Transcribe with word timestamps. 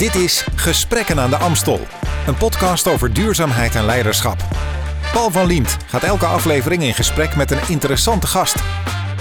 Dit 0.00 0.14
is 0.14 0.44
Gesprekken 0.54 1.20
aan 1.20 1.30
de 1.30 1.36
Amstel, 1.36 1.80
een 2.26 2.36
podcast 2.36 2.88
over 2.88 3.12
duurzaamheid 3.12 3.74
en 3.74 3.84
leiderschap. 3.84 4.44
Paul 5.12 5.30
van 5.30 5.46
Liemt 5.46 5.76
gaat 5.86 6.02
elke 6.02 6.26
aflevering 6.26 6.82
in 6.82 6.94
gesprek 6.94 7.36
met 7.36 7.50
een 7.50 7.68
interessante 7.68 8.26
gast. 8.26 8.56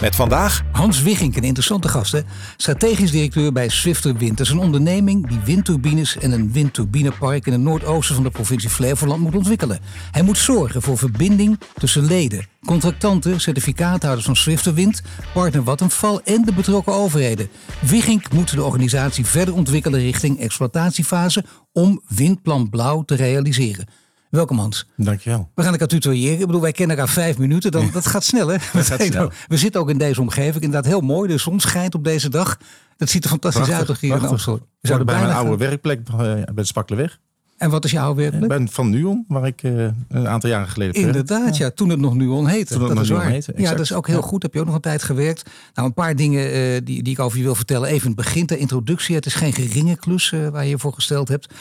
Met 0.01 0.15
vandaag 0.15 0.61
Hans 0.71 1.01
Wiggink, 1.01 1.35
een 1.35 1.43
interessante 1.43 1.87
gast, 1.87 2.23
strategisch 2.57 3.11
directeur 3.11 3.51
bij 3.51 3.69
Swifter 3.69 4.17
Wind. 4.17 4.37
Dat 4.37 4.45
is 4.45 4.51
een 4.51 4.59
onderneming 4.59 5.27
die 5.27 5.39
windturbines 5.45 6.17
en 6.17 6.31
een 6.31 6.51
windturbinepark 6.51 7.45
in 7.45 7.51
het 7.51 7.61
noordoosten 7.61 8.15
van 8.15 8.23
de 8.23 8.29
provincie 8.29 8.69
Flevoland 8.69 9.21
moet 9.21 9.35
ontwikkelen. 9.35 9.79
Hij 10.11 10.21
moet 10.21 10.37
zorgen 10.37 10.81
voor 10.81 10.97
verbinding 10.97 11.59
tussen 11.73 12.05
leden, 12.05 12.45
contractanten, 12.65 13.41
certificaathouders 13.41 14.25
van 14.25 14.35
Swifter 14.35 14.73
Wind, 14.73 15.01
partner 15.33 15.63
Vattenfall 15.63 16.19
en 16.23 16.41
de 16.41 16.53
betrokken 16.53 16.93
overheden. 16.93 17.49
Wiggink 17.81 18.31
moet 18.31 18.55
de 18.55 18.63
organisatie 18.63 19.25
verder 19.25 19.53
ontwikkelen 19.53 19.99
richting 19.99 20.39
exploitatiefase 20.39 21.45
om 21.71 22.01
Windplan 22.07 22.69
Blauw 22.69 23.03
te 23.03 23.15
realiseren. 23.15 23.87
Welkom 24.29 24.59
Hans. 24.59 24.87
Dankjewel. 24.95 25.49
We 25.55 25.63
gaan 25.63 25.71
elkaar 25.71 25.87
tutoyeren. 25.87 26.39
Ik 26.39 26.45
bedoel, 26.45 26.61
wij 26.61 26.71
kennen 26.71 26.97
elkaar 26.97 27.13
vijf 27.13 27.37
minuten. 27.37 27.71
Dan, 27.71 27.89
dat 27.93 28.05
gaat 28.07 28.23
snel, 28.23 28.47
hè? 28.47 28.57
Dat 28.73 28.85
gaat 28.85 29.01
snel. 29.01 29.31
We 29.47 29.57
zitten 29.57 29.81
ook 29.81 29.89
in 29.89 29.97
deze 29.97 30.21
omgeving. 30.21 30.63
Inderdaad 30.63 30.85
heel 30.85 31.01
mooi. 31.01 31.29
De 31.29 31.37
zon 31.37 31.59
schijnt 31.59 31.95
op 31.95 32.03
deze 32.03 32.29
dag. 32.29 32.57
Dat 32.97 33.09
ziet 33.09 33.23
er 33.23 33.29
fantastisch 33.29 33.61
Prachtig, 33.61 33.87
uit 33.87 33.87
toch 33.87 33.99
hier 33.99 34.11
in 34.11 34.17
prachtig. 34.17 34.47
Amstel. 34.47 34.55
We 34.55 34.61
Ik 34.81 34.87
zouden 34.87 35.07
bij 35.07 35.15
mijn 35.15 35.27
bijna 35.27 35.41
oude 35.41 35.65
werkplek 35.65 36.07
eh, 36.07 36.17
bij 36.17 36.45
de 36.55 36.63
Spakkeleweg. 36.63 37.19
En 37.59 37.69
wat 37.69 37.85
is 37.85 37.91
jouw 37.91 38.11
Ik 38.11 38.15
werkplek? 38.17 38.47
ben 38.47 38.69
van 38.69 38.89
Nuon, 38.89 39.25
waar 39.27 39.45
ik 39.47 39.63
eh, 39.63 39.71
een 40.09 40.27
aantal 40.27 40.49
jaren 40.49 40.67
geleden. 40.67 40.93
Inderdaad, 41.01 41.57
ja. 41.57 41.69
Toen 41.71 41.89
het 41.89 41.99
nog 41.99 42.15
Nuon 42.15 42.47
heette. 42.47 42.73
Toen 42.73 42.77
het 42.77 42.87
dat 42.87 42.95
nog 42.95 43.03
is 43.03 43.09
Nuon 43.09 43.21
waar. 43.21 43.29
heette, 43.31 43.53
ja, 43.55 43.69
dat 43.71 43.79
is 43.79 43.93
ook 43.93 44.07
heel 44.07 44.15
Ja. 44.15 44.21
goed. 44.21 44.41
Heb 44.43 44.53
je 44.53 44.59
ook 44.59 44.65
nog 44.65 44.75
een 44.75 44.81
tijd 44.81 45.03
gewerkt. 45.03 45.49
Nou, 45.73 45.87
een 45.87 45.93
paar 45.93 46.15
dingen 46.15 46.51
eh, 46.51 46.81
die, 46.83 47.03
die 47.03 47.13
ik 47.13 47.19
over 47.19 47.37
je 47.37 47.43
wil 47.43 47.55
vertellen. 47.55 47.87
Even 47.89 48.01
in 48.01 48.07
het 48.07 48.15
begin, 48.25 48.45
de 48.45 48.57
introductie. 48.57 49.15
Het 49.15 49.25
is 49.25 49.33
geen 49.33 49.53
geringe 49.53 49.95
klus 49.95 50.31
eh, 50.31 50.47
waar 50.47 50.63
je 50.63 50.69
je 50.69 50.77
voor 50.79 50.93
gesteld 50.93 51.27
hebt. 51.27 51.53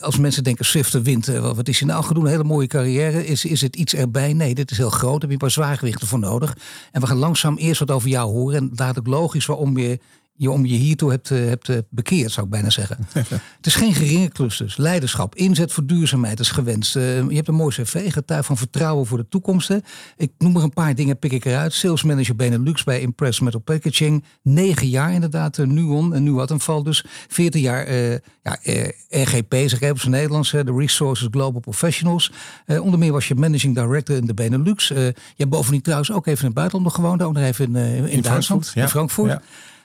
Als 0.00 0.18
mensen 0.18 0.44
denken, 0.44 0.64
Swifter 0.64 1.02
wint, 1.02 1.26
wat 1.26 1.68
is 1.68 1.78
je 1.78 1.84
nou 1.84 2.04
gedaan? 2.04 2.22
Een 2.24 2.30
hele 2.30 2.44
mooie 2.44 2.66
carrière. 2.66 3.26
Is, 3.26 3.44
is 3.44 3.60
het 3.60 3.76
iets 3.76 3.94
erbij? 3.94 4.32
Nee, 4.32 4.54
dit 4.54 4.70
is 4.70 4.76
heel 4.76 4.90
groot. 4.90 5.10
Daar 5.12 5.20
heb 5.20 5.28
je 5.28 5.32
een 5.34 5.38
paar 5.38 5.50
zwaargewichten 5.50 6.06
voor 6.08 6.18
nodig. 6.18 6.56
En 6.92 7.00
we 7.00 7.06
gaan 7.06 7.16
langzaam 7.16 7.56
eerst 7.56 7.78
wat 7.80 7.90
over 7.90 8.08
jou 8.08 8.30
horen. 8.32 8.56
En 8.58 8.70
dadelijk 8.74 9.06
logisch 9.06 9.46
waarom 9.46 9.78
je 9.78 9.98
je 10.36 10.50
om 10.50 10.66
je 10.66 10.74
hiertoe 10.74 11.10
hebt, 11.10 11.30
eh, 11.30 11.38
hebt 11.38 11.68
eh, 11.68 11.76
bekeerd, 11.90 12.30
zou 12.32 12.46
ik 12.46 12.52
bijna 12.52 12.70
zeggen. 12.70 12.98
het 13.56 13.66
is 13.66 13.74
geen 13.74 13.94
geringe 13.94 14.28
klus 14.28 14.56
dus. 14.56 14.76
Leiderschap, 14.76 15.34
inzet 15.34 15.72
voor 15.72 15.86
duurzaamheid 15.86 16.40
is 16.40 16.50
gewenst. 16.50 16.96
Eh, 16.96 17.28
je 17.28 17.34
hebt 17.34 17.48
een 17.48 17.54
mooi 17.54 17.74
cv, 17.74 18.12
getuig 18.12 18.46
van 18.46 18.56
vertrouwen 18.56 19.06
voor 19.06 19.18
de 19.18 19.28
toekomst. 19.28 19.68
hè. 19.68 19.78
Ik 20.16 20.32
noem 20.38 20.56
er 20.56 20.62
een 20.62 20.72
paar 20.72 20.94
dingen, 20.94 21.18
pik 21.18 21.32
ik 21.32 21.44
eruit. 21.44 21.72
Sales 21.72 22.02
manager 22.02 22.36
Benelux 22.36 22.84
bij 22.84 23.00
Impress 23.00 23.40
Metal 23.40 23.60
Packaging. 23.60 24.24
Negen 24.42 24.88
jaar 24.88 25.12
inderdaad, 25.12 25.56
Nuon 25.56 26.14
en 26.14 26.22
nu 26.22 26.32
Vattenfall 26.32 26.82
dus. 26.82 27.04
Veertien 27.28 27.60
jaar 27.60 27.92
ja, 28.42 28.58
RGP, 29.08 29.54
zeg 29.54 29.80
even 29.80 29.90
op 29.90 29.98
zijn 29.98 30.12
Nederlands. 30.12 30.50
De 30.50 30.74
Resources 30.76 31.28
Global 31.30 31.60
Professionals. 31.60 32.32
Onder 32.66 32.98
meer 32.98 33.12
was 33.12 33.28
je 33.28 33.34
managing 33.34 33.74
director 33.74 34.16
in 34.16 34.26
de 34.26 34.34
Benelux. 34.34 34.88
Je 34.88 35.14
hebt 35.36 35.50
bovendien 35.50 35.82
trouwens 35.82 36.12
ook 36.12 36.26
even 36.26 36.40
in 36.40 36.44
het 36.44 36.54
buitenland 36.54 36.84
nog 36.84 36.94
gewoond. 36.94 37.22
Ook 37.22 37.32
nog 37.32 37.42
even 37.42 37.64
in, 37.64 37.76
eh, 37.76 37.96
in, 37.96 38.20
Duitsland, 38.22 38.46
Frankfurt, 38.46 38.74
ja. 38.74 38.82
in 38.82 38.88
Frankfurt. 38.88 39.30
Ja. 39.30 39.42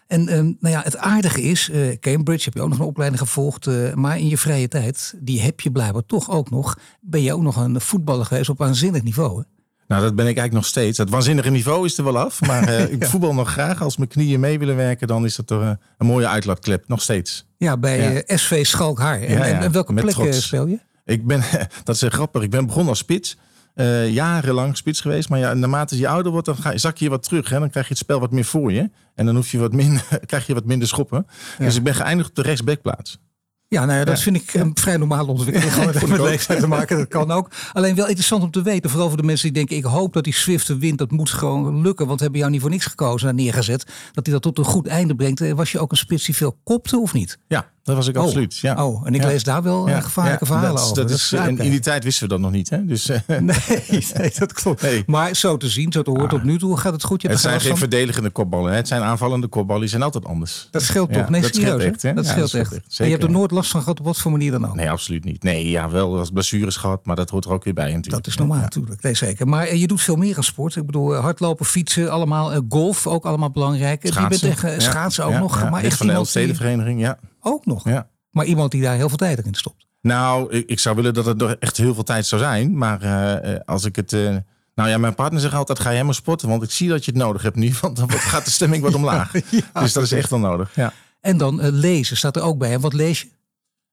En 0.08 0.28
ehm, 0.28 0.44
nou 0.60 0.76
ja, 0.76 0.82
het 0.84 0.98
aardige 0.98 1.42
is, 1.42 1.70
eh, 1.70 1.98
Cambridge 2.00 2.46
heb 2.46 2.54
je 2.54 2.62
ook 2.62 2.70
nog 2.70 2.80
een 2.80 2.86
opleiding 2.86 3.22
gevolgd. 3.22 3.68
eh, 3.68 3.94
maar 3.94 4.18
in 4.18 4.28
je 4.28 4.38
vrije 4.38 4.68
tijd, 4.68 5.14
die 5.20 5.42
heb 5.42 5.60
je 5.60 5.72
blijkbaar 5.72 6.06
toch 6.06 6.30
ook 6.32 6.50
nog. 6.50 6.78
Ben 7.02 7.22
je 7.22 7.34
ook 7.34 7.42
nog 7.42 7.56
een 7.56 7.82
voetballer 7.82 8.26
geweest 8.26 8.50
op 8.50 8.58
waanzinnig 8.58 9.04
niveau. 9.04 9.38
Hè? 9.38 9.44
Nou, 9.88 10.02
dat 10.02 10.16
ben 10.16 10.28
ik 10.28 10.38
eigenlijk 10.38 10.54
nog 10.54 10.66
steeds. 10.66 10.98
Het 10.98 11.10
waanzinnige 11.10 11.50
niveau 11.50 11.86
is 11.86 11.98
er 11.98 12.04
wel 12.04 12.18
af. 12.20 12.42
Maar 12.42 12.64
eh, 12.68 12.92
ik 12.94 13.06
voetbal 13.06 13.34
nog 13.34 13.52
graag. 13.52 13.82
Als 13.82 13.98
mijn 13.98 14.10
knieën 14.10 14.40
mee 14.40 14.60
willen 14.60 14.76
werken, 14.76 15.08
dan 15.08 15.26
is 15.26 15.36
dat 15.36 15.48
toch 15.48 15.62
een 15.98 16.08
mooie 16.08 16.28
uitlaatklep. 16.28 16.88
Nog 16.88 17.02
steeds. 17.02 17.46
Ja, 17.58 17.78
bij 17.78 18.24
Ja. 18.28 18.38
SV 18.38 18.66
Schalkhaar. 18.66 19.22
En, 19.22 19.32
Ja, 19.38 19.46
ja, 19.46 19.62
en- 19.62 19.72
welke 19.72 19.94
met 19.94 20.04
plek 20.04 20.16
trots. 20.16 20.46
speel 20.46 20.68
je? 20.68 20.80
Ik 21.06 21.26
ben, 21.28 21.44
dat 21.84 21.96
is 21.96 22.04
grappig. 22.08 22.42
Ik 22.42 22.50
ben 22.50 22.66
begonnen 22.66 22.90
als 22.90 23.00
spits. 23.00 23.38
Eh, 23.78 24.10
jarenlang 24.10 24.78
spits 24.78 25.02
geweest. 25.02 25.30
Maar 25.30 25.40
ja, 25.40 25.54
naarmate 25.54 25.98
je 25.98 26.08
ouder 26.08 26.32
wordt, 26.32 26.46
dan 26.46 26.56
ga, 26.56 26.78
zak 26.78 26.98
je 26.98 27.10
wat 27.10 27.24
terug. 27.24 27.50
Hè? 27.50 27.60
Dan 27.60 27.70
krijg 27.70 27.88
je 27.88 27.94
het 27.94 28.02
spel 28.02 28.20
wat 28.20 28.32
meer 28.32 28.46
voor 28.46 28.72
je. 28.72 28.90
En 29.16 29.26
dan 29.26 29.36
hoef 29.36 29.52
je 29.52 29.58
wat 29.58 29.74
minder, 29.74 30.04
krijg 30.26 30.48
je 30.48 30.54
wat 30.54 30.66
minder 30.66 30.88
schoppen. 30.88 31.28
Dus 31.58 31.76
ik 31.76 31.84
ben 31.84 31.96
geëindigd 31.96 32.30
op 32.30 32.36
de 32.36 32.42
rechtsbackplaats. 32.42 33.20
Ja, 33.70 33.86
nou 33.86 34.00
ja, 34.00 34.06
dat 34.06 34.18
Ja. 34.18 34.24
vind 34.24 34.36
ik 34.36 34.54
een 34.54 34.72
vrij 34.74 34.98
normale 34.98 35.28
ontwikkeling. 35.32 35.74
Gewoon 35.74 35.90
even 35.94 36.10
met 36.10 36.20
leeftijd 36.20 36.60
te 36.60 36.68
maken, 36.68 36.98
dat 36.98 37.08
kan 37.08 37.32
ook. 37.32 37.50
Alleen 37.74 37.96
wel 37.96 38.06
interessant 38.06 38.44
om 38.44 38.52
te 38.52 38.62
weten, 38.62 38.90
vooral 38.90 39.08
voor 39.08 39.18
de 39.18 39.24
mensen 39.24 39.46
die 39.54 39.66
denken... 39.66 39.76
ik 39.78 39.84
hoop 39.94 40.14
dat 40.14 40.24
die 40.24 40.34
Swifter 40.34 40.78
wint, 40.78 40.98
dat 40.98 41.12
moet 41.12 41.30
gewoon 41.30 41.82
lukken. 41.82 42.06
Want 42.06 42.18
we 42.18 42.24
hebben 42.24 42.40
jou 42.42 42.52
niet 42.52 42.62
voor 42.62 42.70
niks 42.70 42.86
gekozen 42.86 43.30
en 43.30 43.36
neergezet. 43.36 43.84
Dat 44.12 44.26
hij 44.26 44.34
dat 44.34 44.42
tot 44.44 44.58
een 44.58 44.64
goed 44.66 44.88
einde 44.88 45.16
brengt. 45.16 45.42
Eh, 45.42 45.52
Was 45.54 45.72
je 45.72 45.80
ook 45.80 45.92
een 45.92 45.98
spits 45.98 46.26
die 46.26 46.36
veel 46.36 46.58
kopte 46.64 47.00
of 47.00 47.14
niet? 47.14 47.38
Ja, 47.48 47.70
dat 47.84 47.96
was 47.96 48.08
ik 48.08 48.18
Oh. 48.18 48.24
absoluut. 48.24 48.58
Ja. 48.58 48.86
Oh, 48.86 49.08
en 49.08 49.14
ik 49.14 49.22
Ja. 49.22 49.28
lees 49.28 49.44
daar 49.44 49.64
wel 49.64 49.86
eh, 49.88 49.94
Ja, 49.94 50.02
gevaarlijke 50.02 50.46
verhalen 50.46 50.72
dat, 50.76 50.82
over. 50.84 50.96
Dat 50.96 51.08
Dat 51.08 51.18
is, 51.18 51.34
in 51.34 51.56
die 51.70 51.80
tijd 51.80 52.04
wisten 52.04 52.24
we 52.24 52.30
dat 52.30 52.40
nog 52.40 52.52
niet. 52.52 52.70
Hè? 52.70 52.86
Dus, 52.86 53.10
eh, 53.10 53.20
Nee, 53.28 54.06
nee, 54.18 54.32
dat 54.38 54.54
klopt. 54.54 54.82
Nee. 54.82 55.04
Maar 55.06 55.36
zo 55.36 55.58
te 55.58 55.70
zien, 55.70 55.92
zo 55.92 56.02
te 56.02 56.10
horen, 56.10 56.28
tot 56.30 56.44
nu 56.44 56.58
toe 56.58 56.78
gaat 56.78 56.94
het 56.94 57.04
goed. 57.04 57.22
Je 57.22 57.28
het 57.28 57.40
zijn 57.40 57.60
geen 57.60 57.70
van. 57.70 57.78
verdedigende 57.78 58.30
kopballen. 58.30 58.72
Hè? 58.72 58.78
Het 58.78 58.88
zijn 58.88 59.02
aanvallende 59.02 59.48
kopballen. 59.48 59.82
Die 59.82 59.90
zijn 59.90 60.02
altijd 60.02 60.26
anders. 60.26 60.68
Dat 60.72 60.82
scheelt 60.82 61.14
toch? 61.14 61.30
Nee, 61.30 61.42
dat 61.42 61.56
serieus, 61.56 61.74
scheelt 61.74 61.94
echt, 61.94 62.02
hè? 62.02 62.14
Dat 62.14 62.26
scheelt 62.26 62.54
echt. 62.54 62.72
En 62.72 62.76
je 62.76 62.82
hebt 62.82 63.00
er 63.00 63.10
Zeker. 63.20 63.30
nooit 63.30 63.52
last 63.58 63.72
van 63.72 63.82
gehad, 63.82 64.00
op 64.00 64.06
wat 64.06 64.18
voor 64.18 64.32
manier 64.32 64.52
dan 64.52 64.68
ook. 64.68 64.76
Nee, 64.76 64.92
absoluut 64.92 65.24
niet. 65.24 65.44
Nee, 65.44 65.70
ja, 65.70 65.90
wel 65.90 66.18
als 66.18 66.30
blessures 66.30 66.76
gehad. 66.76 67.06
Maar 67.06 67.16
dat 67.16 67.30
hoort 67.30 67.46
er 67.46 67.52
ook 67.52 67.64
weer 67.64 67.74
bij 67.74 67.86
natuurlijk. 67.86 68.24
Dat 68.24 68.28
is 68.28 68.38
normaal 68.38 68.58
Ja. 68.58 68.64
natuurlijk, 68.64 69.02
nee 69.02 69.14
zeker. 69.16 69.48
Maar 69.48 69.68
eh, 69.68 69.80
je 69.80 69.88
doet 69.88 70.02
veel 70.02 70.16
meer 70.16 70.38
aan 70.38 70.44
sport. 70.44 70.76
Ik 70.76 70.86
bedoel, 70.86 71.16
eh, 71.16 71.20
hardlopen, 71.22 71.66
fietsen, 71.66 72.12
allemaal. 72.12 72.54
eh, 72.54 72.60
golf, 72.70 73.08
ook 73.08 73.26
allemaal 73.26 73.52
belangrijk. 73.52 74.04
Je 74.04 74.28
bent 74.30 74.82
schaatsen 74.82 75.26
ook 75.26 75.34
nog. 75.34 75.70
Maar 75.70 75.84
echt 75.84 75.98
van 75.98 76.08
de 76.08 76.14
Elfstedenvereniging, 76.14 77.00
ja. 77.00 77.20
ook 77.42 77.66
nog. 77.66 77.90
ja. 77.90 78.08
Maar 78.32 78.46
iemand 78.46 78.72
die 78.72 78.82
daar 78.82 78.96
heel 78.96 79.08
veel 79.08 79.18
tijd 79.18 79.46
in 79.46 79.54
stopt. 79.54 79.86
Nou, 80.02 80.52
ik, 80.54 80.70
ik 80.70 80.80
zou 80.80 80.96
willen 80.96 81.14
dat 81.14 81.26
het 81.26 81.42
er 81.42 81.58
echt 81.60 81.78
heel 81.78 81.94
veel 81.94 82.04
tijd 82.04 82.26
zou 82.26 82.42
zijn. 82.42 82.78
Maar 82.78 83.00
als 83.66 83.86
ik 83.86 83.96
het... 83.96 84.12
nou 84.76 84.90
ja, 84.90 84.98
mijn 84.98 85.16
partner 85.16 85.42
zegt 85.42 85.54
altijd, 85.54 85.80
ga 85.80 85.94
jij 85.94 86.04
maar 86.04 86.14
sporten. 86.14 86.50
Want 86.50 86.64
ik 86.64 86.72
zie 86.72 86.90
dat 86.90 87.06
je 87.06 87.12
het 87.12 87.20
nodig 87.20 87.42
hebt 87.42 87.56
nu. 87.56 87.74
Want 87.82 87.96
dan 87.98 88.12
gaat 88.12 88.46
de 88.46 88.52
stemming 88.52 88.84
wat 88.84 88.94
omlaag. 88.96 89.32
dus 89.74 89.94
dat 89.94 90.04
is 90.04 90.12
echt 90.12 90.30
wel 90.30 90.40
nodig. 90.40 90.76
Ja. 90.76 90.94
En 91.22 91.38
dan 91.38 91.70
lezen 91.70 92.18
staat 92.18 92.36
er 92.36 92.42
ook 92.42 92.58
bij. 92.58 92.74
En 92.74 92.82
wat 92.82 92.94
lees 92.94 93.22
je? 93.22 93.28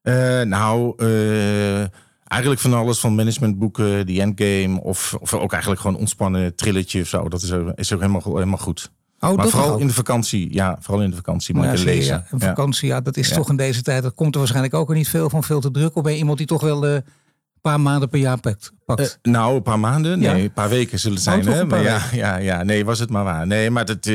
Eh, 0.05 0.41
nou, 0.41 0.93
eh, 0.97 1.79
eigenlijk 2.27 2.61
van 2.61 2.73
alles. 2.73 2.99
Van 2.99 3.15
managementboeken, 3.15 4.05
die 4.05 4.21
endgame. 4.21 4.81
Of, 4.81 5.17
of 5.19 5.33
ook 5.33 5.51
eigenlijk 5.51 5.81
gewoon 5.81 5.97
ontspannen 5.97 6.55
trilletje 6.55 7.01
of 7.01 7.07
zo. 7.07 7.29
Dat 7.29 7.41
is, 7.41 7.51
ook- 7.51 7.71
is 7.75 7.93
ook 7.93 7.99
helemaal, 7.99 8.21
helemaal 8.25 8.57
goed. 8.57 8.91
Oh, 9.19 9.35
maar 9.35 9.47
vooral 9.47 9.71
ook. 9.73 9.79
in 9.79 9.87
de 9.87 9.93
vakantie. 9.93 10.53
Ja, 10.53 10.77
vooral 10.79 11.03
in 11.03 11.09
de 11.09 11.15
vakantie. 11.15 11.55
Maar 11.55 11.77
Ja, 11.77 11.83
lezen. 11.83 12.25
ja. 12.31 12.37
Vakantie, 12.37 12.87
ja, 12.87 13.01
dat 13.01 13.17
is 13.17 13.29
Ja. 13.29 13.35
toch 13.35 13.49
in 13.49 13.55
deze 13.55 13.81
tijd. 13.81 14.03
Dat 14.03 14.13
komt 14.15 14.31
er 14.33 14.37
waarschijnlijk 14.39 14.73
ook 14.73 14.93
niet 14.93 15.09
veel 15.09 15.29
van, 15.29 15.43
veel 15.43 15.59
te 15.61 15.71
druk. 15.71 15.95
Of 15.95 16.03
ben 16.03 16.11
je 16.11 16.17
iemand 16.17 16.37
die 16.37 16.47
toch 16.47 16.61
wel 16.61 16.85
eh, 16.85 16.93
een 16.93 17.03
paar 17.61 17.79
maanden 17.79 18.09
per 18.09 18.19
jaar 18.19 18.39
pakt? 18.39 18.71
pakt? 18.85 19.19
Nou, 19.21 19.55
een 19.55 19.61
paar 19.61 19.79
maanden. 19.79 20.19
Nee, 20.19 20.43
een 20.43 20.53
paar 20.53 20.69
weken 20.69 20.99
zullen 20.99 21.17
het 21.17 21.27
Oh, 21.27 21.33
zijn. 21.33 21.45
toch 21.45 21.53
hè? 21.55 21.65
Maar 21.65 21.81
ja, 21.83 22.01
ja, 22.11 22.37
ja, 22.37 22.63
nee, 22.63 22.85
was 22.85 22.99
het 22.99 23.09
maar 23.09 23.23
waar. 23.23 23.47
Nee, 23.47 23.69
maar 23.69 23.85
dat, 23.85 24.05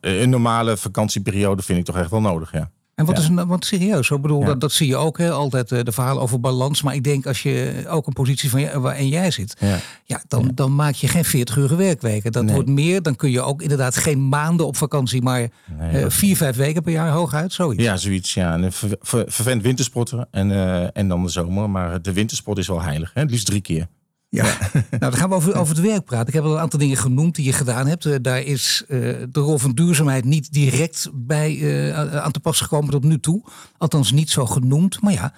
een 0.00 0.30
normale 0.30 0.76
vakantieperiode 0.76 1.62
vind 1.62 1.78
ik 1.78 1.84
toch 1.84 1.96
echt 1.96 2.10
wel 2.10 2.20
nodig. 2.20 2.52
Ja. 2.52 2.70
En 2.98 3.04
wat 3.04 3.16
Ja. 3.16 3.22
is 3.22 3.28
een, 3.28 3.46
want 3.46 3.64
serieus, 3.64 4.10
ik 4.10 4.20
bedoel, 4.20 4.40
Ja. 4.40 4.46
dat, 4.46 4.60
dat 4.60 4.72
zie 4.72 4.86
je 4.86 4.96
ook, 4.96 5.18
hè, 5.18 5.30
altijd 5.30 5.72
eh, 5.72 5.82
de 5.82 5.92
verhalen 5.92 6.22
over 6.22 6.40
balans. 6.40 6.82
Maar 6.82 6.94
ik 6.94 7.04
denk 7.04 7.26
als 7.26 7.42
je 7.42 7.84
ook 7.88 8.06
een 8.06 8.12
positie 8.12 8.50
van 8.50 8.60
je, 8.60 8.80
waarin 8.80 9.08
jij 9.08 9.30
zit, 9.30 9.56
Ja. 9.60 9.78
ja, 10.04 10.22
dan, 10.28 10.50
dan 10.54 10.74
maak 10.74 10.94
je 10.94 11.08
geen 11.08 11.24
40 11.24 11.56
uur 11.56 11.76
werkweken. 11.76 12.32
Dat 12.32 12.44
Nee. 12.44 12.54
wordt 12.54 12.68
meer, 12.70 13.02
dan 13.02 13.16
kun 13.16 13.30
je 13.30 13.40
ook 13.42 13.62
inderdaad 13.62 13.96
geen 13.96 14.28
maanden 14.28 14.66
op 14.66 14.76
vakantie, 14.76 15.22
maar 15.22 15.48
Nee, 15.78 16.02
eh, 16.04 16.10
vier, 16.10 16.36
vijf 16.36 16.56
weken 16.56 16.82
per 16.82 16.92
jaar 16.92 17.10
hooguit, 17.10 17.52
zoiets. 17.52 17.82
ja, 17.82 17.96
zoiets. 17.96 18.34
Ja. 18.34 18.52
En 18.52 18.62
een 18.62 18.72
ver, 18.72 18.96
ver- 19.00 19.24
vervent 19.32 19.62
wintersporten 19.62 20.28
en, 20.30 20.50
eh, 20.50 20.86
en 20.92 21.08
dan 21.08 21.22
de 21.22 21.28
zomer. 21.28 21.70
Maar 21.70 22.02
de 22.02 22.12
wintersport 22.12 22.58
is 22.58 22.66
wel 22.68 22.82
heilig. 22.82 23.10
Hè? 23.14 23.20
Het 23.20 23.30
liefst 23.30 23.46
drie 23.46 23.60
keer. 23.60 23.86
Ja. 24.30 24.44
nou, 24.72 24.84
dan 24.98 25.12
gaan 25.12 25.28
we 25.28 25.34
over, 25.34 25.54
over 25.56 25.76
het 25.76 25.84
werk 25.86 26.04
praten. 26.04 26.26
Ik 26.28 26.34
heb 26.34 26.44
al 26.44 26.52
een 26.52 26.58
aantal 26.60 26.78
dingen 26.78 26.96
genoemd 26.96 27.34
die 27.34 27.44
je 27.44 27.52
gedaan 27.52 27.86
hebt. 27.86 28.04
Eh, 28.06 28.14
daar 28.22 28.40
is 28.42 28.84
eh, 28.88 28.98
de 29.30 29.40
rol 29.40 29.58
van 29.58 29.72
duurzaamheid 29.72 30.24
niet 30.24 30.52
direct 30.52 31.08
bij 31.14 31.58
eh, 31.90 32.16
aan 32.18 32.30
te 32.32 32.40
pas 32.40 32.60
gekomen 32.60 32.90
tot 32.90 33.04
nu 33.04 33.20
toe. 33.20 33.42
Althans 33.78 34.12
niet 34.12 34.30
zo 34.30 34.46
genoemd. 34.46 35.00
Maar 35.00 35.12
ja, 35.12 35.32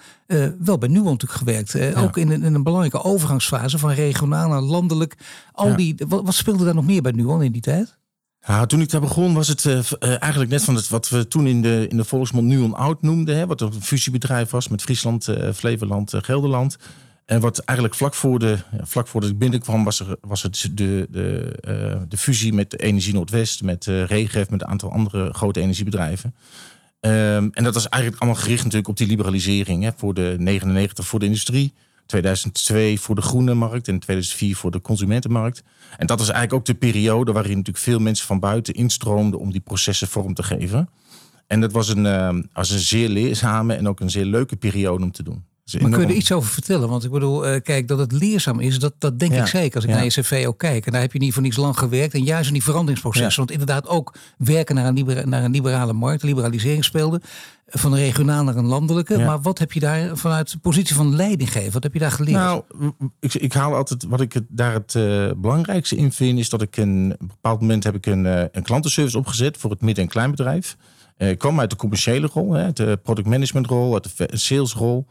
wel 0.59 0.77
bij 0.77 0.89
Nuon 0.89 1.03
natuurlijk 1.03 1.39
gewerkt. 1.39 1.95
Ook 1.97 2.17
in, 2.17 2.31
een- 2.31 2.43
in 2.43 2.53
een 2.53 2.63
belangrijke 2.63 3.03
overgangsfase 3.03 3.77
van 3.77 3.91
regionaal 3.91 4.49
naar 4.49 4.61
landelijk. 4.61 5.15
Al 5.51 5.67
Ja. 5.69 5.75
die, 5.75 5.95
wat, 6.07 6.23
wat 6.25 6.33
speelde 6.33 6.65
daar 6.65 6.75
nog 6.75 6.85
meer 6.85 7.01
bij 7.01 7.11
Nuon 7.11 7.43
in 7.43 7.51
die 7.51 7.61
tijd? 7.61 7.97
Ja, 8.47 8.65
toen 8.65 8.81
ik 8.81 8.89
daar 8.89 9.01
begon 9.01 9.33
was 9.33 9.47
het 9.47 9.65
eigenlijk 10.01 10.51
net 10.51 10.63
van 10.63 10.75
het, 10.75 10.89
wat 10.89 11.09
we 11.09 11.27
toen 11.27 11.47
in 11.47 11.61
de, 11.61 11.85
in 11.89 11.97
de 11.97 12.03
volksmond 12.05 12.47
Nuon 12.47 12.73
Oud 12.73 13.01
noemden. 13.01 13.37
Hè, 13.37 13.45
wat 13.47 13.61
een 13.61 13.73
fusiebedrijf 13.81 14.49
was 14.49 14.67
met 14.67 14.81
Friesland, 14.81 15.27
Flevoland, 15.53 16.13
Gelderland. 16.15 16.77
En 17.25 17.39
wat 17.39 17.59
eigenlijk 17.59 17.97
vlak 17.97 18.13
voor 18.13 18.39
de, 18.39 18.57
vlak 18.81 19.07
voordat 19.07 19.29
ik 19.29 19.37
binnenkwam 19.37 19.83
was, 19.83 19.99
er, 19.99 20.17
was 20.21 20.43
het 20.43 20.69
de, 20.73 21.07
de, 21.09 21.57
eh, 21.61 22.01
de 22.07 22.17
fusie 22.17 22.53
met 22.53 22.79
Energie 22.79 23.13
Noordwest, 23.13 23.63
met 23.63 23.87
eh 23.87 24.05
Regef, 24.05 24.49
met 24.49 24.61
een 24.61 24.67
aantal 24.67 24.91
andere 24.91 25.33
grote 25.33 25.61
energiebedrijven. 25.61 26.35
Ehm, 26.99 27.49
en 27.51 27.63
dat 27.63 27.73
was 27.73 27.89
eigenlijk 27.89 28.21
allemaal 28.21 28.41
gericht 28.41 28.63
natuurlijk 28.63 28.89
op 28.89 28.97
die 28.97 29.07
liberalisering. 29.07 29.83
Hè, 29.83 29.89
voor 29.95 30.13
de 30.13 30.35
99 30.39 31.07
voor 31.07 31.19
de 31.19 31.25
industrie, 31.25 31.73
2002 32.05 32.99
voor 32.99 33.15
de 33.15 33.21
groene 33.21 33.53
markt 33.53 33.87
en 33.87 33.99
2004 33.99 34.55
voor 34.55 34.71
de 34.71 34.81
consumentenmarkt. 34.81 35.63
En 35.97 36.07
dat 36.07 36.19
was 36.19 36.29
eigenlijk 36.29 36.59
ook 36.59 36.65
de 36.65 36.87
periode 36.87 37.31
waarin 37.31 37.57
natuurlijk 37.57 37.85
veel 37.85 37.99
mensen 37.99 38.25
van 38.27 38.39
buiten 38.39 38.73
instroomden 38.73 39.39
om 39.39 39.51
die 39.51 39.61
processen 39.61 40.07
vorm 40.07 40.33
te 40.33 40.43
geven. 40.43 40.89
En 41.47 41.61
dat 41.61 41.71
was 41.71 41.89
een, 41.89 42.05
uh, 42.05 42.39
was 42.53 42.69
een 42.69 42.79
zeer 42.79 43.09
leerzame 43.09 43.73
en 43.73 43.87
ook 43.87 43.99
een 43.99 44.09
zeer 44.09 44.25
leuke 44.25 44.55
periode 44.55 45.03
om 45.03 45.11
te 45.11 45.23
doen. 45.23 45.43
Dus 45.71 45.81
maar 45.81 45.91
kun 45.91 46.01
je 46.01 46.07
er 46.07 46.19
iets 46.19 46.31
over 46.31 46.51
vertellen? 46.51 46.89
Want 46.89 47.03
ik 47.03 47.11
bedoel, 47.11 47.47
uh, 47.47 47.61
kijk, 47.61 47.87
dat 47.87 47.99
het 47.99 48.11
leerzaam 48.11 48.59
is, 48.59 48.79
dat, 48.79 48.93
dat 48.97 49.19
denk 49.19 49.33
ik 49.33 49.47
zeker. 49.47 49.75
Als 49.75 49.83
ik 49.83 49.89
naar 49.89 50.03
je 50.03 50.09
cv 50.09 50.43
ook 50.47 50.57
kijk. 50.57 50.85
En 50.85 50.91
daar 50.91 51.01
heb 51.01 51.13
je 51.13 51.19
niet 51.19 51.33
voor 51.33 51.41
niets 51.41 51.57
lang 51.57 51.77
gewerkt. 51.77 52.13
En 52.13 52.23
juist 52.23 52.47
in 52.47 52.53
die 52.53 52.63
veranderingsprocessen. 52.63 53.37
Want 53.37 53.51
inderdaad 53.51 53.87
ook 53.87 54.15
werken 54.37 54.75
naar 54.75 54.85
een, 54.85 54.93
libera 54.93 55.25
naar 55.25 55.43
een 55.43 55.51
liberale 55.51 55.93
markt. 55.93 56.23
Liberalisering 56.23 56.83
speelde. 56.83 57.21
Van 57.67 57.91
een 57.91 57.99
regionaal 57.99 58.43
naar 58.43 58.55
een 58.55 58.65
landelijke. 58.65 59.17
Maar 59.17 59.41
wat 59.41 59.59
heb 59.59 59.71
je 59.71 59.79
daar 59.79 60.17
vanuit 60.17 60.51
de 60.51 60.57
positie 60.57 60.95
van 60.95 61.15
leiding 61.15 61.51
geven? 61.51 61.71
Wat 61.71 61.83
heb 61.83 61.93
je 61.93 61.99
daar 61.99 62.11
geleerd? 62.11 62.37
Nou, 62.37 62.63
ik, 63.19 63.33
ik 63.33 63.53
haal 63.53 63.75
altijd, 63.75 64.03
wat 64.03 64.21
ik 64.21 64.41
daar 64.47 64.73
het 64.73 64.93
uh, 64.93 65.31
belangrijkste 65.37 65.95
in 65.95 66.11
vind, 66.11 66.39
is 66.39 66.49
dat 66.49 66.61
ik 66.61 66.77
een, 66.77 67.11
op 67.13 67.21
een 67.21 67.27
bepaald 67.27 67.61
moment 67.61 67.83
heb 67.83 67.95
ik 67.95 68.05
een, 68.05 68.25
uh, 68.25 68.43
een 68.51 68.63
klantenservice 68.63 69.17
opgezet 69.17 69.57
voor 69.57 69.69
het 69.69 69.81
midden- 69.81 70.03
en 70.03 70.09
kleinbedrijf. 70.09 70.77
Ik 71.29 71.37
kwam 71.37 71.59
uit 71.59 71.69
de 71.69 71.75
commerciële 71.75 72.29
rol, 72.33 72.53
hè, 72.53 72.73
de 72.73 72.99
product 73.03 73.27
management 73.27 73.67
rol, 73.67 74.01
de 74.01 74.27
salesrol. 74.31 75.07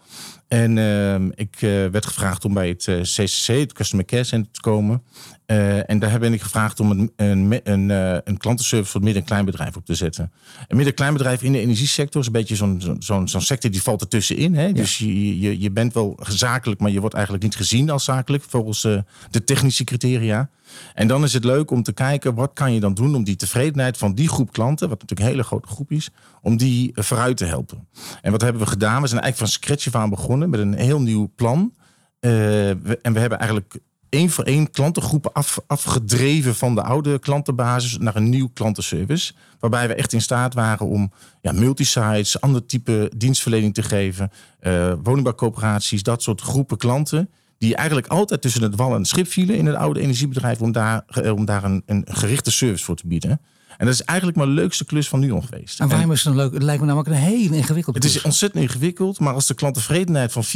En 0.48 0.76
uh, 0.76 1.14
ik 1.14 1.62
uh, 1.62 1.86
werd 1.86 2.06
gevraagd 2.06 2.44
om 2.44 2.54
bij 2.54 2.68
het 2.68 2.82
CCC, 3.02 3.46
het 3.46 3.72
Customer 3.72 4.04
Care 4.04 4.24
Center, 4.24 4.52
te 4.52 4.60
komen. 4.60 5.02
Uh, 5.50 5.90
en 5.90 5.98
daar 5.98 6.18
ben 6.18 6.32
ik 6.32 6.42
gevraagd 6.42 6.80
om 6.80 6.90
een, 6.90 7.12
een, 7.16 7.60
een, 7.64 7.90
een 8.28 8.36
klantenservice 8.36 8.90
voor 8.90 9.00
het 9.00 9.04
midden- 9.04 9.22
en 9.22 9.28
kleinbedrijf 9.28 9.76
op 9.76 9.84
te 9.84 9.94
zetten. 9.94 10.32
Een 10.58 10.76
midden- 10.76 10.86
en 10.86 10.94
kleinbedrijf 10.94 11.42
in 11.42 11.52
de 11.52 11.60
energiesector 11.60 12.20
is 12.20 12.26
een 12.26 12.32
beetje 12.32 12.56
zo'n 12.56 12.96
zo'n 12.98 13.28
zo'n 13.28 13.40
sector 13.40 13.70
die 13.70 13.82
valt 13.82 14.00
ertussenin. 14.00 14.54
Hè? 14.54 14.66
Ja. 14.66 14.72
Dus 14.72 14.98
je, 14.98 15.40
je, 15.40 15.60
je 15.60 15.70
bent 15.70 15.92
wel 15.92 16.18
zakelijk, 16.28 16.80
maar 16.80 16.90
je 16.90 17.00
wordt 17.00 17.14
eigenlijk 17.14 17.44
niet 17.44 17.56
gezien 17.56 17.90
als 17.90 18.04
zakelijk 18.04 18.42
volgens 18.48 18.84
uh, 18.84 18.98
de 19.30 19.44
technische 19.44 19.84
criteria. 19.84 20.48
En 20.94 21.08
dan 21.08 21.24
is 21.24 21.32
het 21.32 21.44
leuk 21.44 21.70
om 21.70 21.82
te 21.82 21.92
kijken 21.92 22.34
wat 22.34 22.50
kan 22.52 22.72
je 22.72 22.80
dan 22.80 22.94
doen 22.94 23.14
om 23.14 23.24
die 23.24 23.36
tevredenheid 23.36 23.96
van 23.96 24.14
die 24.14 24.28
groep 24.28 24.52
klanten, 24.52 24.88
wat 24.88 25.00
natuurlijk 25.00 25.28
een 25.28 25.34
hele 25.34 25.46
grote 25.46 25.68
groep 25.68 25.90
is, 25.90 26.10
om 26.42 26.56
die 26.56 26.92
vooruit 26.94 27.36
te 27.36 27.44
helpen. 27.44 27.88
En 28.22 28.30
wat 28.30 28.40
hebben 28.40 28.62
we 28.62 28.68
gedaan? 28.68 29.02
We 29.02 29.08
zijn 29.08 29.20
eigenlijk 29.20 29.52
van 29.52 29.62
scratch 29.62 29.86
af 29.86 29.94
aan 29.94 30.10
begonnen 30.10 30.50
met 30.50 30.60
een 30.60 30.74
heel 30.74 31.00
nieuw 31.00 31.32
plan. 31.36 31.72
Uh, 32.20 32.30
we, 32.30 32.98
en 33.02 33.12
we 33.12 33.20
hebben 33.20 33.38
eigenlijk 33.38 33.78
één 34.10 34.30
voor 34.30 34.44
één 34.44 34.70
klantengroepen 34.70 35.32
af, 35.32 35.60
afgedreven 35.66 36.54
van 36.54 36.74
de 36.74 36.82
oude 36.82 37.18
klantenbasis 37.18 37.98
naar 37.98 38.16
een 38.16 38.28
nieuw 38.28 38.50
klantenservice. 38.54 39.32
Waarbij 39.58 39.88
we 39.88 39.94
echt 39.94 40.12
in 40.12 40.20
staat 40.20 40.54
waren 40.54 40.86
om 40.86 41.12
ja, 41.40 41.52
multisites, 41.52 42.40
ander 42.40 42.66
type 42.66 43.12
dienstverlening 43.16 43.74
te 43.74 43.82
geven. 43.82 44.30
Uh, 44.62 44.92
woningbouwcoöperaties, 45.02 46.02
dat 46.02 46.22
soort 46.22 46.40
groepen 46.40 46.76
klanten. 46.76 47.30
Die 47.58 47.76
eigenlijk 47.76 48.06
altijd 48.06 48.42
tussen 48.42 48.62
het 48.62 48.76
wal 48.76 48.92
en 48.92 48.98
het 48.98 49.08
schip 49.08 49.28
vielen 49.28 49.56
in 49.56 49.66
het 49.66 49.76
oude 49.76 50.00
energiebedrijf. 50.00 50.60
Om 50.60 50.72
daar, 50.72 51.04
om 51.34 51.44
daar 51.44 51.64
een, 51.64 51.82
een 51.86 52.04
gerichte 52.08 52.50
service 52.50 52.84
voor 52.84 52.96
te 52.96 53.06
bieden. 53.06 53.40
En 53.76 53.86
dat 53.86 53.94
is 53.94 54.02
eigenlijk 54.02 54.38
mijn 54.38 54.50
leukste 54.50 54.84
klus 54.84 55.08
van 55.08 55.20
nu 55.20 55.40
geweest. 55.40 55.80
En 55.80 55.88
waarom 55.88 56.12
is 56.12 56.18
het 56.18 56.32
een 56.32 56.38
leuk? 56.38 56.52
Het 56.52 56.62
lijkt 56.62 56.80
me 56.80 56.86
namelijk 56.86 57.14
een 57.14 57.22
heel 57.22 57.52
ingewikkeld. 57.52 57.96
Het 57.96 58.04
is 58.04 58.22
ontzettend 58.22 58.62
ingewikkeld, 58.62 59.20
maar 59.20 59.34
als 59.34 59.46
de 59.46 59.54
klanttevredenheid 59.54 60.32
van 60.32 60.44
4,7 60.44 60.50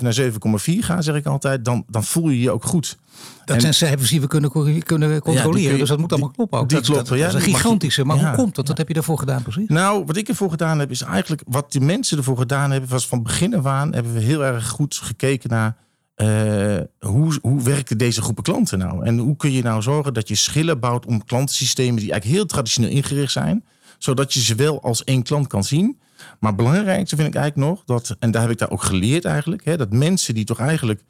naar 0.00 0.14
7,4 0.14 0.30
gaat, 0.78 1.04
zeg 1.04 1.14
ik 1.14 1.26
altijd, 1.26 1.64
dan, 1.64 1.84
dan 1.88 2.04
voel 2.04 2.28
je 2.28 2.40
je 2.40 2.50
ook 2.50 2.64
goed. 2.64 2.98
Dat 3.44 3.54
en, 3.56 3.60
zijn 3.60 3.74
cijfers 3.74 4.10
die 4.10 4.20
we 4.20 4.26
kunnen, 4.26 4.50
kunnen 4.84 5.20
controleren, 5.20 5.72
ja, 5.72 5.78
dus 5.78 5.88
dat 5.88 5.98
moet 5.98 6.12
allemaal 6.12 6.30
kloppen 6.30 6.58
ook. 6.58 6.68
Die 6.68 6.78
dat, 6.78 6.86
kloppen, 6.86 7.08
dat, 7.08 7.18
ja. 7.18 7.30
Dat 7.32 7.40
is 7.40 7.46
een 7.46 7.54
gigantische, 7.54 8.04
maar 8.04 8.16
ja, 8.16 8.28
hoe 8.28 8.36
komt 8.36 8.54
dat? 8.54 8.68
Wat 8.68 8.78
heb 8.78 8.88
je 8.88 8.94
daarvoor 8.94 9.18
gedaan 9.18 9.42
precies? 9.42 9.68
Nou, 9.68 10.04
wat 10.04 10.16
ik 10.16 10.28
ervoor 10.28 10.50
gedaan 10.50 10.78
heb, 10.78 10.90
is 10.90 11.02
eigenlijk 11.02 11.42
wat 11.46 11.72
die 11.72 11.80
mensen 11.80 12.18
ervoor 12.18 12.38
gedaan 12.38 12.70
hebben, 12.70 12.90
was 12.90 13.06
van 13.06 13.22
begin 13.22 13.56
af 13.56 13.66
aan 13.66 13.94
hebben 13.94 14.12
we 14.12 14.20
heel 14.20 14.44
erg 14.44 14.68
goed 14.68 14.94
gekeken 15.02 15.50
naar 15.50 15.76
uh, 16.16 16.78
hoe, 16.98 17.38
hoe 17.42 17.62
werken 17.62 17.98
deze 17.98 18.22
groepen 18.22 18.42
klanten 18.42 18.78
nou? 18.78 19.04
En 19.04 19.18
hoe 19.18 19.36
kun 19.36 19.52
je 19.52 19.62
nou 19.62 19.82
zorgen 19.82 20.14
dat 20.14 20.28
je 20.28 20.34
schillen 20.34 20.80
bouwt 20.80 21.06
om 21.06 21.24
klantensystemen 21.24 22.00
die 22.00 22.10
eigenlijk 22.10 22.38
heel 22.40 22.46
traditioneel 22.46 22.90
ingericht 22.90 23.32
zijn, 23.32 23.64
zodat 23.98 24.34
je 24.34 24.40
ze 24.40 24.54
wel 24.54 24.82
als 24.82 25.04
één 25.04 25.22
klant 25.22 25.46
kan 25.46 25.64
zien. 25.64 25.98
Maar 26.40 26.52
het 26.52 26.60
belangrijkste 26.60 27.16
vind 27.16 27.28
ik 27.28 27.34
eigenlijk 27.34 27.68
nog 27.68 27.84
dat, 27.84 28.16
en 28.18 28.30
daar 28.30 28.42
heb 28.42 28.50
ik 28.50 28.58
daar 28.58 28.70
ook 28.70 28.82
geleerd 28.82 29.24
eigenlijk, 29.24 29.64
hè, 29.64 29.76
dat 29.76 29.92
mensen 29.92 30.34
die 30.34 30.44
toch 30.44 30.58
eigenlijk 30.58 31.02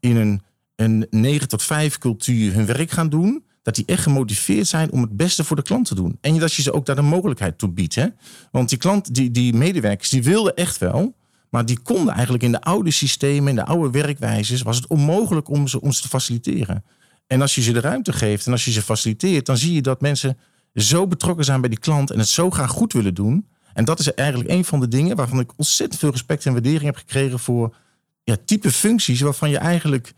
in 0.00 0.16
een, 0.16 0.42
een 0.76 1.06
9 1.10 1.48
tot 1.48 1.62
5 1.62 1.98
cultuur 1.98 2.54
hun 2.54 2.66
werk 2.66 2.90
gaan 2.90 3.08
doen, 3.08 3.44
dat 3.62 3.74
die 3.74 3.84
echt 3.86 4.02
gemotiveerd 4.02 4.66
zijn 4.66 4.92
om 4.92 5.00
het 5.00 5.16
beste 5.16 5.44
voor 5.44 5.56
de 5.56 5.62
klant 5.62 5.86
te 5.86 5.94
doen. 5.94 6.18
En 6.20 6.38
dat 6.38 6.52
je 6.52 6.62
ze 6.62 6.72
ook 6.72 6.86
daar 6.86 6.96
de 6.96 7.02
mogelijkheid 7.02 7.58
toe 7.58 7.68
biedt. 7.68 7.94
Hè? 7.94 8.06
Want 8.50 8.68
die 8.68 8.78
klant, 8.78 9.14
die, 9.14 9.30
die 9.30 9.54
medewerkers, 9.54 10.08
die 10.08 10.22
wilden 10.22 10.56
echt 10.56 10.78
wel. 10.78 11.14
Maar 11.50 11.66
die 11.66 11.78
konden 11.78 12.14
eigenlijk 12.14 12.42
in 12.42 12.52
de 12.52 12.60
oude 12.60 12.90
systemen, 12.90 13.48
in 13.48 13.54
de 13.54 13.64
oude 13.64 13.90
werkwijzes, 13.90 14.62
was 14.62 14.76
het 14.76 14.86
onmogelijk 14.86 15.48
om 15.48 15.68
ze, 15.68 15.80
ze 15.90 16.00
te 16.02 16.08
faciliteren. 16.08 16.84
En 17.26 17.40
als 17.40 17.54
je 17.54 17.62
ze 17.62 17.72
de 17.72 17.80
ruimte 17.80 18.12
geeft 18.12 18.46
en 18.46 18.52
als 18.52 18.64
je 18.64 18.70
ze 18.70 18.82
faciliteert, 18.82 19.46
dan 19.46 19.56
zie 19.56 19.74
je 19.74 19.82
dat 19.82 20.00
mensen 20.00 20.38
zo 20.74 21.06
betrokken 21.06 21.44
zijn 21.44 21.60
bij 21.60 21.70
die 21.70 21.78
klant 21.78 22.10
en 22.10 22.18
het 22.18 22.28
zo 22.28 22.50
graag 22.50 22.70
goed 22.70 22.92
willen 22.92 23.14
doen. 23.14 23.48
En 23.72 23.84
dat 23.84 23.98
is 23.98 24.14
eigenlijk 24.14 24.50
een 24.50 24.64
van 24.64 24.80
de 24.80 24.88
dingen 24.88 25.16
waarvan 25.16 25.40
ik 25.40 25.52
ontzettend 25.56 26.00
veel 26.00 26.10
respect 26.10 26.46
en 26.46 26.52
waardering 26.52 26.84
heb 26.84 26.96
gekregen 26.96 27.38
voor 27.38 27.76
ja, 28.24 28.36
type 28.44 28.70
functies 28.70 29.20
waarvan 29.20 29.50
je 29.50 29.58
eigenlijk 29.58 30.14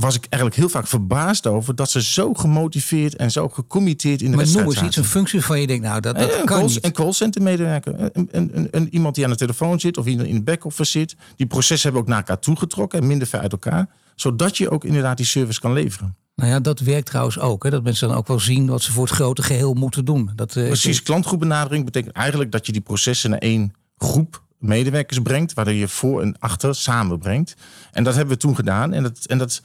was 0.00 0.14
ik 0.14 0.26
eigenlijk 0.28 0.60
heel 0.60 0.68
vaak 0.68 0.86
verbaasd 0.86 1.46
over 1.46 1.74
dat 1.74 1.90
ze 1.90 2.02
zo 2.02 2.34
gemotiveerd 2.34 3.16
en 3.16 3.30
zo 3.30 3.48
gecommitteerd 3.48 4.20
in 4.20 4.30
de 4.30 4.36
maar 4.36 4.38
wedstrijd 4.38 4.66
noem 4.66 4.76
eens 4.76 4.86
iets, 4.86 4.96
een 4.96 5.04
functie 5.04 5.40
van 5.40 5.60
je 5.60 5.66
denkt, 5.66 5.84
nou 5.84 6.00
dat, 6.00 6.16
dat 6.16 6.30
een 6.32 6.44
kan 6.44 6.46
call, 6.46 6.66
niet. 6.66 6.84
Een 6.84 6.92
callcenter 6.92 7.42
medewerker, 7.42 8.10
een, 8.12 8.28
een, 8.30 8.68
een, 8.70 8.88
iemand 8.94 9.14
die 9.14 9.24
aan 9.24 9.30
de 9.30 9.36
telefoon 9.36 9.80
zit 9.80 9.96
of 9.96 10.06
in 10.06 10.34
de 10.34 10.42
back-office 10.42 10.90
zit. 10.90 11.16
Die 11.36 11.46
processen 11.46 11.82
hebben 11.82 12.00
ook 12.00 12.08
naar 12.08 12.18
elkaar 12.18 12.38
toegetrokken 12.38 13.00
en 13.00 13.06
minder 13.06 13.28
ver 13.28 13.40
uit 13.40 13.52
elkaar. 13.52 13.88
Zodat 14.14 14.56
je 14.56 14.70
ook 14.70 14.84
inderdaad 14.84 15.16
die 15.16 15.26
service 15.26 15.60
kan 15.60 15.72
leveren. 15.72 16.16
Nou 16.34 16.50
ja, 16.50 16.60
dat 16.60 16.80
werkt 16.80 17.06
trouwens 17.06 17.38
ook. 17.38 17.62
Hè? 17.62 17.70
Dat 17.70 17.82
mensen 17.82 18.08
dan 18.08 18.16
ook 18.16 18.26
wel 18.26 18.40
zien 18.40 18.66
wat 18.66 18.82
ze 18.82 18.92
voor 18.92 19.04
het 19.04 19.14
grote 19.14 19.42
geheel 19.42 19.74
moeten 19.74 20.04
doen. 20.04 20.30
Dat, 20.34 20.56
uh, 20.56 20.66
Precies, 20.66 21.02
klantgroepbenadering 21.02 21.84
betekent 21.84 22.14
eigenlijk 22.14 22.52
dat 22.52 22.66
je 22.66 22.72
die 22.72 22.80
processen 22.80 23.30
naar 23.30 23.38
één 23.38 23.72
groep 23.96 24.42
medewerkers 24.58 25.18
brengt, 25.18 25.54
waardoor 25.54 25.74
je 25.74 25.88
voor 25.88 26.22
en 26.22 26.38
achter 26.38 26.74
samenbrengt. 26.74 27.56
En 27.92 28.04
dat 28.04 28.14
hebben 28.14 28.34
we 28.34 28.40
toen 28.40 28.54
gedaan. 28.54 28.92
En 28.92 29.02
dat, 29.02 29.24
en 29.26 29.38
dat 29.38 29.62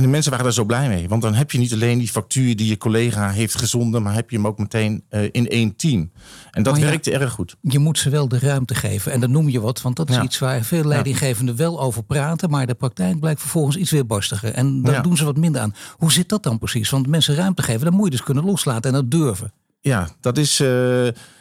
en 0.00 0.06
de 0.06 0.12
mensen 0.12 0.30
waren 0.30 0.46
daar 0.46 0.54
zo 0.54 0.64
blij 0.64 0.88
mee. 0.88 1.08
Want 1.08 1.22
dan 1.22 1.34
heb 1.34 1.50
je 1.50 1.58
niet 1.58 1.72
alleen 1.72 1.98
die 1.98 2.08
factuur 2.08 2.56
die 2.56 2.66
je 2.68 2.76
collega 2.76 3.30
heeft 3.30 3.54
gezonden, 3.54 4.02
maar 4.02 4.14
heb 4.14 4.30
je 4.30 4.36
hem 4.36 4.46
ook 4.46 4.58
meteen 4.58 5.04
uh, 5.10 5.22
in 5.32 5.48
één 5.48 5.76
team. 5.76 6.10
En 6.50 6.62
dat 6.62 6.76
ja, 6.76 6.82
werkte 6.84 7.12
erg 7.12 7.32
goed. 7.32 7.56
Je 7.60 7.78
moet 7.78 7.98
ze 7.98 8.10
wel 8.10 8.28
de 8.28 8.38
ruimte 8.38 8.74
geven. 8.74 9.12
En 9.12 9.20
dan 9.20 9.30
noem 9.30 9.48
je 9.48 9.60
wat, 9.60 9.82
want 9.82 9.96
dat 9.96 10.08
is 10.08 10.14
Ja. 10.14 10.22
iets 10.22 10.38
waar 10.38 10.62
veel 10.62 10.84
leidinggevenden 10.84 11.56
wel 11.56 11.80
over 11.80 12.02
praten. 12.02 12.50
Maar 12.50 12.66
de 12.66 12.74
praktijk 12.74 13.20
blijkt 13.20 13.40
vervolgens 13.40 13.76
iets 13.76 13.90
weer 13.90 14.06
barstiger. 14.06 14.52
En 14.54 14.82
daar 14.82 14.94
Ja. 14.94 15.00
doen 15.00 15.16
ze 15.16 15.24
wat 15.24 15.36
minder 15.36 15.60
aan. 15.60 15.74
Hoe 15.96 16.12
zit 16.12 16.28
dat 16.28 16.42
dan 16.42 16.58
precies? 16.58 16.90
Want 16.90 17.06
mensen 17.06 17.34
ruimte 17.34 17.62
geven, 17.62 17.84
dan 17.84 17.94
moet 17.94 18.04
je 18.04 18.10
dus 18.10 18.22
kunnen 18.22 18.44
loslaten 18.44 18.90
en 18.94 18.96
dat 18.96 19.10
durven. 19.10 19.52
Ja, 19.80 20.08
dat 20.20 20.38
is. 20.38 20.60
eh, 20.60 20.68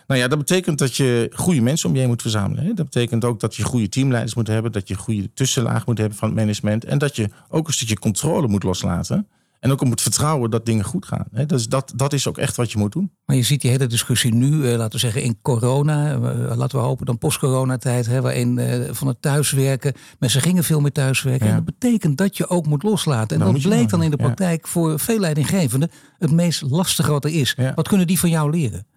nou 0.07 0.21
ja, 0.21 0.27
dat 0.27 0.37
betekent 0.37 0.77
dat 0.79 0.95
je 0.95 1.31
goede 1.33 1.61
mensen 1.61 1.87
om 1.89 1.93
je 1.95 1.99
heen 1.99 2.09
moet 2.09 2.21
verzamelen. 2.21 2.75
Dat 2.75 2.85
betekent 2.85 3.25
ook 3.25 3.39
dat 3.39 3.55
je 3.55 3.63
goede 3.63 3.89
teamleiders 3.89 4.35
moet 4.35 4.47
hebben, 4.47 4.71
dat 4.71 4.87
je 4.87 4.95
goede 4.95 5.33
tussenlaag 5.33 5.85
moet 5.85 5.97
hebben 5.97 6.17
van 6.17 6.27
het 6.29 6.37
management. 6.37 6.85
En 6.85 6.97
dat 6.97 7.15
je 7.15 7.29
ook 7.49 7.67
een 7.67 7.73
stukje 7.73 7.99
controle 7.99 8.47
moet 8.47 8.63
loslaten. 8.63 9.27
En 9.59 9.71
ook 9.71 9.81
om 9.81 9.91
het 9.91 10.01
vertrouwen 10.01 10.49
dat 10.51 10.65
dingen 10.65 10.83
goed 10.85 11.05
gaan. 11.05 11.27
Hè? 11.31 11.45
Dus 11.45 11.67
dat, 11.67 11.93
dat 11.95 12.13
is 12.13 12.27
ook 12.27 12.37
echt 12.37 12.55
wat 12.55 12.71
je 12.71 12.77
moet 12.77 12.91
doen. 12.91 13.11
Maar 13.25 13.35
je 13.35 13.43
ziet 13.43 13.61
die 13.61 13.71
hele 13.71 13.87
discussie 13.87 14.33
nu, 14.33 14.67
eh, 14.67 14.77
laten 14.77 14.91
we 14.91 14.97
zeggen 14.97 15.21
in 15.21 15.39
corona, 15.41 16.13
eh, 16.13 16.57
laten 16.57 16.79
we 16.79 16.85
hopen 16.85 17.05
dan 17.05 17.17
post-coronatijd, 17.17 18.05
hè, 18.05 18.21
waarin 18.21 18.57
eh, 18.57 18.79
van 18.91 19.07
het 19.07 19.21
thuiswerken, 19.21 19.93
mensen 20.19 20.41
gingen 20.41 20.63
veel 20.63 20.79
meer 20.79 20.91
thuiswerken. 20.91 21.45
Ja. 21.45 21.51
En 21.51 21.63
dat 21.63 21.79
betekent 21.79 22.17
dat 22.17 22.37
je 22.37 22.49
ook 22.49 22.65
moet 22.65 22.83
loslaten. 22.83 23.41
En 23.41 23.53
dat 23.53 23.61
bleek 23.61 23.89
dan 23.89 24.03
in 24.03 24.11
de 24.11 24.17
Ja. 24.17 24.23
praktijk 24.23 24.67
voor 24.67 24.99
veel 24.99 25.19
leidinggevenden 25.19 25.91
het 26.17 26.31
meest 26.31 26.61
lastige 26.61 27.11
wat 27.11 27.25
er 27.25 27.31
is. 27.31 27.53
Ja. 27.57 27.73
Wat 27.75 27.87
kunnen 27.87 28.07
die 28.07 28.19
van 28.19 28.29
jou 28.29 28.51
leren? 28.51 28.87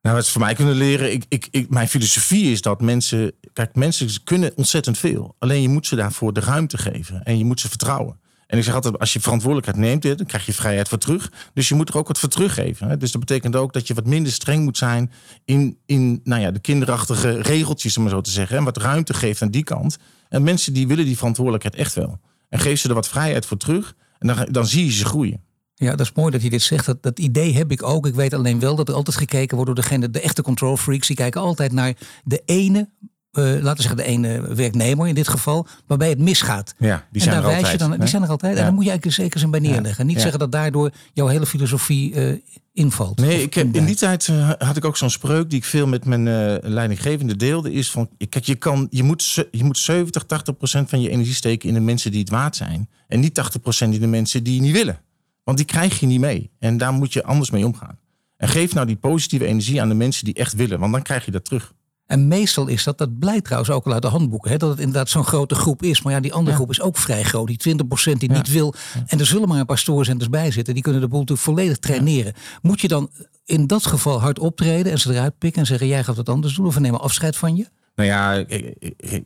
Nou, 0.00 0.16
wat 0.16 0.24
ze 0.24 0.32
van 0.32 0.40
mij 0.40 0.54
kunnen 0.54 0.74
leren, 0.74 1.12
ik, 1.12 1.24
ik, 1.28 1.48
ik, 1.50 1.70
mijn 1.70 1.88
filosofie 1.88 2.52
is 2.52 2.62
dat 2.62 2.80
mensen, 2.80 3.32
kijk, 3.52 3.74
mensen 3.74 4.08
kunnen 4.24 4.52
ontzettend 4.56 4.98
veel. 4.98 5.34
Alleen 5.38 5.62
je 5.62 5.68
moet 5.68 5.86
ze 5.86 5.96
daarvoor 5.96 6.32
de 6.32 6.40
ruimte 6.40 6.78
geven 6.78 7.22
en 7.22 7.38
je 7.38 7.44
moet 7.44 7.60
ze 7.60 7.68
vertrouwen. 7.68 8.22
En 8.46 8.58
ik 8.58 8.64
zeg 8.64 8.74
altijd, 8.74 8.98
als 8.98 9.12
je 9.12 9.20
verantwoordelijkheid 9.20 9.78
neemt, 9.78 10.18
dan 10.18 10.26
krijg 10.26 10.46
je 10.46 10.52
vrijheid 10.52 10.88
voor 10.88 10.98
terug. 10.98 11.32
Dus 11.54 11.68
je 11.68 11.74
moet 11.74 11.88
er 11.88 11.98
ook 11.98 12.08
wat 12.08 12.18
voor 12.18 12.28
teruggeven. 12.28 12.98
Dus 12.98 13.12
dat 13.12 13.20
betekent 13.20 13.56
ook 13.56 13.72
dat 13.72 13.86
je 13.86 13.94
wat 13.94 14.06
minder 14.06 14.32
streng 14.32 14.64
moet 14.64 14.78
zijn 14.78 15.12
in, 15.44 15.78
in 15.86 16.20
nou 16.24 16.40
ja, 16.40 16.50
de 16.50 16.58
kinderachtige 16.58 17.40
regeltjes, 17.40 17.96
om 17.96 18.02
maar 18.02 18.12
zo 18.12 18.20
te 18.20 18.30
zeggen. 18.30 18.56
En 18.56 18.64
wat 18.64 18.76
ruimte 18.76 19.14
geeft 19.14 19.42
aan 19.42 19.50
die 19.50 19.64
kant. 19.64 19.96
En 20.28 20.42
mensen 20.42 20.72
die 20.72 20.86
willen 20.86 21.04
die 21.04 21.16
verantwoordelijkheid 21.16 21.74
echt 21.74 21.94
wel. 21.94 22.20
En 22.48 22.58
geef 22.58 22.80
ze 22.80 22.88
er 22.88 22.94
wat 22.94 23.08
vrijheid 23.08 23.46
voor 23.46 23.56
terug. 23.56 23.94
En 24.18 24.26
dan, 24.26 24.48
dan 24.50 24.66
zie 24.66 24.84
je 24.84 24.92
ze 24.92 25.04
groeien. 25.04 25.42
Ja, 25.74 25.90
dat 25.90 26.06
is 26.06 26.12
mooi 26.12 26.30
dat 26.30 26.42
je 26.42 26.50
dit 26.50 26.62
zegt. 26.62 26.86
Dat, 26.86 27.02
dat 27.02 27.18
idee 27.18 27.54
heb 27.54 27.70
ik 27.70 27.82
ook. 27.82 28.06
Ik 28.06 28.14
weet 28.14 28.34
alleen 28.34 28.60
wel 28.60 28.76
dat 28.76 28.88
er 28.88 28.94
altijd 28.94 29.16
gekeken 29.16 29.56
wordt 29.56 29.74
door 29.74 29.84
degene, 29.84 30.10
de 30.10 30.20
echte 30.20 30.42
control 30.42 30.76
freaks. 30.76 31.06
Die 31.06 31.16
kijken 31.16 31.40
altijd 31.40 31.72
naar 31.72 31.94
de 32.24 32.42
ene, 32.44 32.88
eh, 33.34 33.44
laten 33.44 33.76
we 33.76 33.82
zeggen 33.82 33.96
de 33.96 34.04
ene 34.04 34.54
werknemer 34.54 35.08
in 35.08 35.14
dit 35.14 35.28
geval, 35.28 35.66
waarbij 35.86 36.08
het 36.08 36.18
misgaat. 36.18 36.74
Ja, 36.78 37.06
die 37.10 37.22
en 37.22 37.28
zijn 37.28 37.34
daar 37.34 37.44
er 37.44 37.50
wijs 37.50 37.60
je 37.60 37.72
altijd. 37.72 37.90
dan, 37.90 37.98
die 37.98 38.08
zijn 38.08 38.22
er 38.22 38.28
altijd. 38.28 38.56
En 38.56 38.62
daar 38.62 38.72
moet 38.72 38.84
je 38.84 38.90
eigenlijk 38.90 39.20
zeker 39.20 39.38
zijn 39.38 39.50
bij 39.50 39.60
neerleggen. 39.60 40.06
Niet 40.06 40.16
Ja. 40.16 40.20
zeggen 40.22 40.38
dat 40.38 40.52
daardoor 40.52 40.90
jouw 41.12 41.26
hele 41.26 41.46
filosofie 41.46 42.14
eh, 42.14 42.38
invalt. 42.72 43.18
Nee, 43.18 43.42
ik 43.42 43.54
heb, 43.54 43.74
in 43.74 43.84
die 43.84 43.96
tijd 43.96 44.28
eh, 44.28 44.50
had 44.58 44.76
ik 44.76 44.84
ook 44.84 44.96
zo'n 44.96 45.10
spreuk 45.10 45.50
die 45.50 45.58
ik 45.58 45.64
veel 45.64 45.86
met 45.86 46.04
mijn 46.04 46.24
leidinggevende 46.62 47.36
deelde. 47.36 47.72
Is 47.72 47.90
van, 47.90 48.08
kijk, 48.28 48.44
je, 48.44 48.54
kan, 48.54 48.86
je, 48.90 49.02
moet, 49.02 49.46
je 49.50 49.64
moet 49.64 49.78
70, 49.78 50.24
80 50.24 50.56
procent 50.56 50.88
van 50.88 51.00
je 51.00 51.10
energie 51.10 51.34
steken 51.34 51.68
in 51.68 51.74
de 51.74 51.80
mensen 51.80 52.10
die 52.10 52.20
het 52.20 52.30
waard 52.30 52.56
zijn. 52.56 52.88
En 53.08 53.20
niet 53.20 53.34
80 53.34 53.60
procent 53.60 53.94
in 53.94 54.00
de 54.00 54.06
mensen 54.06 54.42
die 54.42 54.54
je 54.54 54.60
niet 54.60 54.72
willen. 54.72 54.98
Want 55.44 55.56
die 55.56 55.66
krijg 55.66 56.00
je 56.00 56.06
niet 56.06 56.20
mee. 56.20 56.50
En 56.58 56.76
daar 56.76 56.92
moet 56.92 57.12
je 57.12 57.24
anders 57.24 57.50
mee 57.50 57.66
omgaan. 57.66 57.98
En 58.36 58.48
geef 58.48 58.74
nou 58.74 58.86
die 58.86 58.96
positieve 58.96 59.46
energie 59.46 59.80
aan 59.80 59.88
de 59.88 59.94
mensen 59.94 60.24
die 60.24 60.34
echt 60.34 60.54
willen, 60.54 60.78
want 60.78 60.92
dan 60.92 61.02
krijg 61.02 61.24
je 61.24 61.30
dat 61.30 61.44
terug. 61.44 61.72
En 62.06 62.28
meestal 62.28 62.66
is 62.66 62.84
dat, 62.84 62.98
dat 62.98 63.18
blijkt 63.18 63.44
trouwens 63.44 63.72
ook 63.72 63.86
al 63.86 63.92
uit 63.92 64.02
de 64.02 64.08
handboeken, 64.08 64.50
hè, 64.50 64.56
dat 64.56 64.70
het 64.70 64.78
inderdaad 64.78 65.08
zo'n 65.08 65.24
grote 65.24 65.54
groep 65.54 65.82
is. 65.82 66.02
Maar 66.02 66.12
ja, 66.12 66.20
die 66.20 66.32
andere 66.32 66.56
groep 66.56 66.70
is 66.70 66.80
ook 66.80 66.96
vrij 66.96 67.22
groot. 67.22 67.46
Die 67.46 67.76
20% 68.12 68.12
die 68.18 68.30
niet 68.30 68.50
wil. 68.50 68.74
En 69.06 69.18
er 69.18 69.26
zullen 69.26 69.48
maar 69.48 69.58
een 69.58 69.66
paar 69.66 69.78
stoorzenders 69.78 70.30
bij 70.30 70.50
zitten. 70.50 70.74
Die 70.74 70.82
kunnen 70.82 71.00
de 71.00 71.08
boel 71.08 71.18
natuurlijk 71.18 71.46
volledig 71.46 71.78
traineren. 71.78 72.32
Moet 72.62 72.80
je 72.80 72.88
dan 72.88 73.10
in 73.44 73.66
dat 73.66 73.86
geval 73.86 74.20
hard 74.20 74.38
optreden 74.38 74.92
en 74.92 74.98
ze 74.98 75.12
eruit 75.12 75.38
pikken 75.38 75.60
en 75.60 75.66
zeggen: 75.66 75.86
jij 75.86 76.04
gaat 76.04 76.16
het 76.16 76.28
anders 76.28 76.54
doen 76.54 76.66
of 76.66 76.74
we 76.74 76.80
nemen 76.80 77.00
afscheid 77.00 77.36
van 77.36 77.56
je? 77.56 77.66
Nou 77.94 78.08
ja, 78.08 78.44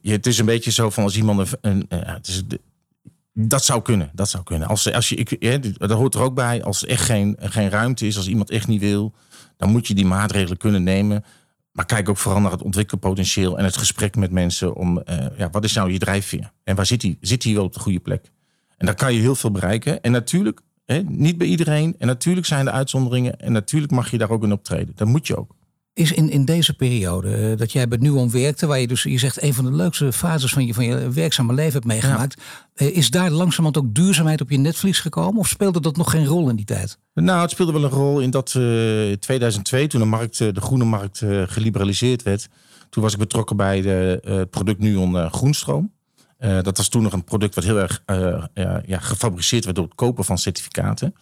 het 0.02 0.26
is 0.26 0.38
een 0.38 0.46
beetje 0.46 0.70
zo 0.70 0.90
van 0.90 1.04
als 1.04 1.16
iemand 1.16 1.52
een. 1.60 1.86
een 1.88 2.04
het 2.04 2.28
is, 2.28 2.42
dat 3.40 3.64
zou 3.64 3.82
kunnen, 3.82 4.10
dat 4.12 4.28
zou 4.28 4.44
kunnen. 4.44 4.68
Als, 4.68 4.92
als 4.92 5.08
je, 5.08 5.14
ik, 5.16 5.78
dat 5.78 5.90
hoort 5.90 6.14
er 6.14 6.20
ook 6.20 6.34
bij. 6.34 6.62
Als 6.62 6.82
er 6.82 6.88
echt 6.88 7.04
geen, 7.04 7.36
geen 7.40 7.70
ruimte 7.70 8.06
is, 8.06 8.16
als 8.16 8.28
iemand 8.28 8.50
echt 8.50 8.66
niet 8.66 8.80
wil, 8.80 9.12
dan 9.56 9.70
moet 9.70 9.86
je 9.86 9.94
die 9.94 10.06
maatregelen 10.06 10.56
kunnen 10.56 10.82
nemen. 10.82 11.24
Maar 11.78 11.86
kijk 11.86 12.08
ook 12.08 12.16
vooral 12.16 12.40
naar 12.40 12.50
het 12.50 12.62
ontwikkelpotentieel 12.62 13.58
en 13.58 13.64
het 13.64 13.76
gesprek 13.76 14.16
met 14.16 14.30
mensen 14.30 14.74
om, 14.74 15.02
uh, 15.10 15.26
ja, 15.36 15.50
wat 15.50 15.64
is 15.64 15.74
nou 15.74 15.92
je 15.92 15.98
drijfveer? 15.98 16.52
En 16.64 16.76
waar 16.76 16.86
zit 16.86 17.02
hij? 17.02 17.16
Zit 17.20 17.44
hij 17.44 17.54
wel 17.54 17.64
op 17.64 17.72
de 17.72 17.80
goede 17.80 18.00
plek? 18.00 18.30
En 18.76 18.86
daar 18.86 18.94
kan 18.94 19.14
je 19.14 19.20
heel 19.20 19.34
veel 19.34 19.50
bereiken. 19.50 20.02
En 20.02 20.12
natuurlijk, 20.12 20.60
hè, 20.84 21.02
niet 21.02 21.38
bij 21.38 21.46
iedereen. 21.46 21.94
En 21.98 22.06
natuurlijk 22.06 22.46
zijn 22.46 22.66
er 22.66 22.72
uitzonderingen. 22.72 23.40
En 23.40 23.52
natuurlijk 23.52 23.92
mag 23.92 24.10
je 24.10 24.18
daar 24.18 24.30
ook 24.30 24.42
in 24.42 24.52
optreden. 24.52 24.92
Dat 24.94 25.08
moet 25.08 25.26
je 25.26 25.36
ook 25.36 25.54
is 25.98 26.12
in, 26.12 26.30
in 26.30 26.44
deze 26.44 26.74
periode 26.74 27.34
eh, 27.34 27.56
dat 27.56 27.72
jij 27.72 27.88
bij 27.88 27.98
Nuon 28.00 28.30
werkte, 28.30 28.66
waar 28.66 28.80
je 28.80 28.86
dus, 28.86 29.02
je 29.02 29.18
zegt, 29.18 29.42
een 29.42 29.54
van 29.54 29.64
de 29.64 29.72
leukste 29.72 30.12
fases 30.12 30.52
van 30.52 30.66
je, 30.66 30.74
van 30.74 30.84
je 30.84 31.10
werkzame 31.10 31.54
leven 31.54 31.72
hebt 31.72 31.84
meegemaakt. 31.84 32.42
Eh, 32.74 32.96
is 32.96 33.10
daar 33.10 33.30
langzamerhand 33.30 33.78
ook 33.78 33.94
duurzaamheid 33.94 34.40
op 34.40 34.50
je 34.50 34.58
netvlies 34.58 35.00
gekomen? 35.00 35.40
Of 35.40 35.48
speelde 35.48 35.80
dat 35.80 35.96
nog 35.96 36.10
geen 36.10 36.26
rol 36.26 36.48
in 36.48 36.56
die 36.56 36.64
tijd? 36.64 36.98
Nou, 37.14 37.40
het 37.40 37.50
speelde 37.50 37.72
wel 37.72 37.84
een 37.84 37.90
rol 37.90 38.20
in 38.20 38.30
dat 38.30 38.54
uh, 38.56 39.12
eh, 39.12 39.18
2002, 39.18 39.86
toen 39.86 40.00
de, 40.00 40.06
markt, 40.06 40.38
de 40.38 40.60
groene 40.60 40.84
markt 40.84 41.22
geliberaliseerd 41.46 42.22
werd. 42.22 42.48
Toen 42.90 43.02
was 43.02 43.12
ik 43.12 43.18
betrokken 43.18 43.56
bij 43.56 43.80
de, 43.80 44.20
het 44.22 44.50
product 44.50 44.78
Nuon 44.78 45.30
Groenstroom. 45.30 45.92
dat 46.38 46.76
was 46.76 46.88
toen 46.88 47.02
nog 47.02 47.12
een 47.12 47.24
product 47.24 47.54
wat 47.54 47.64
heel 47.64 47.78
erg 47.78 48.02
ja, 48.86 48.98
gefabriceerd 48.98 49.64
werd 49.64 49.76
door 49.76 49.84
het 49.84 49.94
kopen 49.94 50.24
van 50.24 50.38
certificaten. 50.38 51.14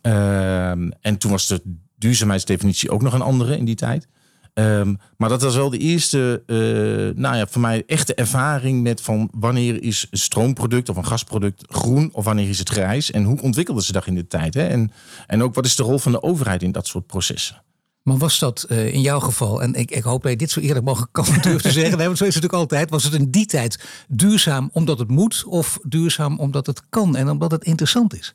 Ehm, 0.00 0.90
en 1.00 1.18
toen 1.18 1.30
was 1.30 1.46
de 1.46 1.62
duurzaamheidsdefinitie 2.02 2.90
ook 2.90 3.02
nog 3.02 3.12
een 3.12 3.22
andere 3.22 3.56
in 3.56 3.64
die 3.64 3.74
tijd. 3.74 4.06
Ehm, 4.54 4.94
maar 5.16 5.28
dat 5.28 5.42
was 5.42 5.56
wel 5.56 5.70
de 5.70 5.78
eerste, 5.78 6.42
uh, 6.46 7.22
nou 7.22 7.36
ja, 7.36 7.46
voor 7.46 7.60
mij 7.60 7.82
echte 7.86 8.14
ervaring 8.14 8.82
met 8.82 9.00
van 9.00 9.28
wanneer 9.32 9.82
is 9.82 10.06
een 10.10 10.18
stroomproduct 10.18 10.88
of 10.88 10.96
een 10.96 11.06
gasproduct 11.06 11.64
groen 11.68 12.10
of 12.12 12.24
wanneer 12.24 12.48
is 12.48 12.58
het 12.58 12.68
grijs 12.68 13.10
en 13.10 13.24
hoe 13.24 13.40
ontwikkelden 13.40 13.84
ze 13.84 13.92
dat 13.92 14.06
in 14.06 14.14
de 14.14 14.26
tijd. 14.26 14.54
Hè? 14.54 14.66
En, 14.66 14.92
en 15.26 15.42
ook 15.42 15.54
wat 15.54 15.64
is 15.64 15.76
de 15.76 15.82
rol 15.82 15.98
van 15.98 16.12
de 16.12 16.22
overheid 16.22 16.62
in 16.62 16.72
dat 16.72 16.86
soort 16.86 17.06
processen. 17.06 17.62
Maar 18.02 18.16
was 18.16 18.38
dat 18.38 18.66
uh, 18.68 18.94
in 18.94 19.00
jouw 19.00 19.20
geval, 19.20 19.62
en 19.62 19.74
ik, 19.74 19.90
ik 19.90 20.02
hoop 20.02 20.22
dat 20.22 20.30
je 20.30 20.38
dit 20.38 20.50
zo 20.50 20.60
eerlijk 20.60 20.84
mogelijk 20.84 21.12
kan 21.12 21.24
durven 21.42 21.62
te 21.62 21.70
zeggen, 21.70 21.98
want 21.98 22.18
zo 22.18 22.24
is 22.24 22.34
het 22.34 22.42
natuurlijk 22.42 22.52
altijd, 22.52 22.90
was 22.90 23.04
het 23.04 23.14
in 23.14 23.30
die 23.30 23.46
tijd 23.46 23.84
duurzaam 24.08 24.70
omdat 24.72 24.98
het 24.98 25.10
moet 25.10 25.44
of 25.46 25.78
duurzaam 25.82 26.38
omdat 26.38 26.66
het 26.66 26.82
kan 26.88 27.16
en 27.16 27.30
omdat 27.30 27.50
het 27.50 27.64
interessant 27.64 28.18
is? 28.18 28.34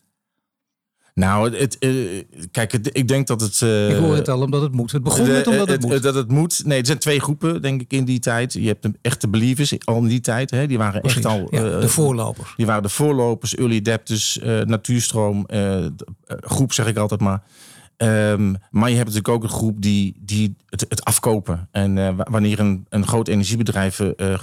Nou, 1.17 1.57
het, 1.57 1.77
uh, 1.79 2.23
kijk, 2.51 2.73
ik 2.73 3.07
denk 3.07 3.27
dat 3.27 3.41
het. 3.41 3.61
Uh, 3.61 3.89
ik 3.89 3.97
hoor 3.97 4.15
het 4.15 4.29
al 4.29 4.41
omdat 4.41 4.61
het 4.61 4.71
moet. 4.71 4.91
Het 4.91 5.03
begon 5.03 5.27
met 5.27 5.47
omdat 5.47 5.67
het, 5.67 5.81
moet. 5.81 6.03
Dat 6.03 6.15
het 6.15 6.31
moet. 6.31 6.61
Nee, 6.65 6.79
er 6.79 6.85
zijn 6.85 6.97
twee 6.97 7.19
groepen, 7.19 7.61
denk 7.61 7.81
ik, 7.81 7.93
in 7.93 8.05
die 8.05 8.19
tijd. 8.19 8.53
Je 8.53 8.67
hebt 8.67 8.83
de 8.83 8.91
echte 9.01 9.27
believers 9.27 9.85
al 9.85 9.97
in 9.97 10.07
die 10.07 10.19
tijd. 10.19 10.51
Hè, 10.51 10.67
die 10.67 10.77
waren 10.77 11.01
echt 11.01 11.25
al. 11.25 11.47
Ja, 11.49 11.63
uh, 11.63 11.81
de 11.81 11.89
voorlopers. 11.89 12.53
Die 12.57 12.65
waren 12.65 12.83
de 12.83 12.89
voorlopers, 12.89 13.55
early 13.55 13.77
adapters, 13.77 14.39
natuurstroom, 14.65 15.45
groep 16.27 16.73
zeg 16.73 16.87
ik 16.87 16.97
altijd 16.97 17.19
maar. 17.19 17.43
Um, 17.97 18.57
maar 18.69 18.89
je 18.89 18.95
hebt 18.95 19.07
natuurlijk 19.07 19.27
ook 19.27 19.43
een 19.43 19.57
groep 19.57 19.81
die, 19.81 20.15
die 20.19 20.55
het, 20.69 20.85
het 20.89 21.03
afkopen. 21.03 21.67
En 21.71 22.15
wanneer 22.15 22.59
een, 22.59 22.85
een 22.89 23.07
groot 23.07 23.27
energiebedrijf 23.27 24.01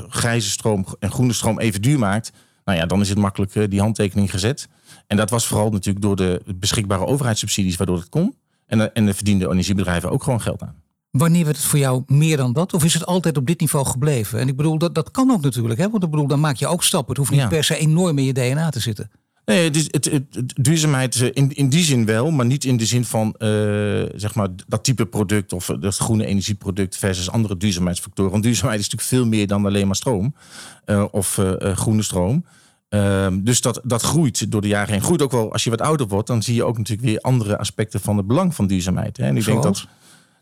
grijze 0.08 0.50
stroom 0.50 0.86
en 0.98 1.10
groene 1.10 1.32
stroom 1.32 1.60
even 1.60 1.82
duur 1.82 1.98
maakt, 1.98 2.32
nou 2.64 2.78
ja, 2.78 2.86
dan 2.86 3.00
is 3.00 3.08
het 3.08 3.18
makkelijk 3.18 3.70
die 3.70 3.80
handtekening 3.80 4.30
gezet. 4.30 4.68
En 5.06 5.16
dat 5.16 5.30
was 5.30 5.46
vooral 5.46 5.70
natuurlijk 5.70 6.04
door 6.04 6.16
de 6.16 6.42
beschikbare 6.56 7.06
overheidssubsidies 7.06 7.76
waardoor 7.76 7.96
het 7.96 8.08
kon. 8.08 8.34
En, 8.66 8.94
en 8.94 9.06
de 9.06 9.14
verdiende 9.14 9.50
energiebedrijven 9.50 10.10
ook 10.10 10.22
gewoon 10.22 10.40
geld 10.40 10.62
aan. 10.62 10.82
Wanneer 11.10 11.44
werd 11.44 11.56
het 11.56 11.66
voor 11.66 11.78
jou 11.78 12.02
meer 12.06 12.36
dan 12.36 12.52
dat? 12.52 12.74
Of 12.74 12.84
is 12.84 12.94
het 12.94 13.06
altijd 13.06 13.36
op 13.36 13.46
dit 13.46 13.60
niveau 13.60 13.86
gebleven? 13.86 14.38
En 14.38 14.48
ik 14.48 14.56
bedoel, 14.56 14.78
dat, 14.78 14.94
dat 14.94 15.10
kan 15.10 15.30
ook 15.30 15.42
natuurlijk. 15.42 15.80
Hè? 15.80 15.90
Want 15.90 16.02
ik 16.02 16.10
bedoel, 16.10 16.26
dan 16.26 16.40
maak 16.40 16.56
je 16.56 16.66
ook 16.66 16.82
stappen. 16.82 17.08
Het 17.08 17.18
hoeft 17.18 17.40
niet 17.40 17.48
per 17.48 17.64
se 17.64 17.76
enorm 17.76 18.18
in 18.18 18.24
je 18.24 18.32
DNA 18.32 18.70
te 18.70 18.80
zitten. 18.80 19.10
Nee, 19.44 19.70
het, 19.70 19.88
het, 19.90 20.04
het, 20.04 20.54
duurzaamheid 20.60 21.16
in, 21.16 21.54
in 21.54 21.68
die 21.68 21.84
zin 21.84 22.06
wel, 22.06 22.30
maar 22.30 22.46
niet 22.46 22.64
in 22.64 22.76
de 22.76 22.86
zin 22.86 23.04
van 23.04 23.34
uh, 23.38 23.48
zeg 24.14 24.34
maar 24.34 24.48
dat 24.66 24.84
type 24.84 25.06
product 25.06 25.52
of 25.52 25.66
dat 25.80 25.96
groene 25.96 26.26
energieproduct 26.26 26.96
versus 26.96 27.30
andere 27.30 27.56
duurzaamheidsfactoren. 27.56 28.30
Want 28.30 28.42
duurzaamheid 28.42 28.80
is 28.80 28.90
natuurlijk 28.90 29.10
veel 29.10 29.26
meer 29.26 29.46
dan 29.46 29.66
alleen 29.66 29.86
maar 29.86 29.96
stroom 29.96 30.34
uh, 30.86 31.04
of 31.10 31.38
uh, 31.38 31.76
groene 31.76 32.02
stroom. 32.02 32.44
Ehm, 32.94 33.42
dus 33.42 33.60
dat, 33.60 33.80
dat 33.84 34.02
groeit 34.02 34.50
door 34.50 34.60
de 34.60 34.68
jaren 34.68 34.92
heen. 34.92 35.02
Groeit 35.02 35.22
ook 35.22 35.30
wel 35.30 35.52
als 35.52 35.64
je 35.64 35.70
wat 35.70 35.80
ouder 35.80 36.06
wordt, 36.06 36.26
dan 36.26 36.42
zie 36.42 36.54
je 36.54 36.64
ook 36.64 36.78
natuurlijk 36.78 37.08
weer 37.08 37.20
andere 37.20 37.58
aspecten 37.58 38.00
van 38.00 38.16
het 38.16 38.26
belang 38.26 38.54
van 38.54 38.66
duurzaamheid. 38.66 39.16
Hè? 39.16 39.24
En 39.24 39.36
ik 39.36 39.44
denk 39.44 39.62
dat. 39.62 39.86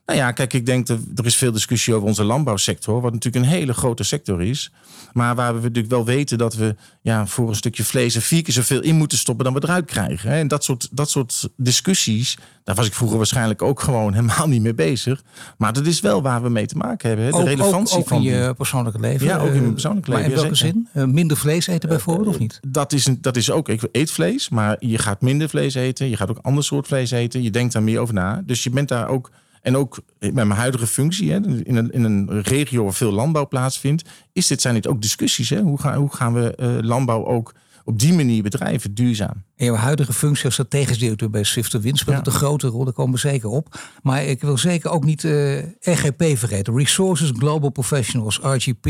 Nou 0.07 0.19
ja, 0.19 0.33
kijk, 0.33 0.53
ik 0.53 0.67
denk 0.67 0.87
dat 0.87 0.99
er 1.15 1.27
is 1.27 1.37
veel 1.37 1.53
discussie 1.53 1.95
over 1.95 2.09
onze 2.09 2.25
landbouwsector, 2.25 3.01
wat 3.01 3.13
natuurlijk 3.13 3.45
een 3.45 3.51
hele 3.51 3.73
grote 3.75 4.03
sector 4.03 4.43
is. 4.43 4.73
Maar 5.13 5.35
waar 5.35 5.55
we 5.55 5.61
natuurlijk 5.61 5.89
wel 5.89 6.05
weten 6.05 6.39
dat 6.39 6.55
we 6.55 6.77
ja, 7.01 7.27
voor 7.27 7.49
een 7.49 7.55
stukje 7.55 7.85
vlees 7.85 8.15
er 8.15 8.23
vier 8.23 8.43
keer 8.43 8.55
zoveel 8.55 8.83
in 8.83 8.97
moeten 8.97 9.19
stoppen 9.19 9.45
dan 9.45 9.55
we 9.55 9.61
eruit 9.63 9.85
krijgen. 9.85 10.31
En 10.31 10.49
dat 10.49 10.65
soort, 10.65 10.89
dat 10.91 11.11
soort 11.11 11.49
discussies, 11.57 12.39
daar 12.65 12.75
was 12.75 12.87
ik 12.87 12.95
vroeger 12.95 13.17
waarschijnlijk 13.17 13.63
ook 13.63 13.81
gewoon 13.81 14.13
helemaal 14.21 14.49
niet 14.49 14.63
mee 14.63 14.75
bezig. 14.75 15.23
Maar 15.59 15.73
dat 15.73 15.87
is 15.87 16.01
wel 16.01 16.23
waar 16.23 16.43
we 16.43 16.49
mee 16.49 16.67
te 16.67 16.77
maken 16.77 17.09
hebben. 17.09 17.33
De 17.33 17.51
relevantie 17.51 17.97
ook, 17.97 18.03
ook 18.03 18.09
van 18.09 18.17
in 18.17 18.23
je 18.23 18.55
persoonlijke 18.55 19.01
leven. 19.01 19.27
Ja, 19.27 19.39
ook 19.39 19.53
in 19.53 19.61
mijn 19.61 19.73
persoonlijke 19.73 20.11
leven. 20.11 20.25
Maar 20.25 20.35
in 20.35 20.41
welke 20.41 20.57
zin? 20.57 20.89
Eh, 20.93 21.05
minder 21.05 21.37
vlees 21.37 21.67
eten 21.67 21.89
bijvoorbeeld 21.89 22.29
of 22.29 22.39
niet? 22.39 22.61
Dat 22.69 22.93
is, 22.93 23.09
dat 23.19 23.37
is 23.37 23.51
ook, 23.51 23.69
ik 23.69 23.89
eet 23.93 24.11
vlees, 24.11 24.49
maar 24.49 24.77
je 24.79 24.99
gaat 24.99 25.21
minder 25.21 25.49
vlees 25.49 25.75
eten. 25.75 26.09
Je 26.09 26.17
gaat 26.17 26.31
ook 26.31 26.39
ander 26.43 26.65
soort 26.65 26.87
vlees 26.87 27.11
eten. 27.11 27.43
Je 27.43 27.51
denkt 27.51 27.73
daar 27.73 27.83
meer 27.83 28.01
over 28.01 28.15
na. 28.15 28.43
Dus 28.47 28.63
je 28.63 28.71
bent 28.71 28.89
daar 28.89 29.09
ook 29.09 29.31
en 29.63 29.77
ook 29.77 30.03
met 30.19 30.35
mijn 30.35 30.51
huidige 30.51 30.87
functie, 30.87 31.31
hè, 31.31 31.37
in, 31.63 31.77
een, 31.77 31.91
in 31.91 32.05
een 32.05 32.43
regio 32.43 32.85
waar 32.85 32.95
veel 32.95 33.13
landbouw 33.13 33.49
plaatsvindt, 33.49 34.09
is 34.33 34.47
dit, 34.47 34.61
zijn 34.61 34.75
dit 34.75 34.87
ook 34.87 35.03
discussies. 35.03 35.51
Hè? 35.51 35.61
Hoe, 35.61 35.81
gaan, 35.81 35.99
hoe 35.99 36.15
gaan 36.15 36.35
we 36.35 36.57
uh, 36.61 36.89
landbouw 36.89 37.27
ook 37.27 37.55
op 37.85 37.99
die 37.99 38.13
manier 38.13 38.43
bedrijven 38.43 38.95
duurzaam. 38.95 39.45
In 39.63 39.69
jouw 39.69 39.77
huidige 39.77 40.13
functie 40.13 40.45
als 40.45 40.55
strategisch 40.55 40.99
directeur 40.99 41.31
bij 41.31 41.43
Swifter 41.43 41.81
Wind 41.81 41.99
speelt 41.99 42.17
het 42.17 42.27
een 42.27 42.33
grote 42.33 42.67
rol, 42.67 42.85
daar 42.85 42.93
komen 42.93 43.13
we 43.13 43.19
zeker 43.19 43.49
op. 43.49 43.81
Maar 44.03 44.25
ik 44.25 44.41
wil 44.41 44.59
zeker 44.59 44.91
ook 44.91 45.05
niet 45.05 45.23
uh, 45.23 45.59
eh, 45.59 45.65
RGP 45.81 46.39
vergeten. 46.39 46.77
Resources 46.77 47.31
Global 47.39 47.71
Professionals, 47.71 48.39
RGP. 48.43 48.85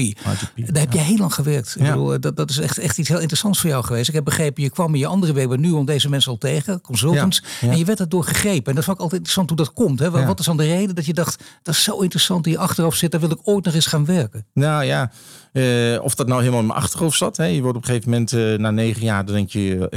Daar 0.56 0.82
heb 0.82 0.92
je 0.92 0.98
heel 0.98 1.16
lang 1.16 1.34
gewerkt. 1.34 1.76
Ik 1.78 1.86
bedoel, 1.86 2.20
dat, 2.20 2.36
dat 2.36 2.50
is 2.50 2.58
echt, 2.58 2.78
echt 2.78 2.98
iets 2.98 3.08
heel 3.08 3.18
interessants 3.18 3.60
voor 3.60 3.70
jou 3.70 3.84
geweest. 3.84 4.08
Ik 4.08 4.14
heb 4.14 4.24
begrepen, 4.24 4.62
je 4.62 4.70
kwam 4.70 4.94
in 4.94 5.00
je 5.00 5.06
andere 5.06 5.32
week 5.32 5.56
nu 5.56 5.70
om 5.70 5.84
deze 5.84 6.08
mensen 6.08 6.30
al 6.30 6.38
tegen, 6.38 6.80
consultants. 6.80 7.42
En 7.60 7.78
je 7.78 7.84
werd 7.84 7.98
daardoor 7.98 8.24
gegrepen. 8.24 8.66
En 8.66 8.74
dat 8.74 8.84
vond 8.84 8.96
ik 8.96 9.02
altijd 9.02 9.20
interessant 9.20 9.48
hoe 9.48 9.58
dat 9.58 9.72
komt. 9.72 9.98
Hè? 9.98 10.10
Wat 10.10 10.38
is 10.38 10.46
dan 10.46 10.56
de 10.56 10.64
reden 10.64 10.94
dat 10.94 11.06
je 11.06 11.14
dacht, 11.14 11.44
dat 11.62 11.74
is 11.74 11.82
zo 11.82 11.98
interessant 11.98 12.44
die 12.44 12.58
achteraf 12.58 12.94
zit, 12.94 13.10
daar 13.10 13.20
wil 13.20 13.30
ik 13.30 13.40
ooit 13.42 13.64
nog 13.64 13.74
eens 13.74 13.86
gaan 13.86 14.04
werken? 14.04 14.46
Nou 14.52 14.84
ja, 14.84 15.10
uh, 15.52 16.02
of 16.02 16.14
dat 16.14 16.26
nou 16.26 16.40
helemaal 16.40 16.60
in 16.60 16.66
mijn 16.66 16.78
achterhoofd 16.78 17.18
zat. 17.18 17.36
Hè? 17.36 17.44
Je 17.44 17.62
wordt 17.62 17.76
op 17.76 17.82
een 17.82 17.88
gegeven 17.88 18.10
moment 18.10 18.32
uh, 18.32 18.58
na 18.58 18.70
negen 18.70 19.02
jaar, 19.02 19.24
dan 19.24 19.34
denk 19.34 19.50
je, 19.50 19.88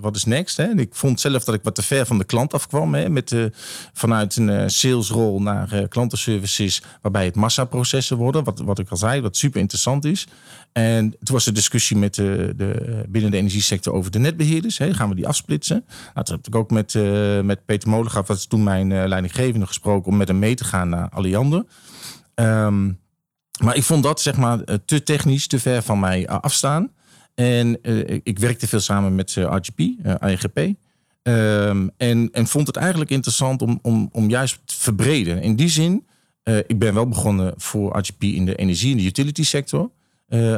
wat 0.00 0.16
is 0.16 0.24
next? 0.24 0.56
Hè? 0.56 0.78
Ik 0.78 0.94
vond 0.94 1.20
zelf 1.20 1.44
dat 1.44 1.54
ik 1.54 1.62
wat 1.62 1.74
te 1.74 1.82
ver 1.82 2.06
van 2.06 2.18
de 2.18 2.24
klant 2.24 2.54
afkwam. 2.54 2.94
Hè? 2.94 3.08
Met, 3.08 3.30
uh, 3.30 3.44
vanuit 3.92 4.36
een 4.36 4.70
salesrol 4.70 5.42
naar 5.42 5.88
klantenservices, 5.88 6.82
waarbij 7.02 7.24
het 7.24 7.34
massaprocessen 7.34 8.16
worden. 8.16 8.44
Wat, 8.44 8.58
wat 8.58 8.78
ik 8.78 8.90
al 8.90 8.96
zei, 8.96 9.20
wat 9.20 9.36
super 9.36 9.60
interessant 9.60 10.04
is. 10.04 10.26
En 10.72 11.10
toen 11.10 11.34
was 11.34 11.44
de 11.44 11.52
discussie 11.52 11.96
met 11.96 12.14
de, 12.14 12.52
de, 12.56 13.02
binnen 13.08 13.30
de 13.30 13.36
energiesector 13.36 13.92
over 13.92 14.10
de 14.10 14.18
netbeheerders. 14.18 14.78
Hè? 14.78 14.94
Gaan 14.94 15.08
we 15.08 15.14
die 15.14 15.28
afsplitsen? 15.28 15.84
Nou, 16.14 16.26
toen 16.26 16.36
heb 16.36 16.46
ik 16.46 16.54
ook 16.54 16.70
met, 16.70 16.94
met 17.44 17.64
Peter 17.64 17.88
Molengaaf, 17.88 18.26
dat 18.26 18.36
is 18.36 18.46
toen 18.46 18.62
mijn 18.62 19.08
leidinggevende, 19.08 19.66
gesproken 19.66 20.12
om 20.12 20.16
met 20.16 20.28
hem 20.28 20.38
mee 20.38 20.54
te 20.54 20.64
gaan 20.64 20.88
naar 20.88 21.08
Alliander. 21.08 21.64
Um, 22.34 22.98
maar 23.58 23.76
ik 23.76 23.82
vond 23.82 24.02
dat 24.02 24.20
zeg 24.20 24.36
maar 24.36 24.60
eh, 24.60 24.76
te 24.84 25.02
technisch, 25.02 25.46
te 25.46 25.58
ver 25.58 25.82
van 25.82 26.00
mij 26.00 26.28
afstaan. 26.28 26.90
En 27.38 27.78
uh, 27.82 28.20
ik 28.22 28.38
werkte 28.38 28.68
veel 28.68 28.80
samen 28.80 29.14
met 29.14 29.36
uh, 29.36 29.56
RGP, 29.56 29.78
uh, 29.78 30.14
IGP. 30.20 30.58
Um, 31.22 31.90
en, 31.96 32.28
en 32.32 32.46
vond 32.46 32.66
het 32.66 32.76
eigenlijk 32.76 33.10
interessant 33.10 33.62
om, 33.62 33.78
om, 33.82 34.08
om 34.12 34.28
juist 34.28 34.60
te 34.64 34.74
verbreden. 34.74 35.42
In 35.42 35.56
die 35.56 35.68
zin, 35.68 36.06
ik 36.66 36.78
ben 36.78 36.94
wel 36.94 37.08
begonnen 37.08 37.54
voor 37.56 37.98
RGP 37.98 38.22
in 38.22 38.44
de 38.44 38.54
energie- 38.54 38.90
en 38.90 38.96
de 38.96 39.04
utility 39.04 39.42
sector. 39.42 39.90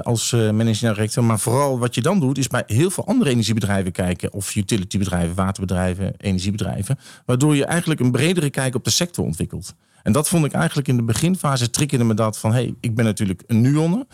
als 0.03 0.33
managing 0.33 0.93
director. 0.93 1.25
Maar 1.25 1.39
vooral 1.39 1.79
wat 1.79 1.95
je 1.95 2.01
dan 2.01 2.21
doet, 2.21 2.39
is 2.39 2.49
bij 2.49 2.63
heel 2.67 2.91
veel 2.91 3.07
andere 3.07 3.31
energiebedrijven 3.31 3.93
kijken. 3.93 4.33
Of 4.33 4.55
utilitybedrijven, 4.55 5.35
waterbedrijven, 5.35 6.15
energiebedrijven. 6.17 6.99
Waardoor 7.27 7.57
je 7.57 7.65
eigenlijk 7.65 8.01
een 8.01 8.11
bredere 8.11 8.51
kijk 8.51 8.75
op 8.75 8.85
de 8.85 8.91
sector 8.91 9.25
ontwikkelt. 9.25 9.75
En 10.02 10.12
dat 10.12 10.28
vond 10.28 10.45
ik 10.45 10.52
eigenlijk 10.52 10.88
in 10.88 10.97
de 10.97 11.02
beginfase 11.02 11.71
triggerde 11.71 12.04
me 12.04 12.14
dat 12.14 12.38
van... 12.38 12.52
hey, 12.52 12.75
ik 12.80 12.95
ben 12.95 13.04
natuurlijk 13.04 13.42
een 13.47 13.61
Nuon, 13.61 14.07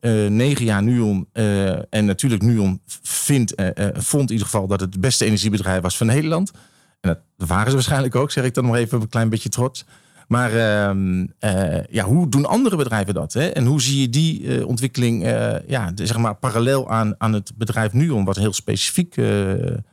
uh, 0.00 0.28
negen 0.28 0.64
jaar 0.64 0.82
Nuon. 0.82 1.28
Uh, 1.32 1.94
en 1.94 2.04
natuurlijk 2.04 2.42
Nuon 2.42 2.80
vindt, 3.02 3.60
uh, 3.60 3.68
vond 3.92 4.22
in 4.22 4.32
ieder 4.32 4.46
geval 4.46 4.66
dat 4.66 4.80
het 4.80 4.92
het 4.94 5.02
beste 5.02 5.24
energiebedrijf 5.24 5.82
was 5.82 5.96
van 5.96 6.06
Nederland. 6.06 6.50
En 7.00 7.08
dat 7.36 7.48
waren 7.48 7.68
ze 7.68 7.74
waarschijnlijk 7.74 8.14
ook, 8.14 8.30
zeg 8.30 8.44
ik 8.44 8.54
dan 8.54 8.64
nog 8.64 8.76
even 8.76 9.00
een 9.00 9.08
klein 9.08 9.28
beetje 9.28 9.48
trots. 9.48 9.84
Maar 10.28 10.52
ehm, 10.52 11.26
eh, 11.38 11.84
ja, 11.90 12.04
hoe 12.04 12.28
doen 12.28 12.46
andere 12.46 12.76
bedrijven 12.76 13.14
dat? 13.14 13.32
Hè? 13.32 13.46
En 13.46 13.66
hoe 13.66 13.82
zie 13.82 14.00
je 14.00 14.08
die 14.08 14.58
eh, 14.58 14.66
ontwikkeling 14.66 15.22
ja, 15.66 15.92
zeg 15.94 16.16
maar 16.16 16.34
parallel 16.34 16.90
aan, 16.90 17.14
aan 17.18 17.32
het 17.32 17.52
bedrijf 17.56 17.92
Nuon, 17.92 18.24
wat 18.24 18.36
heel 18.36 18.52
specifiek 18.52 19.16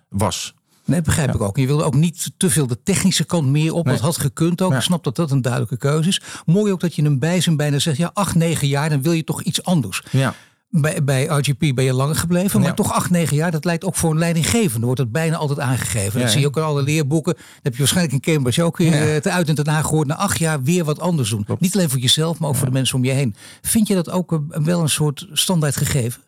was? 0.09 0.53
Nee, 0.91 1.01
begrijp 1.01 1.35
ik 1.35 1.41
ook. 1.41 1.57
Je 1.57 1.67
wilde 1.67 1.83
ook 1.83 1.95
niet 1.95 2.31
te 2.37 2.49
veel 2.49 2.67
de 2.67 2.83
technische 2.83 3.23
kant 3.23 3.47
meer 3.47 3.73
op. 3.73 3.85
Nee. 3.85 3.93
Dat 3.93 4.03
had 4.03 4.17
gekund 4.17 4.61
ook. 4.61 4.73
Ik 4.73 4.81
snap 4.81 5.03
dat 5.03 5.15
dat 5.15 5.31
een 5.31 5.41
duidelijke 5.41 5.77
keuze 5.77 6.09
is. 6.09 6.21
Mooi 6.45 6.71
ook 6.71 6.79
dat 6.79 6.95
je 6.95 7.03
een 7.03 7.19
bijzin 7.19 7.57
bijna 7.57 7.79
zegt, 7.79 7.97
ja, 7.97 8.11
acht, 8.13 8.35
negen 8.35 8.67
jaar, 8.67 8.89
dan 8.89 9.01
wil 9.01 9.11
je 9.11 9.23
toch 9.23 9.41
iets 9.41 9.63
anders. 9.63 10.03
Ja. 10.11 10.33
Bij, 10.69 11.03
bij 11.03 11.25
RGP 11.25 11.75
ben 11.75 11.83
je 11.83 11.93
langer 11.93 12.15
gebleven, 12.15 12.59
maar 12.59 12.69
ja. 12.69 12.75
toch 12.75 12.93
acht, 12.93 13.09
negen 13.09 13.35
jaar, 13.35 13.51
dat 13.51 13.65
lijkt 13.65 13.83
ook 13.83 13.95
voor 13.95 14.11
een 14.11 14.17
leidinggevende, 14.17 14.85
wordt 14.85 15.01
het 15.01 15.11
bijna 15.11 15.35
altijd 15.35 15.59
aangegeven. 15.59 16.19
Dat 16.19 16.31
zie 16.31 16.39
je 16.39 16.47
ook 16.47 16.57
in 16.57 16.63
alle 16.63 16.81
leerboeken. 16.83 17.33
Dat 17.33 17.43
heb 17.61 17.73
je 17.73 17.79
waarschijnlijk 17.79 18.25
in 18.25 18.33
Cambridge 18.33 18.63
ook 18.63 18.77
ja. 18.77 19.19
te 19.19 19.31
uit 19.31 19.49
en 19.49 19.55
te 19.55 19.63
nagehoord. 19.63 20.07
Na 20.07 20.15
acht 20.15 20.39
jaar 20.39 20.63
weer 20.63 20.83
wat 20.83 20.99
anders 20.99 21.29
doen. 21.29 21.43
Klopt. 21.43 21.61
Niet 21.61 21.75
alleen 21.75 21.89
voor 21.89 21.99
jezelf, 21.99 22.39
maar 22.39 22.49
ook 22.49 22.55
voor 22.55 22.65
de 22.65 22.73
mensen 22.73 22.95
om 22.95 23.03
je 23.03 23.11
heen. 23.11 23.35
Vind 23.61 23.87
je 23.87 23.95
dat 23.95 24.09
ook 24.09 24.31
een, 24.31 24.63
wel 24.63 24.81
een 24.81 24.89
soort 24.89 25.27
standaard 25.31 25.75
gegeven? 25.75 26.21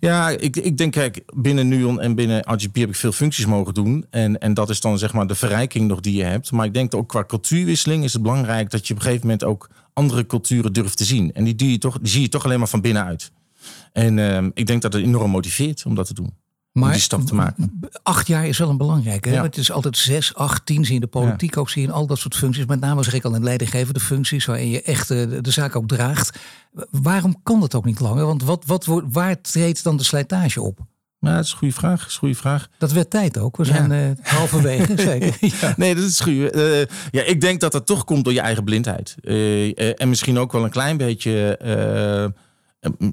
Ja, 0.00 0.28
ik, 0.28 0.56
ik 0.56 0.76
denk, 0.76 0.92
kijk, 0.92 1.22
binnen 1.34 1.68
Nuon 1.68 2.00
en 2.00 2.14
binnen 2.14 2.42
RGP 2.54 2.76
heb 2.76 2.88
ik 2.88 2.94
veel 2.94 3.12
functies 3.12 3.46
mogen 3.46 3.74
doen. 3.74 4.06
En, 4.10 4.38
en 4.38 4.54
dat 4.54 4.70
is 4.70 4.80
dan 4.80 4.98
zeg 4.98 5.12
maar 5.12 5.26
de 5.26 5.34
verrijking 5.34 5.88
nog 5.88 6.00
die 6.00 6.16
je 6.16 6.24
hebt. 6.24 6.52
Maar 6.52 6.66
ik 6.66 6.74
denk 6.74 6.94
ook 6.94 7.08
qua 7.08 7.24
cultuurwisseling 7.24 8.04
is 8.04 8.12
het 8.12 8.22
belangrijk 8.22 8.70
dat 8.70 8.86
je 8.86 8.92
op 8.94 8.98
een 8.98 9.04
gegeven 9.04 9.26
moment 9.26 9.44
ook 9.44 9.70
andere 9.92 10.26
culturen 10.26 10.72
durft 10.72 10.96
te 10.96 11.04
zien. 11.04 11.32
En 11.32 11.44
die, 11.44 11.70
je 11.70 11.78
toch, 11.78 11.98
die 11.98 12.10
zie 12.10 12.20
je 12.20 12.28
toch 12.28 12.44
alleen 12.44 12.58
maar 12.58 12.68
van 12.68 12.80
binnenuit. 12.80 13.32
En 13.92 14.16
uh, 14.16 14.46
ik 14.54 14.66
denk 14.66 14.82
dat 14.82 14.92
het 14.92 15.02
enorm 15.02 15.30
motiveert 15.30 15.84
om 15.86 15.94
dat 15.94 16.06
te 16.06 16.14
doen. 16.14 16.34
Maar 16.72 16.84
om 16.84 16.92
die 16.92 17.00
stap 17.00 17.26
te 17.26 17.34
maken. 17.34 17.80
acht 18.02 18.26
jaar 18.26 18.46
is 18.46 18.58
wel 18.58 18.68
een 18.68 18.76
belangrijke. 18.76 19.30
Ja. 19.30 19.42
Het 19.42 19.56
is 19.56 19.72
altijd 19.72 19.96
zes, 19.96 20.34
acht, 20.34 20.66
tien. 20.66 20.84
Zie 20.84 20.86
je 20.88 20.94
in 20.94 21.00
de 21.00 21.06
politiek 21.06 21.54
ja. 21.54 21.60
ook, 21.60 21.70
zie 21.70 21.82
je 21.82 21.88
in 21.88 21.94
al 21.94 22.06
dat 22.06 22.18
soort 22.18 22.36
functies. 22.36 22.64
Met 22.66 22.80
name 22.80 23.02
zeg 23.02 23.14
ik 23.14 23.24
al 23.24 23.34
in 23.34 23.44
leidinggevende 23.44 24.00
functies, 24.00 24.44
waarin 24.44 24.68
je 24.68 24.82
echt 24.82 25.08
de, 25.08 25.38
de 25.40 25.50
zaak 25.50 25.76
ook 25.76 25.88
draagt. 25.88 26.38
Waarom 26.90 27.42
kan 27.42 27.60
dat 27.60 27.74
ook 27.74 27.84
niet 27.84 28.00
langer? 28.00 28.26
Want 28.26 28.44
wat, 28.44 28.64
wat, 28.64 28.86
waar 29.10 29.40
treedt 29.40 29.84
dan 29.84 29.96
de 29.96 30.04
slijtage 30.04 30.62
op? 30.62 30.78
Nou, 31.20 31.36
dat 31.36 31.44
is 31.44 31.52
een 31.52 31.58
goede 31.58 31.74
vraag. 31.74 32.06
Is 32.06 32.12
een 32.12 32.18
goede 32.18 32.34
vraag. 32.34 32.68
Dat 32.78 32.92
werd 32.92 33.10
tijd 33.10 33.38
ook. 33.38 33.56
We 33.56 33.64
zijn 33.64 33.90
ja. 33.90 34.08
uh, 34.08 34.14
halverwege, 34.22 34.94
zeker. 35.10 35.36
ja. 35.60 35.74
Nee, 35.76 35.94
dat 35.94 36.04
is 36.04 36.20
goed. 36.20 36.32
Uh, 36.32 36.78
ja, 37.10 37.22
ik 37.22 37.40
denk 37.40 37.60
dat 37.60 37.72
dat 37.72 37.86
toch 37.86 38.04
komt 38.04 38.24
door 38.24 38.32
je 38.32 38.40
eigen 38.40 38.64
blindheid. 38.64 39.16
Uh, 39.22 40.00
en 40.00 40.08
misschien 40.08 40.38
ook 40.38 40.52
wel 40.52 40.64
een 40.64 40.70
klein 40.70 40.96
beetje 40.96 41.58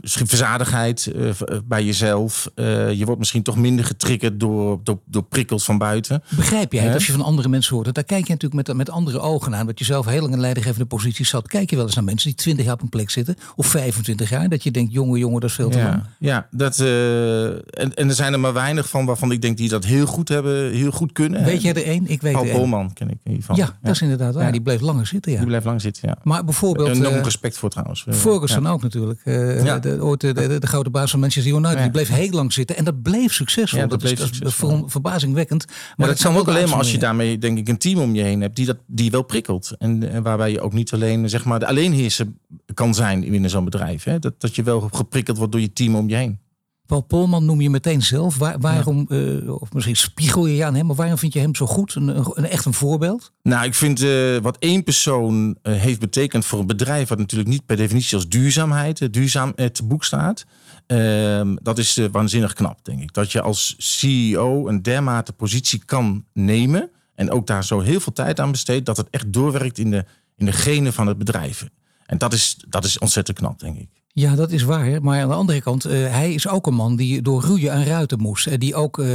misschien 0.01 0.27
verzadigheid 0.27 1.11
uh, 1.15 1.31
bij 1.65 1.83
jezelf. 1.83 2.51
Uh, 2.55 2.91
je 2.91 3.05
wordt 3.05 3.19
misschien 3.19 3.43
toch 3.43 3.57
minder 3.57 3.85
getriggerd 3.85 4.39
door, 4.39 4.79
door, 4.83 4.99
door 5.05 5.23
prikkels 5.23 5.65
van 5.65 5.77
buiten. 5.77 6.23
Begrijp 6.35 6.73
jij 6.73 6.83
het 6.83 6.93
als 6.93 7.05
je 7.05 7.11
van 7.11 7.21
andere 7.21 7.49
mensen 7.49 7.75
hoort? 7.75 7.95
Daar 7.95 8.03
kijk 8.03 8.27
je 8.27 8.33
natuurlijk 8.33 8.67
met, 8.67 8.77
met 8.77 8.89
andere 8.89 9.19
ogen 9.19 9.55
aan. 9.55 9.65
Dat 9.65 9.79
je 9.79 9.85
zelf 9.85 10.05
heel 10.05 10.21
lang 10.21 10.33
in 10.33 10.39
leidinggevende 10.39 10.85
positie 10.85 11.25
zat. 11.25 11.47
Kijk 11.47 11.69
je 11.69 11.75
wel 11.75 11.85
eens 11.85 11.95
naar 11.95 12.03
mensen 12.03 12.27
die 12.27 12.37
20 12.37 12.65
jaar 12.65 12.73
op 12.73 12.81
een 12.81 12.89
plek 12.89 13.09
zitten. 13.09 13.35
Of 13.55 13.67
25 13.67 14.29
jaar. 14.29 14.49
Dat 14.49 14.63
je 14.63 14.71
denkt, 14.71 14.93
jongen, 14.93 15.19
jongen, 15.19 15.41
dat 15.41 15.49
is 15.49 15.55
veel 15.55 15.69
te 15.69 15.77
ja, 15.77 15.83
lang. 15.83 16.03
Ja, 16.19 16.47
dat, 16.51 16.79
uh, 16.79 17.45
en, 17.49 17.93
en 17.93 18.07
er 18.07 18.13
zijn 18.13 18.33
er 18.33 18.39
maar 18.39 18.53
weinig 18.53 18.89
van 18.89 19.05
waarvan 19.05 19.31
ik 19.31 19.41
denk 19.41 19.57
die 19.57 19.69
dat 19.69 19.85
heel 19.85 20.05
goed 20.05 20.29
hebben, 20.29 20.71
heel 20.71 20.91
goed 20.91 21.11
kunnen. 21.11 21.43
Weet 21.43 21.61
jij 21.61 21.73
er 21.73 21.83
één? 21.83 22.07
Ik 22.07 22.21
weet 22.21 22.33
Paul 22.33 22.45
er 22.45 22.51
Polman 22.51 22.93
ken 22.93 23.09
ik 23.09 23.17
hiervan. 23.23 23.55
Ja, 23.55 23.65
ja, 23.65 23.77
dat 23.81 23.93
is 23.93 24.01
inderdaad 24.01 24.33
waar. 24.33 24.45
Ja. 24.45 24.51
Die 24.51 24.61
bleef 24.61 24.81
langer 24.81 25.07
zitten, 25.07 25.31
ja. 25.31 25.37
Die 25.37 25.47
bleef 25.47 25.63
lang 25.63 25.81
zitten, 25.81 26.07
ja. 26.07 26.17
Maar 26.23 26.43
bijvoorbeeld... 26.43 26.89
Enorm 26.89 27.23
respect 27.23 27.57
voor 27.57 27.69
trouwens. 27.69 28.05
Ferguson 28.09 28.67
ook 28.67 28.81
natuurlijk. 28.81 29.21
Ja. 29.63 29.79
De, 29.79 30.03
ooit 30.03 30.21
de, 30.21 30.33
de, 30.33 30.59
de 30.59 30.67
grote 30.67 30.89
baas 30.89 31.11
van 31.11 31.19
Manchester 31.19 31.53
United. 31.53 31.75
Ja. 31.75 31.81
Die 31.81 31.91
bleef 31.91 32.07
heel 32.07 32.31
lang 32.31 32.53
zitten 32.53 32.77
en 32.77 32.83
dat 32.83 33.01
bleef 33.01 33.33
succesvol. 33.33 33.79
Dat, 33.79 33.89
dat, 33.89 34.03
is, 34.03 34.15
dat 34.15 34.27
succesvol. 34.27 34.85
is 34.85 34.91
verbazingwekkend. 34.91 35.65
Maar, 35.67 35.75
maar 35.97 36.07
dat, 36.07 36.17
dat 36.17 36.25
kan 36.25 36.35
ook 36.41 36.47
alleen 36.47 36.69
maar 36.69 36.77
als 36.77 36.91
je 36.91 36.97
daarmee 36.97 37.37
denk 37.37 37.57
ik 37.57 37.67
een 37.67 37.77
team 37.77 37.99
om 37.99 38.15
je 38.15 38.23
heen 38.23 38.41
hebt 38.41 38.55
die 38.55 38.65
dat 38.65 38.77
die 38.85 39.11
wel 39.11 39.21
prikkelt. 39.21 39.75
En, 39.77 40.09
en 40.09 40.23
waarbij 40.23 40.51
je 40.51 40.61
ook 40.61 40.73
niet 40.73 40.93
alleen 40.93 41.29
zeg 41.29 41.45
maar 41.45 41.59
de 41.59 41.67
alleenheerser 41.67 42.27
kan 42.73 42.93
zijn 42.93 43.19
binnen 43.19 43.49
zo'n 43.49 43.65
bedrijf. 43.65 44.03
Hè? 44.03 44.19
Dat, 44.19 44.41
dat 44.41 44.55
je 44.55 44.63
wel 44.63 44.89
geprikkeld 44.91 45.37
wordt 45.37 45.51
door 45.51 45.61
je 45.61 45.73
team 45.73 45.95
om 45.95 46.09
je 46.09 46.15
heen. 46.15 46.39
Paul 46.87 47.01
Polman 47.01 47.45
noem 47.45 47.61
je 47.61 47.69
meteen 47.69 48.01
zelf. 48.01 48.37
Waar, 48.37 48.59
waarom, 48.59 49.05
ja. 49.09 49.15
uh, 49.15 49.61
of 49.61 49.73
misschien 49.73 49.95
spiegel 49.95 50.45
je 50.45 50.55
je 50.55 50.65
aan 50.65 50.75
hem, 50.75 50.85
maar 50.85 50.95
waarom 50.95 51.17
vind 51.17 51.33
je 51.33 51.39
hem 51.39 51.55
zo 51.55 51.65
goed? 51.65 51.95
Een, 51.95 52.07
een, 52.07 52.25
een 52.33 52.45
echt 52.45 52.65
een 52.65 52.73
voorbeeld? 52.73 53.31
Nou, 53.43 53.65
ik 53.65 53.73
vind 53.73 54.01
uh, 54.01 54.37
wat 54.37 54.57
één 54.59 54.83
persoon 54.83 55.57
uh, 55.63 55.73
heeft 55.79 55.99
betekend 55.99 56.45
voor 56.45 56.59
een 56.59 56.67
bedrijf, 56.67 57.09
wat 57.09 57.17
natuurlijk 57.17 57.49
niet 57.49 57.65
per 57.65 57.75
definitie 57.75 58.15
als 58.15 58.27
duurzaamheid, 58.27 59.13
duurzaam 59.13 59.55
te 59.55 59.83
boek 59.83 60.03
staat. 60.03 60.45
Ehm, 60.87 61.55
dat 61.61 61.77
is 61.77 61.99
waanzinnig 62.11 62.53
knap, 62.53 62.85
denk 62.85 63.01
ik. 63.01 63.13
Dat 63.13 63.31
je 63.31 63.41
als 63.41 63.75
CEO 63.77 64.67
een 64.67 64.81
dermate 64.81 65.33
positie 65.33 65.81
kan 65.85 66.25
nemen 66.33 66.89
en 67.15 67.31
ook 67.31 67.47
daar 67.47 67.63
zo 67.63 67.79
heel 67.79 67.99
veel 67.99 68.13
tijd 68.13 68.39
aan 68.39 68.51
besteedt, 68.51 68.85
dat 68.85 68.97
het 68.97 69.07
echt 69.09 69.33
doorwerkt 69.33 69.77
in 69.77 69.91
de, 69.91 70.05
in 70.35 70.45
de 70.45 70.51
genen 70.51 70.93
van 70.93 71.07
het 71.07 71.17
bedrijf. 71.17 71.69
En 72.05 72.17
dat 72.17 72.33
is, 72.33 72.57
dat 72.67 72.85
is 72.85 72.99
ontzettend 72.99 73.37
knap, 73.37 73.59
denk 73.59 73.77
ik. 73.77 73.89
Ja, 74.19 74.35
dat 74.35 74.51
is 74.51 74.63
waar. 74.63 75.01
Maar 75.01 75.21
aan 75.21 75.27
de 75.27 75.33
andere 75.33 75.61
kant, 75.61 75.87
uh, 75.87 75.91
hij 75.91 76.33
is 76.33 76.47
ook 76.47 76.67
een 76.67 76.73
man 76.73 76.95
die 76.95 77.21
door 77.21 77.41
roeien 77.41 77.71
en 77.71 77.85
ruiten 77.85 78.21
moest. 78.21 78.47
Uh, 78.47 78.53
die 78.57 78.75
ook 78.75 78.97
uh, 78.97 79.05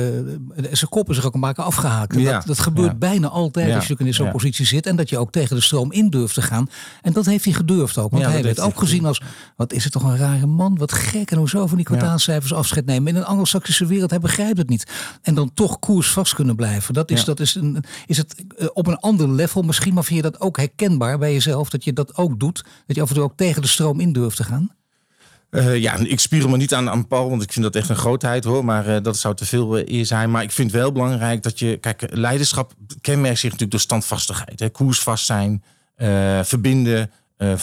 zijn 0.70 0.88
koppen 0.88 1.14
zich 1.14 1.24
ook 1.24 1.34
maken 1.34 1.64
afgehaakt. 1.64 2.16
Ja. 2.18 2.32
Dat, 2.32 2.46
dat 2.46 2.58
gebeurt 2.58 2.90
ja. 2.90 2.94
bijna 2.94 3.28
altijd 3.28 3.68
ja. 3.68 3.74
als 3.74 3.86
je 3.86 3.94
in 3.98 4.14
zo'n 4.14 4.30
positie 4.30 4.66
zit. 4.66 4.86
En 4.86 4.96
dat 4.96 5.08
je 5.08 5.18
ook 5.18 5.32
tegen 5.32 5.56
de 5.56 5.62
stroom 5.62 5.92
in 5.92 6.10
durft 6.10 6.34
te 6.34 6.42
gaan. 6.42 6.68
En 7.00 7.12
dat 7.12 7.26
heeft 7.26 7.44
hij 7.44 7.52
gedurfd 7.52 7.98
ook. 7.98 8.10
Want 8.10 8.24
hij 8.24 8.42
werd 8.42 8.60
ook 8.60 8.78
gezien 8.78 9.04
als, 9.04 9.22
wat 9.56 9.72
is 9.72 9.84
het 9.84 9.92
toch 9.92 10.02
een 10.02 10.16
rare 10.16 10.46
man. 10.46 10.78
Wat 10.78 10.92
gek 10.92 11.30
en 11.30 11.38
hoezo 11.38 11.66
van 11.66 11.76
die 11.76 11.86
kwartaalcijfers 11.86 12.52
afscheid 12.52 12.86
nemen. 12.86 13.08
In 13.08 13.16
een 13.16 13.26
anglo-saxische 13.26 13.86
wereld, 13.86 14.10
hij 14.10 14.20
begrijpt 14.20 14.58
het 14.58 14.68
niet. 14.68 14.90
En 15.22 15.34
dan 15.34 15.54
toch 15.54 15.78
koers 15.78 16.10
vast 16.12 16.34
kunnen 16.34 16.56
blijven. 16.56 16.94
Dat 16.94 17.10
is, 17.10 17.24
dat 17.24 17.40
is, 17.40 17.54
een, 17.54 17.84
is 18.06 18.16
het 18.16 18.44
op 18.72 18.86
een 18.86 18.98
ander 18.98 19.30
level 19.30 19.62
misschien. 19.62 19.94
Maar 19.94 20.04
vind 20.04 20.24
je 20.24 20.30
dat 20.30 20.40
ook 20.40 20.56
herkenbaar 20.56 21.18
bij 21.18 21.32
jezelf? 21.32 21.70
Dat 21.70 21.84
je 21.84 21.92
dat 21.92 22.16
ook 22.16 22.40
doet? 22.40 22.64
Dat 22.86 22.96
je 22.96 23.02
af 23.02 23.08
en 23.08 23.14
toe 23.14 23.24
ook 23.24 23.36
tegen 23.36 23.62
de 23.62 23.68
stroom 23.68 24.00
in 24.00 24.12
durft 24.12 24.36
te 24.36 24.44
gaan? 24.44 24.70
Uh, 25.52 25.76
ja, 25.76 25.96
ik 25.96 26.20
spier 26.20 26.50
me 26.50 26.56
niet 26.56 26.74
aan, 26.74 26.90
aan 26.90 27.06
Paul, 27.06 27.30
want 27.30 27.42
ik 27.42 27.52
vind 27.52 27.64
dat 27.64 27.76
echt 27.76 27.88
een 27.88 27.96
grootheid 27.96 28.44
hoor. 28.44 28.64
Maar 28.64 28.88
uh, 28.88 28.96
dat 29.02 29.16
zou 29.16 29.34
te 29.34 29.46
veel 29.46 29.78
uh, 29.78 29.84
eer 29.86 30.06
zijn. 30.06 30.30
Maar 30.30 30.42
ik 30.42 30.50
vind 30.50 30.72
wel 30.72 30.92
belangrijk 30.92 31.42
dat 31.42 31.58
je. 31.58 31.76
Kijk, 31.76 32.06
leiderschap 32.10 32.72
kenmerkt 33.00 33.38
zich 33.38 33.44
natuurlijk 33.44 33.70
door 33.70 33.80
standvastigheid. 33.80 34.60
Hè? 34.60 34.70
Koersvast 34.70 35.26
zijn, 35.26 35.62
verbinden, 36.42 37.10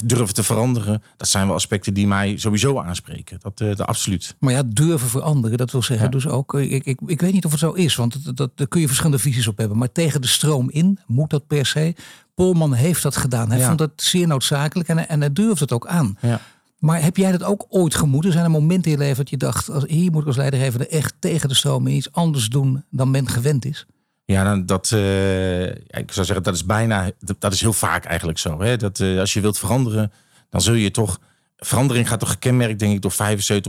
durven 0.04 0.34
te 0.34 0.44
veranderen. 0.44 1.04
Dat 1.18 1.28
zijn 1.28 1.46
wel 1.46 1.56
aspecten 1.56 1.94
die 1.94 2.08
mij 2.08 2.38
sowieso 2.38 2.80
aanspreken. 2.80 3.40
Dat, 3.42 3.58
dat 3.58 3.82
absoluut. 3.82 4.36
Maar 4.40 4.54
ja, 4.54 4.64
durven 4.66 5.10
veranderen, 5.10 5.58
dat 5.58 5.72
wil 5.72 5.82
zeggen 5.82 6.06
ja. 6.06 6.12
dus 6.12 6.28
ook. 6.28 6.54
Ik, 6.54 6.86
ik, 6.86 7.00
ik 7.06 7.22
weet 7.22 7.34
niet 7.34 7.46
of 7.46 7.52
het 7.52 7.60
zo 7.60 7.72
is, 7.72 7.96
want 7.96 8.26
dat, 8.26 8.38
dat, 8.38 8.52
daar 8.56 8.68
kun 8.68 8.82
je 8.82 8.88
verschillende 8.88 9.20
visies 9.20 9.48
op 9.48 9.58
hebben. 9.58 9.78
Maar 9.78 9.92
tegen 9.92 10.22
de 10.22 10.28
stroom 10.28 10.70
in 10.70 11.00
moet 11.08 11.30
dat 11.30 11.48
per 11.48 11.66
se. 11.66 11.96
Polman 12.36 12.74
heeft 12.74 13.04
dat 13.04 13.18
gedaan. 13.18 13.50
Hij 13.50 13.60
ja. 13.60 13.66
vond 13.66 13.78
dat 13.78 13.92
zeer 13.96 14.28
noodzakelijk 14.28 14.90
en, 14.90 15.10
en 15.10 15.20
hij 15.20 15.34
durft 15.34 15.60
het 15.60 15.72
ook 15.72 15.88
aan. 15.88 16.18
Ja. 16.22 16.42
Maar 16.80 17.04
heb 17.04 17.18
jij 17.18 17.32
dat 17.32 17.44
ook 17.44 17.66
ooit 17.70 17.96
gemoed? 17.96 18.26
Zijn 18.30 18.44
er 18.44 18.52
momenten 18.52 18.92
in 18.92 18.98
je 18.98 19.04
leven 19.04 19.18
dat 19.18 19.30
je 19.30 19.38
dacht, 19.38 19.70
als, 19.70 19.84
hier 19.88 20.12
moet 20.12 20.22
ik 20.22 20.28
als 20.28 20.38
leidinggever 20.38 20.90
echt 20.90 21.14
tegen 21.20 21.50
de 21.50 21.56
stroom 21.56 21.88
iets 21.88 22.12
anders 22.12 22.50
doen 22.50 22.84
dan 22.90 23.12
men 23.12 23.28
gewend 23.28 23.66
is? 23.66 23.86
Ja, 24.26 24.58
dat, 24.58 24.92
uh, 24.94 25.66
ik 25.68 26.12
zou 26.12 26.26
zeggen, 26.26 26.44
dat 26.44 26.54
is 26.54 26.66
bijna, 26.66 27.12
dat 27.40 27.54
is 27.54 27.62
heel 27.62 27.74
vaak 27.74 28.06
eigenlijk 28.06 28.40
zo. 28.40 28.62
Hè? 28.62 28.78
Dat 28.78 29.00
uh, 29.00 29.20
als 29.20 29.34
je 29.34 29.42
wilt 29.42 29.60
veranderen, 29.60 30.12
dan 30.50 30.62
zul 30.62 30.74
je 30.74 30.92
toch, 30.92 31.20
verandering 31.58 32.08
gaat 32.08 32.20
toch 32.20 32.32
gekenmerkt 32.32 32.80
denk 32.80 32.94
ik 32.94 33.02
door 33.02 33.12
75% 33.12 33.16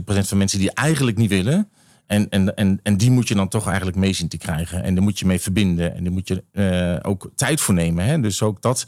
van 0.05 0.37
mensen 0.37 0.59
die 0.59 0.71
eigenlijk 0.73 1.17
niet 1.17 1.29
willen. 1.29 1.69
En, 2.05 2.29
en, 2.29 2.55
en, 2.55 2.79
en 2.83 2.97
die 2.97 3.11
moet 3.11 3.27
je 3.27 3.35
dan 3.35 3.47
toch 3.47 3.67
eigenlijk 3.67 3.97
mee 3.97 4.13
zien 4.13 4.27
te 4.27 4.37
krijgen. 4.37 4.83
En 4.83 4.93
daar 4.93 5.03
moet 5.03 5.19
je 5.19 5.25
mee 5.25 5.41
verbinden. 5.41 5.95
En 5.95 6.03
daar 6.03 6.13
moet 6.13 6.27
je 6.27 6.43
uh, 6.53 7.11
ook 7.11 7.31
tijd 7.35 7.61
voor 7.61 7.73
nemen. 7.73 8.05
Hè? 8.05 8.19
Dus 8.19 8.41
ook 8.41 8.61
dat. 8.61 8.87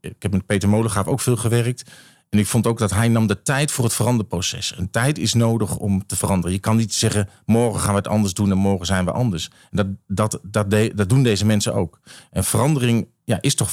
ik 0.00 0.22
heb 0.22 0.32
met 0.32 0.46
Peter 0.46 0.68
Molengaaf 0.68 1.06
ook 1.06 1.20
veel 1.20 1.36
gewerkt. 1.36 1.90
En 2.30 2.38
ik 2.38 2.46
vond 2.46 2.66
ook 2.66 2.78
dat 2.78 2.90
hij 2.90 3.08
nam 3.08 3.26
de 3.26 3.42
tijd 3.42 3.70
voor 3.70 3.84
het 3.84 3.94
veranderproces. 3.94 4.74
Een 4.76 4.90
tijd 4.90 5.18
is 5.18 5.34
nodig 5.34 5.76
om 5.76 6.06
te 6.06 6.16
veranderen. 6.16 6.52
Je 6.52 6.58
kan 6.58 6.76
niet 6.76 6.94
zeggen, 6.94 7.28
morgen 7.46 7.80
gaan 7.80 7.90
we 7.90 7.98
het 7.98 8.08
anders 8.08 8.34
doen 8.34 8.50
en 8.50 8.58
morgen 8.58 8.86
zijn 8.86 9.04
we 9.04 9.12
anders. 9.12 9.50
Dat, 9.70 9.86
dat, 10.06 10.40
dat, 10.42 10.70
de, 10.70 10.92
dat 10.94 11.08
doen 11.08 11.22
deze 11.22 11.44
mensen 11.44 11.74
ook. 11.74 12.00
En 12.30 12.44
verandering 12.44 13.06
ja, 13.24 13.38
is 13.40 13.54
toch 13.54 13.72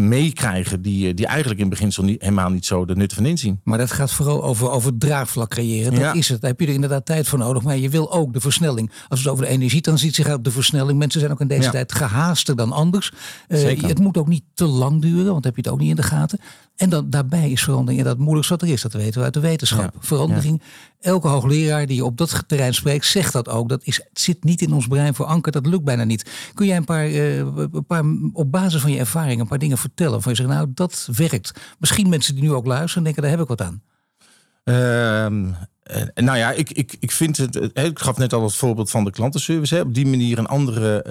meekrijgen 0.00 0.82
die, 0.82 1.14
die 1.14 1.26
eigenlijk 1.26 1.60
in 1.60 1.68
beginsel 1.68 2.04
niet, 2.04 2.20
helemaal 2.20 2.50
niet 2.50 2.66
zo 2.66 2.84
de 2.84 2.96
nut 2.96 3.12
van 3.12 3.26
inzien. 3.26 3.60
Maar 3.64 3.78
dat 3.78 3.92
gaat 3.92 4.12
vooral 4.12 4.44
over, 4.44 4.70
over 4.70 4.98
draagvlak 4.98 5.50
creëren. 5.50 5.92
Dat 5.92 6.00
ja. 6.00 6.12
is 6.12 6.28
het. 6.28 6.40
Daar 6.40 6.50
heb 6.50 6.60
je 6.60 6.66
er 6.66 6.72
inderdaad 6.72 7.06
tijd 7.06 7.28
voor 7.28 7.38
nodig. 7.38 7.62
Maar 7.62 7.76
je 7.76 7.88
wil 7.88 8.12
ook 8.12 8.32
de 8.32 8.40
versnelling. 8.40 8.90
Als 9.08 9.18
het 9.18 9.28
over 9.28 9.44
de 9.44 9.50
energie, 9.50 9.82
dan 9.82 9.98
ziet 9.98 10.14
zich 10.14 10.28
ook 10.28 10.44
de 10.44 10.50
versnelling. 10.50 10.98
Mensen 10.98 11.20
zijn 11.20 11.32
ook 11.32 11.40
in 11.40 11.48
deze 11.48 11.62
ja. 11.62 11.70
tijd 11.70 11.92
gehaaster 11.92 12.56
dan 12.56 12.72
anders. 12.72 13.12
Uh, 13.48 13.82
het 13.82 13.98
moet 13.98 14.16
ook 14.16 14.28
niet 14.28 14.44
te 14.54 14.66
lang 14.66 15.02
duren, 15.02 15.32
want 15.32 15.42
dan 15.42 15.52
heb 15.52 15.56
je 15.56 15.62
het 15.62 15.70
ook 15.70 15.78
niet 15.78 15.90
in 15.90 15.96
de 15.96 16.02
gaten. 16.02 16.38
En 16.78 16.88
dan, 16.90 17.10
daarbij 17.10 17.50
is 17.50 17.62
verandering 17.62 18.04
dat 18.04 18.18
moeilijkst 18.18 18.50
wat 18.50 18.62
er 18.62 18.68
is. 18.68 18.82
Dat 18.82 18.92
weten 18.92 19.18
we 19.18 19.24
uit 19.24 19.34
de 19.34 19.40
wetenschap. 19.40 19.94
Ja. 19.94 20.00
Verandering. 20.00 20.62
Elke 21.00 21.28
hoogleraar 21.28 21.86
die 21.86 22.04
op 22.04 22.16
dat 22.16 22.44
terrein 22.46 22.74
spreekt, 22.74 23.06
zegt 23.06 23.32
dat 23.32 23.48
ook. 23.48 23.68
Dat 23.68 23.84
is, 23.84 23.96
het 23.96 24.20
zit 24.20 24.44
niet 24.44 24.60
in 24.60 24.72
ons 24.72 24.86
brein 24.86 25.14
verankerd. 25.14 25.54
Dat 25.54 25.66
lukt 25.66 25.84
bijna 25.84 26.04
niet. 26.04 26.50
Kun 26.54 26.66
jij 26.66 26.76
een 26.76 26.84
paar, 26.84 27.08
uh, 27.08 27.38
een 27.38 27.84
paar 27.86 28.04
op 28.32 28.52
basis 28.52 28.80
van 28.80 28.92
je 28.92 28.98
ervaring 28.98 29.40
een 29.40 29.46
paar 29.46 29.58
dingen 29.58 29.78
vertellen? 29.78 30.22
Van 30.22 30.32
je 30.32 30.38
zegt, 30.38 30.48
nou, 30.48 30.68
dat 30.74 31.08
werkt. 31.16 31.60
Misschien 31.78 32.08
mensen 32.08 32.34
die 32.34 32.44
nu 32.44 32.52
ook 32.52 32.66
luisteren 32.66 33.04
denken, 33.04 33.22
daar 33.22 33.30
heb 33.30 33.40
ik 33.40 33.48
wat 33.48 33.62
aan. 33.62 33.82
Uh, 34.64 34.74
nou 36.14 36.38
ja, 36.38 36.50
ik, 36.52 36.70
ik, 36.70 36.96
ik 37.00 37.12
vind 37.12 37.36
het. 37.36 37.70
Ik 37.72 37.98
gaf 37.98 38.16
net 38.16 38.32
al 38.32 38.42
het 38.42 38.54
voorbeeld 38.54 38.90
van 38.90 39.04
de 39.04 39.10
klantenservice. 39.10 39.74
Hè, 39.74 39.80
op 39.80 39.94
die 39.94 40.06
manier 40.06 40.38
een 40.38 40.46
andere 40.46 41.08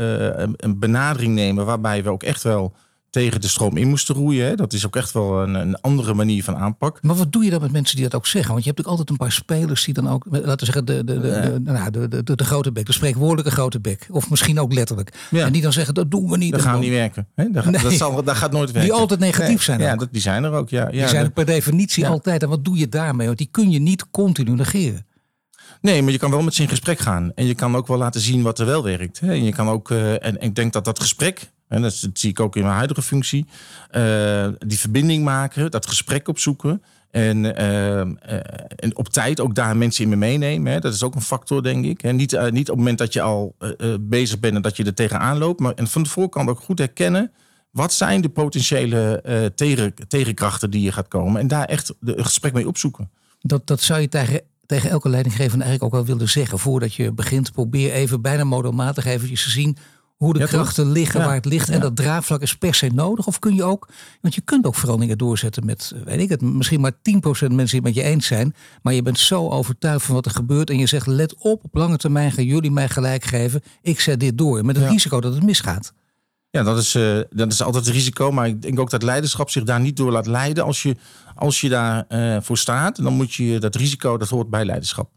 een 0.58 0.80
benadering 0.80 1.34
nemen. 1.34 1.66
Waarbij 1.66 2.04
we 2.04 2.10
ook 2.10 2.24
echt 2.24 2.44
wel 2.44 2.76
tegen 3.10 3.42
de 3.42 3.48
stroom 3.48 3.78
in 3.78 3.88
moesten 3.88 4.16
roeien. 4.16 4.46
Hè. 4.46 4.56
Dat 4.56 4.74
is 4.74 4.86
ook 4.86 4.96
echt 4.96 5.12
wel 5.12 5.42
een, 5.42 5.54
een, 5.54 5.82
andere 5.82 6.14
manier 6.14 6.44
van 6.44 6.56
aanpak. 6.56 7.02
Maar 7.02 7.16
wat 7.16 7.32
doe 7.32 7.44
je 7.44 7.50
dan 7.50 7.62
met 7.62 7.72
mensen 7.72 7.96
die 7.96 8.06
dat 8.06 8.16
ook 8.16 8.28
zeggen? 8.28 8.52
Want 8.52 8.64
je 8.64 8.70
hebt 8.70 8.82
ook 8.82 8.92
altijd 8.92 9.10
een 9.10 9.18
paar 9.18 9.32
spelers 9.32 9.86
die 9.86 9.94
dan 9.94 10.10
ook, 10.10 10.26
laten 10.30 10.58
we 10.58 10.66
zeggen, 10.66 10.86
de, 10.86 11.04
de, 11.04 11.20
de, 11.20 11.60
nou, 11.64 11.92
de, 11.92 12.08
de, 12.08 12.24
de, 12.24 12.36
de, 12.36 12.44
grote 12.46 12.72
bek, 12.72 12.86
de 12.86 12.94
spreekwoordelijke 12.94 13.52
grote 13.52 13.80
bek. 13.80 14.08
Of 14.12 14.30
misschien 14.30 14.60
ook 14.60 14.74
letterlijk. 14.74 15.28
Ja. 15.30 15.46
En 15.46 15.54
die 15.54 15.62
dan 15.62 15.74
zeggen, 15.74 15.94
dat 15.94 16.12
doen 16.12 16.30
we 16.30 16.38
niet. 16.38 16.52
Dat 16.52 16.62
gaat 16.62 16.80
niet 16.80 16.90
werken. 16.90 17.28
Hè? 17.36 17.52
Dat, 17.52 17.66
nee. 17.66 17.82
dat, 17.82 17.94
zal, 17.94 18.24
dat 18.24 18.36
gaat 18.36 18.52
nooit 18.52 18.72
werken. 18.72 18.92
Die 18.92 19.00
altijd 19.00 19.20
negatief 19.20 19.64
zijn 19.64 19.80
Ja, 19.80 19.96
dat, 19.96 20.08
die 20.12 20.22
zijn 20.22 20.44
er 20.44 20.52
ook. 20.52 20.70
Ja, 20.70 20.82
ja, 20.82 20.90
die 20.90 21.08
zijn 21.08 21.34
per 21.34 21.46
definitie 21.46 22.08
altijd. 22.08 22.44
En 22.44 22.50
wat 22.50 22.66
doe 22.66 22.78
je 22.78 22.90
daarmee? 22.90 23.26
Want 23.26 23.38
die 23.38 23.50
kun 23.52 23.72
je 23.72 23.80
niet 23.80 24.10
continu 24.12 24.52
negeren. 24.52 25.06
Nee, 25.82 26.02
maar 26.02 26.12
je 26.12 26.18
kan 26.18 26.32
wel 26.32 26.42
met 26.42 26.54
ze 26.54 26.62
in 26.62 26.70
gesprek 26.70 27.00
gaan. 27.00 27.32
En 27.36 27.46
je 27.46 27.56
kan 27.56 27.76
ook 27.76 27.88
wel 27.88 27.98
laten 27.98 28.22
zien 28.22 28.42
wat 28.42 28.60
er 28.60 28.66
wel 28.66 28.84
werkt. 28.84 29.20
En 29.20 29.44
je 29.44 29.52
kan 29.52 29.68
ook, 29.68 29.90
uh, 29.90 30.26
en 30.26 30.42
ik 30.42 30.56
denk 30.56 30.74
dat 30.74 30.86
dat 30.86 31.00
gesprek 31.00 31.52
en 31.68 31.82
dat, 31.82 32.10
zie 32.14 32.30
ik 32.30 32.40
ook 32.40 32.56
in 32.56 32.62
mijn 32.62 32.76
huidige 32.76 33.02
functie. 33.02 33.46
Uh, 33.92 34.48
die 34.60 34.80
verbinding 34.80 35.24
maken, 35.24 35.72
dat 35.72 35.88
gesprek 35.88 36.28
opzoeken. 36.28 36.84
En, 37.12 37.44
uh, 37.44 38.00
en, 38.00 38.92
op 38.94 39.10
tijd 39.10 39.40
ook 39.40 39.56
daar 39.56 39.78
mensen 39.78 40.04
in 40.04 40.10
me 40.10 40.16
meenemen. 40.16 40.72
Hè. 40.72 40.80
Dat 40.80 40.94
is 40.94 41.04
ook 41.04 41.16
een 41.16 41.22
factor, 41.22 41.64
denk 41.64 41.86
ik. 41.86 42.12
Niet, 42.12 42.32
niet 42.52 42.70
op 42.70 42.76
het 42.76 42.76
moment 42.76 42.98
dat 42.98 43.14
je 43.14 43.22
al 43.22 43.56
bezig 44.00 44.40
bent 44.40 44.56
en 44.56 44.62
dat 44.62 44.78
je 44.78 44.84
er 44.84 44.94
tegenaan 44.94 45.38
loopt. 45.38 45.60
Maar 45.60 45.74
en 45.74 45.88
van 45.88 46.04
de 46.04 46.10
voorkant 46.10 46.50
ook 46.50 46.60
goed 46.60 46.80
herkennen. 46.80 47.32
Wat 47.72 47.94
zijn 47.94 48.22
de 48.22 48.30
potentiële 48.30 49.22
tegen, 49.56 49.94
tegenkrachten 50.08 50.70
die 50.70 50.82
je 50.82 50.92
gaat 50.92 51.08
komen? 51.08 51.42
En 51.42 51.48
daar 51.48 51.66
echt 51.66 51.94
een 52.02 52.26
gesprek 52.26 52.54
mee 52.54 52.68
opzoeken. 52.68 53.10
Dat, 53.40 53.68
dat 53.68 53.82
zou 53.82 54.02
je 54.02 54.10
tegen, 54.10 54.42
tegen 54.66 54.90
elke 54.90 55.10
leidinggevende 55.10 55.66
eigenlijk 55.66 55.84
ook 55.84 56.06
wel 56.06 56.16
willen 56.16 56.32
zeggen. 56.32 56.60
Voordat 56.60 56.94
je 56.94 57.12
begint, 57.12 57.52
probeer 57.52 57.92
even 57.92 58.22
bijna 58.22 58.44
modelmatig 58.44 59.06
eventjes 59.06 59.44
te 59.44 59.50
zien 59.50 59.78
hoe 60.18 60.34
de 60.34 60.48
krachten 60.48 60.92
liggen, 60.92 61.20
waar 61.20 61.34
het 61.34 61.46
ligt. 61.46 61.70
En 61.70 61.80
dat 61.80 61.96
draagvlak 61.96 62.42
is 62.42 62.58
per 62.58 62.76
se 62.76 62.90
nodig. 62.94 63.28
Of 63.28 63.40
kun 63.40 63.56
je 63.56 63.64
ook, 63.64 63.88
want 64.22 64.36
je 64.36 64.42
kunt 64.42 64.66
ook 64.66 64.76
veranderingen 64.76 65.18
doorzetten 65.18 65.66
met, 65.66 65.94
weet 66.06 66.20
ik 66.20 66.30
het, 66.30 66.42
misschien 66.42 66.82
maar 66.82 66.92
10% 66.92 66.96
mensen 67.02 67.56
die 67.56 67.76
het 67.76 67.84
met 67.84 67.96
je 67.96 68.04
eens 68.04 68.26
zijn. 68.26 68.56
Maar 68.82 68.94
je 68.94 69.02
bent 69.02 69.20
zo 69.20 69.50
overtuigd 69.50 70.06
van 70.06 70.16
wat 70.16 70.26
er 70.26 70.32
gebeurt. 70.32 70.70
En 70.70 70.78
je 70.78 70.86
zegt, 70.86 71.08
let 71.08 71.36
op, 71.36 71.64
op 71.64 71.76
lange 71.76 71.98
termijn 71.98 72.32
gaan 72.32 72.46
jullie 72.46 72.72
mij 72.72 72.90
gelijk 72.90 73.24
geven. 73.24 73.62
Ik 73.82 74.00
zet 74.00 74.20
dit 74.20 74.38
door. 74.38 74.66
Met 74.66 74.78
het 74.78 74.90
risico 74.90 75.22
dat 75.22 75.34
het 75.34 75.44
misgaat. 75.44 75.94
Ja, 76.50 76.64
dat 76.64 76.78
is, 76.78 76.96
uh, 76.96 77.20
dat 77.30 77.52
is 77.52 77.62
altijd 77.62 77.86
het 77.86 77.94
risico. 77.94 78.32
Maar 78.32 78.48
ik 78.48 78.62
denk 78.62 78.80
ook 78.80 78.90
dat 78.90 79.04
leiderschap 79.04 79.50
zich 79.50 79.64
daar 79.64 79.80
niet 79.80 79.98
door 79.98 80.12
laat 80.12 80.28
leiden. 80.28 80.64
Als 80.64 80.82
je, 80.82 80.96
als 81.36 81.62
je 81.62 81.70
daar 81.70 82.06
uh, 82.10 82.38
voor 82.42 82.58
staat, 82.58 83.04
dan 83.04 83.14
moet 83.14 83.34
je 83.34 83.60
dat 83.60 83.76
risico, 83.76 84.18
dat 84.18 84.30
hoort 84.30 84.50
bij 84.50 84.66
leiderschap. 84.66 85.10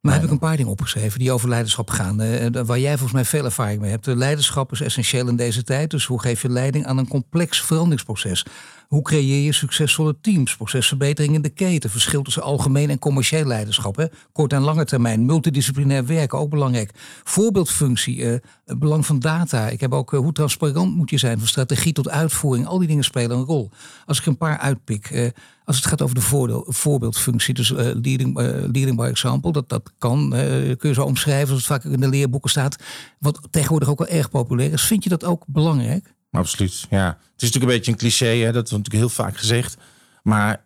Maar 0.00 0.14
heb 0.14 0.22
ik 0.22 0.30
een 0.30 0.38
paar 0.38 0.56
dingen 0.56 0.72
opgeschreven 0.72 1.18
die 1.18 1.32
over 1.32 1.48
leiderschap 1.48 1.90
gaan. 1.90 2.22
Uh, 2.22 2.46
waar 2.64 2.78
jij 2.78 2.90
volgens 2.90 3.12
mij 3.12 3.24
veel 3.24 3.44
ervaring 3.44 3.80
mee 3.80 3.90
hebt. 3.90 4.04
De 4.04 4.16
leiderschap 4.16 4.72
is 4.72 4.80
essentieel 4.80 5.28
in 5.28 5.36
deze 5.36 5.62
tijd. 5.62 5.90
Dus 5.90 6.04
hoe 6.04 6.20
geef 6.20 6.42
je 6.42 6.48
leiding 6.48 6.86
aan 6.86 6.98
een 6.98 7.08
complex 7.08 7.62
veranderingsproces? 7.62 8.46
Hoe 8.88 9.02
creëer 9.02 9.44
je 9.44 9.52
succesvolle 9.52 10.16
teams? 10.20 10.56
Procesverbetering 10.56 11.34
in 11.34 11.42
de 11.42 11.48
keten. 11.48 11.90
Verschil 11.90 12.22
tussen 12.22 12.42
algemeen 12.42 12.90
en 12.90 12.98
commercieel 12.98 13.44
leiderschap. 13.44 13.96
Hè? 13.96 14.06
Kort 14.32 14.52
en 14.52 14.60
lange 14.60 14.84
termijn. 14.84 15.26
Multidisciplinair 15.26 16.06
werken, 16.06 16.38
ook 16.38 16.50
belangrijk. 16.50 16.90
Voorbeeldfunctie. 17.24 18.16
Uh, 18.16 18.36
het 18.64 18.78
belang 18.78 19.06
van 19.06 19.18
data. 19.18 19.68
Ik 19.68 19.80
heb 19.80 19.92
ook 19.92 20.12
uh, 20.12 20.20
hoe 20.20 20.32
transparant 20.32 20.96
moet 20.96 21.10
je 21.10 21.18
zijn. 21.18 21.38
Van 21.38 21.48
strategie 21.48 21.92
tot 21.92 22.08
uitvoering. 22.08 22.66
Al 22.66 22.78
die 22.78 22.88
dingen 22.88 23.04
spelen 23.04 23.36
een 23.36 23.44
rol. 23.44 23.70
Als 24.06 24.18
ik 24.18 24.26
een 24.26 24.36
paar 24.36 24.58
uitpik. 24.58 25.32
Als 25.70 25.78
het 25.78 25.88
gaat 25.88 26.02
over 26.02 26.14
de 26.14 26.64
voorbeeldfunctie, 26.66 27.54
dus 27.54 27.70
uh, 27.70 27.76
leading, 27.78 28.40
uh, 28.40 28.46
leading 28.46 28.96
by 28.96 29.02
example, 29.02 29.52
dat, 29.52 29.68
dat 29.68 29.92
kan, 29.98 30.34
uh, 30.34 30.40
kun 30.76 30.88
je 30.88 30.94
zo 30.94 31.02
omschrijven, 31.02 31.46
zoals 31.46 31.68
het 31.68 31.82
vaak 31.82 31.92
in 31.92 32.00
de 32.00 32.08
leerboeken 32.08 32.50
staat. 32.50 32.76
Wat 33.18 33.40
tegenwoordig 33.50 33.88
ook 33.88 33.98
wel 33.98 34.08
erg 34.08 34.30
populair 34.30 34.72
is. 34.72 34.82
Vind 34.82 35.02
je 35.02 35.08
dat 35.08 35.24
ook 35.24 35.44
belangrijk? 35.46 36.14
Absoluut, 36.30 36.86
ja. 36.90 37.06
Het 37.06 37.16
is 37.16 37.52
natuurlijk 37.52 37.72
een 37.72 37.76
beetje 37.78 37.92
een 37.92 37.98
cliché, 37.98 38.26
hè? 38.26 38.52
dat 38.52 38.70
wordt 38.70 38.70
natuurlijk 38.70 38.94
heel 38.94 39.24
vaak 39.24 39.36
gezegd. 39.36 39.76
Maar 40.22 40.64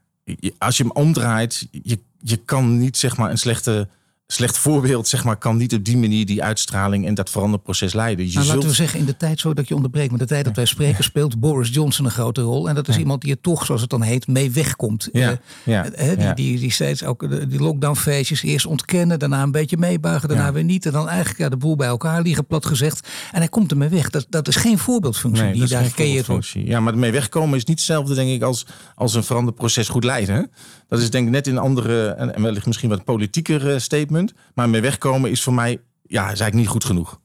als 0.58 0.76
je 0.76 0.82
hem 0.82 0.92
omdraait, 0.92 1.68
je, 1.70 1.98
je 2.18 2.36
kan 2.36 2.78
niet 2.78 2.96
zeg 2.96 3.16
maar 3.16 3.30
een 3.30 3.38
slechte 3.38 3.88
slecht 4.26 4.58
voorbeeld, 4.58 5.08
zeg 5.08 5.24
maar, 5.24 5.36
kan 5.36 5.56
niet 5.56 5.74
op 5.74 5.84
die 5.84 5.96
manier 5.96 6.26
die 6.26 6.42
uitstraling 6.42 7.06
en 7.06 7.14
dat 7.14 7.30
veranderproces 7.30 7.92
leiden. 7.92 8.26
Je 8.26 8.32
nou, 8.32 8.44
zult... 8.44 8.56
Laten 8.56 8.70
we 8.70 8.74
zeggen, 8.74 8.98
in 8.98 9.04
de 9.04 9.16
tijd, 9.16 9.40
zo 9.40 9.54
dat 9.54 9.68
je 9.68 9.74
onderbreekt, 9.74 10.10
maar 10.10 10.18
de 10.18 10.26
tijd 10.26 10.44
dat 10.44 10.56
wij 10.56 10.64
spreken, 10.64 11.04
speelt 11.04 11.40
Boris 11.40 11.68
Johnson 11.68 12.04
een 12.04 12.10
grote 12.10 12.40
rol. 12.40 12.68
En 12.68 12.74
dat 12.74 12.88
is 12.88 12.96
iemand 12.96 13.22
die 13.22 13.30
er 13.30 13.40
toch, 13.40 13.64
zoals 13.64 13.80
het 13.80 13.90
dan 13.90 14.02
heet, 14.02 14.26
mee 14.26 14.50
wegkomt. 14.50 15.08
Ja. 15.12 15.30
Uh, 15.30 15.36
ja. 15.64 15.82
die, 16.16 16.34
die, 16.34 16.58
die 16.58 16.72
steeds 16.72 17.04
ook 17.04 17.48
die 17.50 17.60
lockdownfeestjes 17.60 18.42
eerst 18.42 18.66
ontkennen, 18.66 19.18
daarna 19.18 19.42
een 19.42 19.50
beetje 19.50 19.76
meebuigen, 19.76 20.28
daarna 20.28 20.52
weer 20.52 20.64
niet. 20.64 20.86
En 20.86 20.92
dan 20.92 21.08
eigenlijk 21.08 21.38
ja, 21.38 21.48
de 21.48 21.56
boel 21.56 21.76
bij 21.76 21.88
elkaar 21.88 22.22
liggen, 22.22 22.46
plat 22.46 22.66
gezegd. 22.66 23.08
En 23.32 23.38
hij 23.38 23.48
komt 23.48 23.70
ermee 23.70 23.88
weg. 23.88 24.10
Dat, 24.10 24.26
dat 24.28 24.48
is 24.48 24.56
geen 24.56 24.78
voorbeeldfunctie 24.78 25.52
die 25.52 25.66
daar 25.66 25.84
gecreëerd 25.84 26.26
wordt. 26.26 26.48
Ja, 26.48 26.80
maar 26.80 26.92
ermee 26.92 27.12
wegkomen 27.12 27.56
is 27.56 27.64
niet 27.64 27.78
hetzelfde, 27.78 28.14
denk 28.14 28.30
ik, 28.30 28.42
als, 28.42 28.66
als 28.94 29.14
een 29.14 29.24
veranderproces 29.24 29.88
goed 29.88 30.04
leiden. 30.04 30.50
Dat 30.88 31.00
is 31.00 31.10
denk 31.10 31.26
ik 31.26 31.32
net 31.32 31.46
in 31.46 31.52
een 31.52 31.62
andere, 31.62 32.08
en 32.08 32.42
wellicht 32.42 32.66
misschien 32.66 32.88
wat 32.88 33.04
politieker 33.04 33.72
eh, 33.72 33.78
statement. 33.78 34.32
Maar 34.54 34.68
mee 34.68 34.80
wegkomen 34.80 35.30
is 35.30 35.42
voor 35.42 35.54
mij, 35.54 35.80
ja, 36.02 36.22
is 36.22 36.26
eigenlijk 36.26 36.54
niet 36.54 36.68
goed 36.68 36.84
genoeg. 36.84 37.20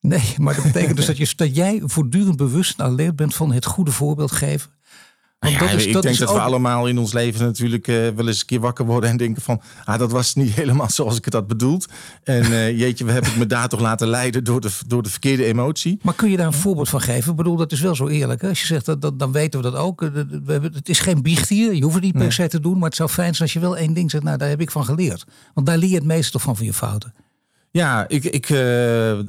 Nee, 0.00 0.34
maar 0.38 0.54
dat 0.54 0.64
betekent 0.64 0.96
dus 0.96 1.06
dat, 1.16 1.16
je, 1.16 1.32
dat 1.36 1.54
jij 1.56 1.80
voortdurend 1.84 2.36
bewust 2.36 2.78
en 2.78 2.84
alert 2.84 3.16
bent 3.16 3.34
van 3.34 3.52
het 3.52 3.64
goede 3.64 3.90
voorbeeld 3.90 4.32
geven. 4.32 4.70
Ja, 5.40 5.58
dat 5.58 5.72
is, 5.72 5.86
ik 5.86 6.02
denk 6.02 6.18
dat 6.18 6.32
we 6.32 6.40
allemaal 6.40 6.86
in 6.86 6.98
ons 6.98 7.12
leven 7.12 7.44
natuurlijk 7.44 7.86
uh, 7.88 8.08
wel 8.08 8.26
eens 8.26 8.40
een 8.40 8.46
keer 8.46 8.60
wakker 8.60 8.84
worden 8.84 9.10
en 9.10 9.16
denken 9.16 9.42
van, 9.42 9.60
ah, 9.84 9.98
dat 9.98 10.10
was 10.10 10.34
niet 10.34 10.54
helemaal 10.60 10.90
zoals 10.90 11.16
ik 11.16 11.24
het 11.24 11.34
had 11.34 11.46
bedoeld. 11.46 11.86
En 12.24 12.50
uh, 12.50 12.78
jeetje, 12.78 13.04
we 13.04 13.12
hebben 13.12 13.38
me 13.38 13.46
daar 13.46 13.68
toch 13.68 13.80
laten 13.80 14.08
leiden 14.08 14.44
door 14.44 14.60
de, 14.60 14.70
door 14.86 15.02
de 15.02 15.10
verkeerde 15.10 15.44
emotie. 15.44 15.98
Maar 16.02 16.14
kun 16.14 16.30
je 16.30 16.36
daar 16.36 16.46
een 16.46 16.52
voorbeeld 16.52 16.88
van 16.88 17.00
geven? 17.00 17.30
Ik 17.30 17.36
bedoel, 17.36 17.56
dat 17.56 17.72
is 17.72 17.80
wel 17.80 17.94
zo 17.94 18.08
eerlijk. 18.08 18.42
Hè? 18.42 18.48
Als 18.48 18.60
je 18.60 18.66
zegt, 18.66 18.84
dat, 18.84 19.02
dat, 19.02 19.18
dan 19.18 19.32
weten 19.32 19.62
we 19.62 19.70
dat 19.70 19.80
ook. 19.80 20.00
We 20.00 20.26
hebben, 20.46 20.72
het 20.74 20.88
is 20.88 21.00
geen 21.00 21.22
biecht 21.22 21.48
hier, 21.48 21.74
je 21.74 21.82
hoeft 21.82 21.94
het 21.94 22.04
niet 22.04 22.18
per 22.18 22.32
se 22.32 22.48
te 22.48 22.60
doen, 22.60 22.78
maar 22.78 22.88
het 22.88 22.96
zou 22.96 23.08
fijn 23.08 23.34
zijn 23.34 23.42
als 23.42 23.52
je 23.52 23.60
wel 23.60 23.76
één 23.76 23.94
ding 23.94 24.10
zegt, 24.10 24.24
nou, 24.24 24.38
daar 24.38 24.48
heb 24.48 24.60
ik 24.60 24.70
van 24.70 24.84
geleerd. 24.84 25.24
Want 25.54 25.66
daar 25.66 25.78
leer 25.78 25.88
je 25.88 25.94
het 25.94 26.04
meeste 26.04 26.32
toch 26.32 26.42
van 26.42 26.56
van 26.56 26.66
je 26.66 26.72
fouten. 26.72 27.14
Ja, 27.70 28.08
ik, 28.08 28.24
ik 28.24 28.48
uh, 28.48 28.58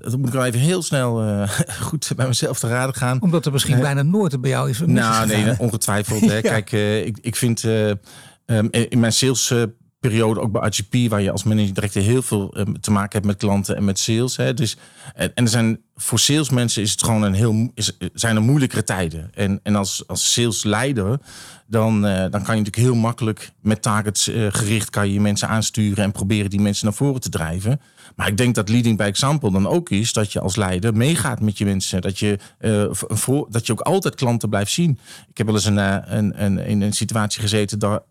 dat 0.02 0.18
moet 0.18 0.28
ik 0.28 0.34
wel 0.34 0.46
even 0.46 0.60
heel 0.60 0.82
snel 0.82 1.24
uh, 1.24 1.50
goed 1.90 2.12
bij 2.16 2.28
mezelf 2.28 2.60
te 2.60 2.68
raden 2.68 2.96
gaan. 2.96 3.22
Omdat 3.22 3.46
er 3.46 3.52
misschien 3.52 3.76
uh, 3.76 3.82
bijna 3.82 4.02
nooit 4.02 4.42
bij 4.42 4.50
jou 4.50 4.70
is. 4.70 4.80
Nou, 4.86 5.28
nee, 5.28 5.56
ongetwijfeld. 5.58 6.22
Hè. 6.32 6.42
Kijk, 6.42 6.72
ik, 7.06 7.18
ik 7.22 7.36
vind 7.36 7.64
um, 7.64 8.68
in 8.72 9.00
mijn 9.00 9.14
salesperiode, 9.14 10.40
ook 10.40 10.52
bij 10.52 10.70
IGP, 10.70 11.10
waar 11.10 11.22
je 11.22 11.32
als 11.32 11.44
manager 11.44 11.74
direct 11.74 11.94
heel 11.94 12.22
veel 12.22 12.58
um, 12.58 12.82
te 12.82 12.92
maken 12.92 13.12
hebt 13.12 13.26
met 13.26 13.38
klanten 13.38 13.76
en 13.76 13.86
met 13.86 14.00
sales. 14.00 14.38
Hè. 14.38 14.54
Dus, 14.54 14.78
en, 15.16 15.32
en 15.34 15.44
er 15.44 15.50
zijn 15.50 15.80
voor 16.02 16.20
salesmensen 16.20 16.82
is 16.82 16.92
het 16.92 17.04
gewoon 17.04 17.22
een 17.22 17.34
heel, 17.34 17.72
is, 17.74 17.98
zijn 18.14 18.36
er 18.36 18.42
moeilijkere 18.42 18.84
tijden. 18.84 19.30
En, 19.34 19.60
en 19.64 19.76
als, 19.76 20.08
als 20.08 20.34
salesleider, 20.34 21.20
dan, 21.68 22.02
dan 22.02 22.30
kan 22.32 22.56
je 22.56 22.62
natuurlijk 22.62 22.76
heel 22.76 22.96
makkelijk 22.96 23.52
met 23.62 23.82
targets 23.82 24.32
gericht 24.50 24.90
kan 24.90 25.12
je 25.12 25.22
mensen 25.22 25.48
aansturen 25.48 26.04
en 26.04 26.12
proberen 26.12 26.50
die 26.50 26.62
mensen 26.62 26.86
naar 26.86 26.96
voren 26.96 27.22
te 27.22 27.30
drijven. 27.30 27.82
Maar 28.16 28.28
ik 28.28 28.38
denk 28.38 28.56
dat 28.56 28.70
leading 28.70 28.98
by 28.98 29.04
example 29.04 29.52
dan 29.52 29.68
ook 29.68 29.90
is 29.90 30.14
dat 30.14 30.34
je 30.34 30.40
als 30.40 30.56
leider 30.56 30.96
meegaat 30.96 31.40
met 31.42 31.58
je 31.58 31.66
mensen. 31.66 32.02
Dat 32.02 32.20
je, 32.20 32.38
uh, 32.60 32.86
voor, 32.92 33.48
dat 33.50 33.66
je 33.66 33.72
ook 33.72 33.82
altijd 33.82 34.16
klanten 34.16 34.50
blijft 34.50 34.72
zien. 34.72 35.00
Ik 35.30 35.38
heb 35.38 35.46
wel 35.46 35.56
eens 35.56 35.66
een, 35.66 35.78
een, 36.18 36.44
een, 36.44 36.58
in 36.58 36.82
een 36.82 36.94
situatie 36.94 37.42
gezeten 37.42 37.80
dat, 37.80 38.04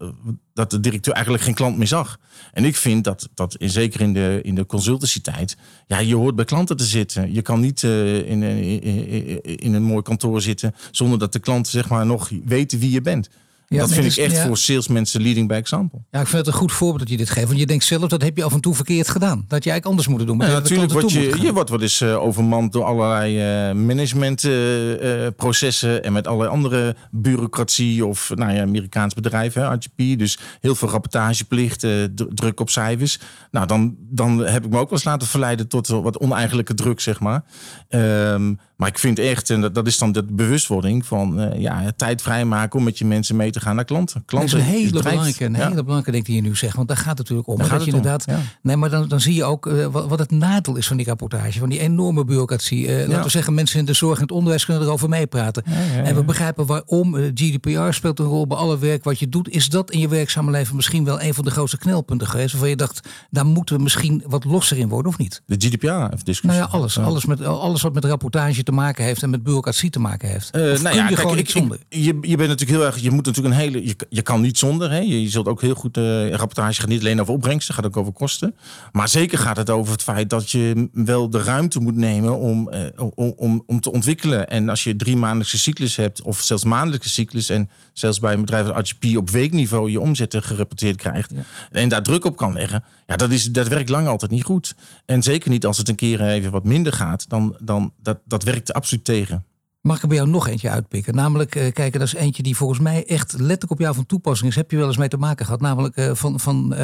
dat 0.55 0.70
de 0.70 0.81
directeur 0.81 1.14
eigenlijk 1.14 1.44
geen 1.44 1.55
klant 1.55 1.77
meer 1.77 1.87
zag. 1.87 2.18
En 2.53 2.64
ik 2.64 2.77
vind 2.77 3.05
dat, 3.05 3.29
dat 3.35 3.55
in, 3.55 3.70
zeker 3.70 4.01
in 4.01 4.12
de, 4.12 4.40
in 4.42 4.55
de 4.55 4.66
consultancy 4.66 5.20
tijd, 5.20 5.57
ja, 5.87 5.98
je 5.98 6.14
hoort 6.14 6.35
bij 6.35 6.44
klanten 6.44 6.77
te 6.77 6.85
zitten. 6.85 7.33
Je 7.35 7.42
kan 7.42 7.61
niet 7.61 7.77
uh, 7.82 8.30
in, 8.30 8.42
in, 8.42 9.42
in, 9.42 9.74
een 9.74 9.82
mooi 9.82 10.02
kantoor 10.02 10.40
zitten 10.40 10.74
zonder 10.90 11.18
dat 11.18 11.32
de 11.32 11.38
klanten 11.38 11.72
zeg 11.72 11.88
maar, 11.88 12.06
nog 12.06 12.30
weten 12.44 12.78
wie 12.78 12.90
je 12.90 13.00
bent. 13.00 13.28
Ja, 13.68 13.78
dat 13.78 13.92
vind 13.92 14.16
ik 14.16 14.24
echt 14.24 14.38
voor 14.38 14.57
salesmensen 14.57 15.22
leading 15.22 15.48
by 15.48 15.54
example. 15.54 16.00
Ja, 16.11 16.20
ik 16.20 16.26
vind 16.26 16.46
het 16.46 16.54
een 16.54 16.61
goed 16.61 16.72
voorbeeld 16.72 16.98
dat 16.98 17.09
je 17.09 17.16
dit 17.16 17.31
geeft. 17.31 17.46
Want 17.46 17.59
je 17.59 17.66
denkt 17.66 17.85
zelf, 17.85 18.09
dat 18.09 18.22
heb 18.22 18.37
je 18.37 18.44
af 18.44 18.52
en 18.52 18.61
toe 18.61 18.74
verkeerd 18.74 19.09
gedaan. 19.09 19.44
Dat 19.48 19.64
je 19.64 19.70
eigenlijk 19.70 19.85
anders 19.85 20.09
moet 20.09 20.26
doen. 20.26 20.37
Maar 20.37 20.48
ja, 20.48 20.52
natuurlijk 20.52 20.92
word 20.92 21.12
je, 21.12 21.40
je 21.40 21.52
wordt 21.52 21.70
wel 21.70 21.81
eens 21.81 22.00
uh, 22.00 22.22
overmand 22.22 22.72
door 22.72 22.85
allerlei 22.85 23.68
uh, 23.68 23.74
managementprocessen. 23.74 25.90
Uh, 25.90 26.07
en 26.07 26.12
met 26.12 26.26
allerlei 26.26 26.50
andere 26.50 26.96
bureaucratie 27.11 28.07
of 28.07 28.31
nou 28.35 28.52
ja, 28.52 28.62
Amerikaans 28.62 29.14
bedrijf, 29.14 29.54
hè, 29.54 29.74
RGP. 29.74 30.18
Dus 30.18 30.38
heel 30.61 30.74
veel 30.74 30.88
rapportageplicht, 30.88 31.87
druk 32.35 32.61
op 32.61 32.70
cijfers. 32.70 33.20
Nou, 33.50 33.66
dan, 33.66 33.96
dan 33.98 34.38
heb 34.38 34.64
ik 34.64 34.70
me 34.70 34.78
ook 34.78 34.90
wel 34.90 34.98
eens 34.98 35.04
laten 35.04 35.28
verleiden 35.28 35.68
tot 35.68 35.87
wat 35.87 36.18
oneigenlijke 36.18 36.74
druk, 36.74 37.00
zeg 37.00 37.20
maar. 37.20 37.44
Um, 37.88 38.59
Maar 38.78 38.88
ik 38.88 38.98
vind 38.98 39.18
echt, 39.18 39.50
en 39.50 39.60
dat, 39.60 39.74
dat 39.74 39.86
is 39.86 39.98
dan 39.98 40.12
de 40.12 40.24
bewustwording 40.24 41.06
van 41.06 41.40
uh, 41.40 41.60
ja, 41.60 41.92
tijd 41.96 42.22
vrijmaken 42.22 42.78
om 42.78 42.84
met 42.84 42.98
je 42.98 43.04
mensen 43.04 43.36
mee 43.36 43.50
te 43.50 43.60
gaan 43.60 43.74
naar 43.74 43.84
klanten. 43.84 44.22
klanten 44.24 44.58
dat 44.58 44.66
is 44.66 44.72
een 44.72 44.78
hele 44.78 45.02
belangrijke, 45.02 45.44
een 45.44 45.54
hele 45.54 45.74
belangrijke 45.74 46.10
ding 46.10 46.24
die 46.24 46.34
je 46.34 46.42
nu 46.42 46.56
zegt. 46.56 46.76
Want 46.76 46.88
daar 46.88 46.96
gaat 46.96 47.18
het 47.18 47.18
natuurlijk 47.18 47.48
om. 47.48 47.58
dat 47.58 47.84
je 47.84 47.86
inderdaad, 47.86 48.24
Nee, 48.62 48.76
maar 48.76 48.90
dan, 48.90 49.08
dan 49.08 49.20
zie 49.20 49.34
je 49.34 49.44
ook 49.44 49.66
uh, 49.66 49.86
wat, 49.86 50.08
wat, 50.08 50.18
het 50.18 50.30
nadeel 50.30 50.76
is 50.76 50.86
van 50.86 50.96
die 50.96 51.06
rapportage. 51.06 51.58
Van 51.58 51.68
die 51.68 51.78
enorme 51.78 52.24
bureaucratie. 52.24 52.86
Uh, 52.86 53.08
laten 53.08 53.22
we 53.22 53.30
zeggen, 53.30 53.54
mensen 53.54 53.78
in 53.78 53.84
de 53.84 53.92
zorg 53.92 54.16
en 54.16 54.22
het 54.22 54.32
onderwijs 54.32 54.64
kunnen 54.64 54.82
erover 54.82 55.08
meepraten. 55.08 55.64
En 56.04 56.14
we 56.14 56.24
begrijpen 56.24 56.66
waarom. 56.66 57.14
GDPR 57.34 57.90
speelt 57.90 58.18
een 58.18 58.26
rol 58.26 58.46
bij 58.46 58.56
alle 58.56 58.78
werk 58.78 59.04
wat 59.04 59.18
je 59.18 59.28
doet. 59.28 59.48
Is 59.48 59.68
dat 59.68 59.90
in 59.90 60.00
je 60.00 60.08
werkzame 60.08 60.50
leven 60.50 60.76
misschien 60.76 61.04
wel 61.04 61.22
een 61.22 61.34
van 61.34 61.44
de 61.44 61.50
grootste 61.50 61.78
knelpunten 61.78 62.26
geweest? 62.26 62.50
Waarvan 62.50 62.70
je 62.70 62.76
dacht, 62.76 63.08
daar 63.30 63.46
moeten 63.46 63.76
we 63.76 63.82
misschien 63.82 64.22
wat 64.26 64.44
losser 64.44 64.78
in 64.78 64.88
worden 64.88 65.12
of 65.12 65.18
niet? 65.18 65.42
De 65.46 65.54
GDPR-discussie? 65.58 66.48
Nou 66.48 66.70
ja, 66.70 66.78
alles. 66.78 66.98
Alles, 66.98 67.24
met, 67.24 67.44
alles 67.44 67.82
wat 67.82 67.94
met 67.94 68.04
rapportage 68.04 68.66
te 68.68 68.74
maken 68.74 69.04
heeft 69.04 69.22
en 69.22 69.31
met 69.31 69.42
bureaucratie 69.42 69.90
te 69.90 70.00
maken 70.00 70.28
heeft. 70.28 70.57
Uh, 70.57 70.62
nou 70.62 70.83
ja, 70.83 70.90
je 70.90 71.02
kijk, 71.02 71.18
gewoon 71.18 71.37
niet 71.37 71.50
zonder? 71.50 71.78
je, 71.88 72.18
je 72.20 72.37
bent 72.37 72.48
natuurlijk 72.48 72.78
heel 72.78 72.85
erg, 72.85 72.98
je 72.98 73.11
moet 73.11 73.26
natuurlijk 73.26 73.54
een 73.54 73.61
hele, 73.61 73.87
je, 73.87 73.96
je 74.09 74.22
kan 74.22 74.40
niet 74.40 74.59
zonder. 74.59 74.90
Hè? 74.90 74.98
Je, 74.98 75.22
je 75.22 75.28
zult 75.28 75.46
ook 75.46 75.61
heel 75.61 75.74
goed, 75.74 75.96
uh, 75.96 76.31
rapportage 76.31 76.81
gaat 76.81 76.88
niet 76.88 77.00
alleen 77.00 77.20
over 77.20 77.33
opbrengsten, 77.33 77.74
gaat 77.74 77.87
ook 77.87 77.96
over 77.96 78.12
kosten. 78.12 78.54
Maar 78.92 79.09
zeker 79.09 79.38
gaat 79.38 79.57
het 79.57 79.70
over 79.70 79.92
het 79.92 80.02
feit 80.02 80.31
dat 80.31 80.50
je 80.50 80.88
wel 80.92 81.31
de 81.31 81.42
ruimte 81.42 81.81
moet 81.81 81.96
nemen 81.96 82.38
om, 82.38 82.70
uh, 82.72 83.09
om, 83.14 83.33
om, 83.37 83.62
om 83.66 83.81
te 83.81 83.92
ontwikkelen. 83.92 84.48
En 84.48 84.68
als 84.68 84.85
je 84.85 84.96
drie 84.96 85.16
maandelijkse 85.16 85.59
cyclus 85.59 85.96
hebt, 85.96 86.22
of 86.22 86.40
zelfs 86.40 86.64
maandelijkse 86.64 87.11
cyclus, 87.11 87.48
en 87.48 87.70
zelfs 87.92 88.18
bij 88.18 88.33
een 88.33 88.40
bedrijf 88.40 88.70
als 88.70 88.94
HP 88.98 89.16
op 89.16 89.31
weekniveau 89.31 89.90
je 89.90 90.00
omzetten 90.00 90.42
gerapporteerd 90.42 90.96
krijgt, 90.96 91.33
en 91.70 91.88
daar 91.88 92.02
druk 92.02 92.24
op 92.24 92.37
kan 92.37 92.52
leggen, 92.52 92.85
ja, 93.07 93.16
dat, 93.16 93.31
is, 93.31 93.44
dat 93.44 93.68
werkt 93.68 93.88
lang 93.88 94.07
altijd 94.07 94.31
niet 94.31 94.44
goed. 94.44 94.74
En 95.07 95.22
zeker 95.22 95.50
niet 95.50 95.66
als 95.66 95.78
het 95.78 95.88
een 95.88 95.94
keer 95.94 96.20
even 96.20 96.50
wat 96.50 96.64
minder 96.64 96.92
gaat, 96.92 97.28
dan, 97.28 97.57
dan 97.61 97.92
dat, 98.02 98.18
dat 98.24 98.42
werkt 98.42 98.57
absoluut 98.64 99.04
tegen. 99.04 99.44
Mag 99.80 99.96
ik 99.96 100.02
er 100.02 100.08
bij 100.08 100.16
jou 100.16 100.28
nog 100.28 100.48
eentje 100.48 100.70
uitpikken? 100.70 101.14
Namelijk, 101.14 101.54
uh, 101.54 101.72
kijk, 101.72 101.92
dat 101.92 102.02
is 102.02 102.14
eentje 102.14 102.42
die 102.42 102.56
volgens 102.56 102.78
mij 102.78 103.06
echt 103.06 103.32
letterlijk 103.32 103.70
op 103.70 103.78
jou 103.78 103.94
van 103.94 104.06
toepassing 104.06 104.50
is. 104.50 104.56
Heb 104.56 104.70
je 104.70 104.76
wel 104.76 104.86
eens 104.86 104.96
mee 104.96 105.08
te 105.08 105.16
maken 105.16 105.44
gehad? 105.44 105.60
Namelijk 105.60 105.96
uh, 105.96 106.10
van, 106.14 106.40
van 106.40 106.72
uh, 106.72 106.78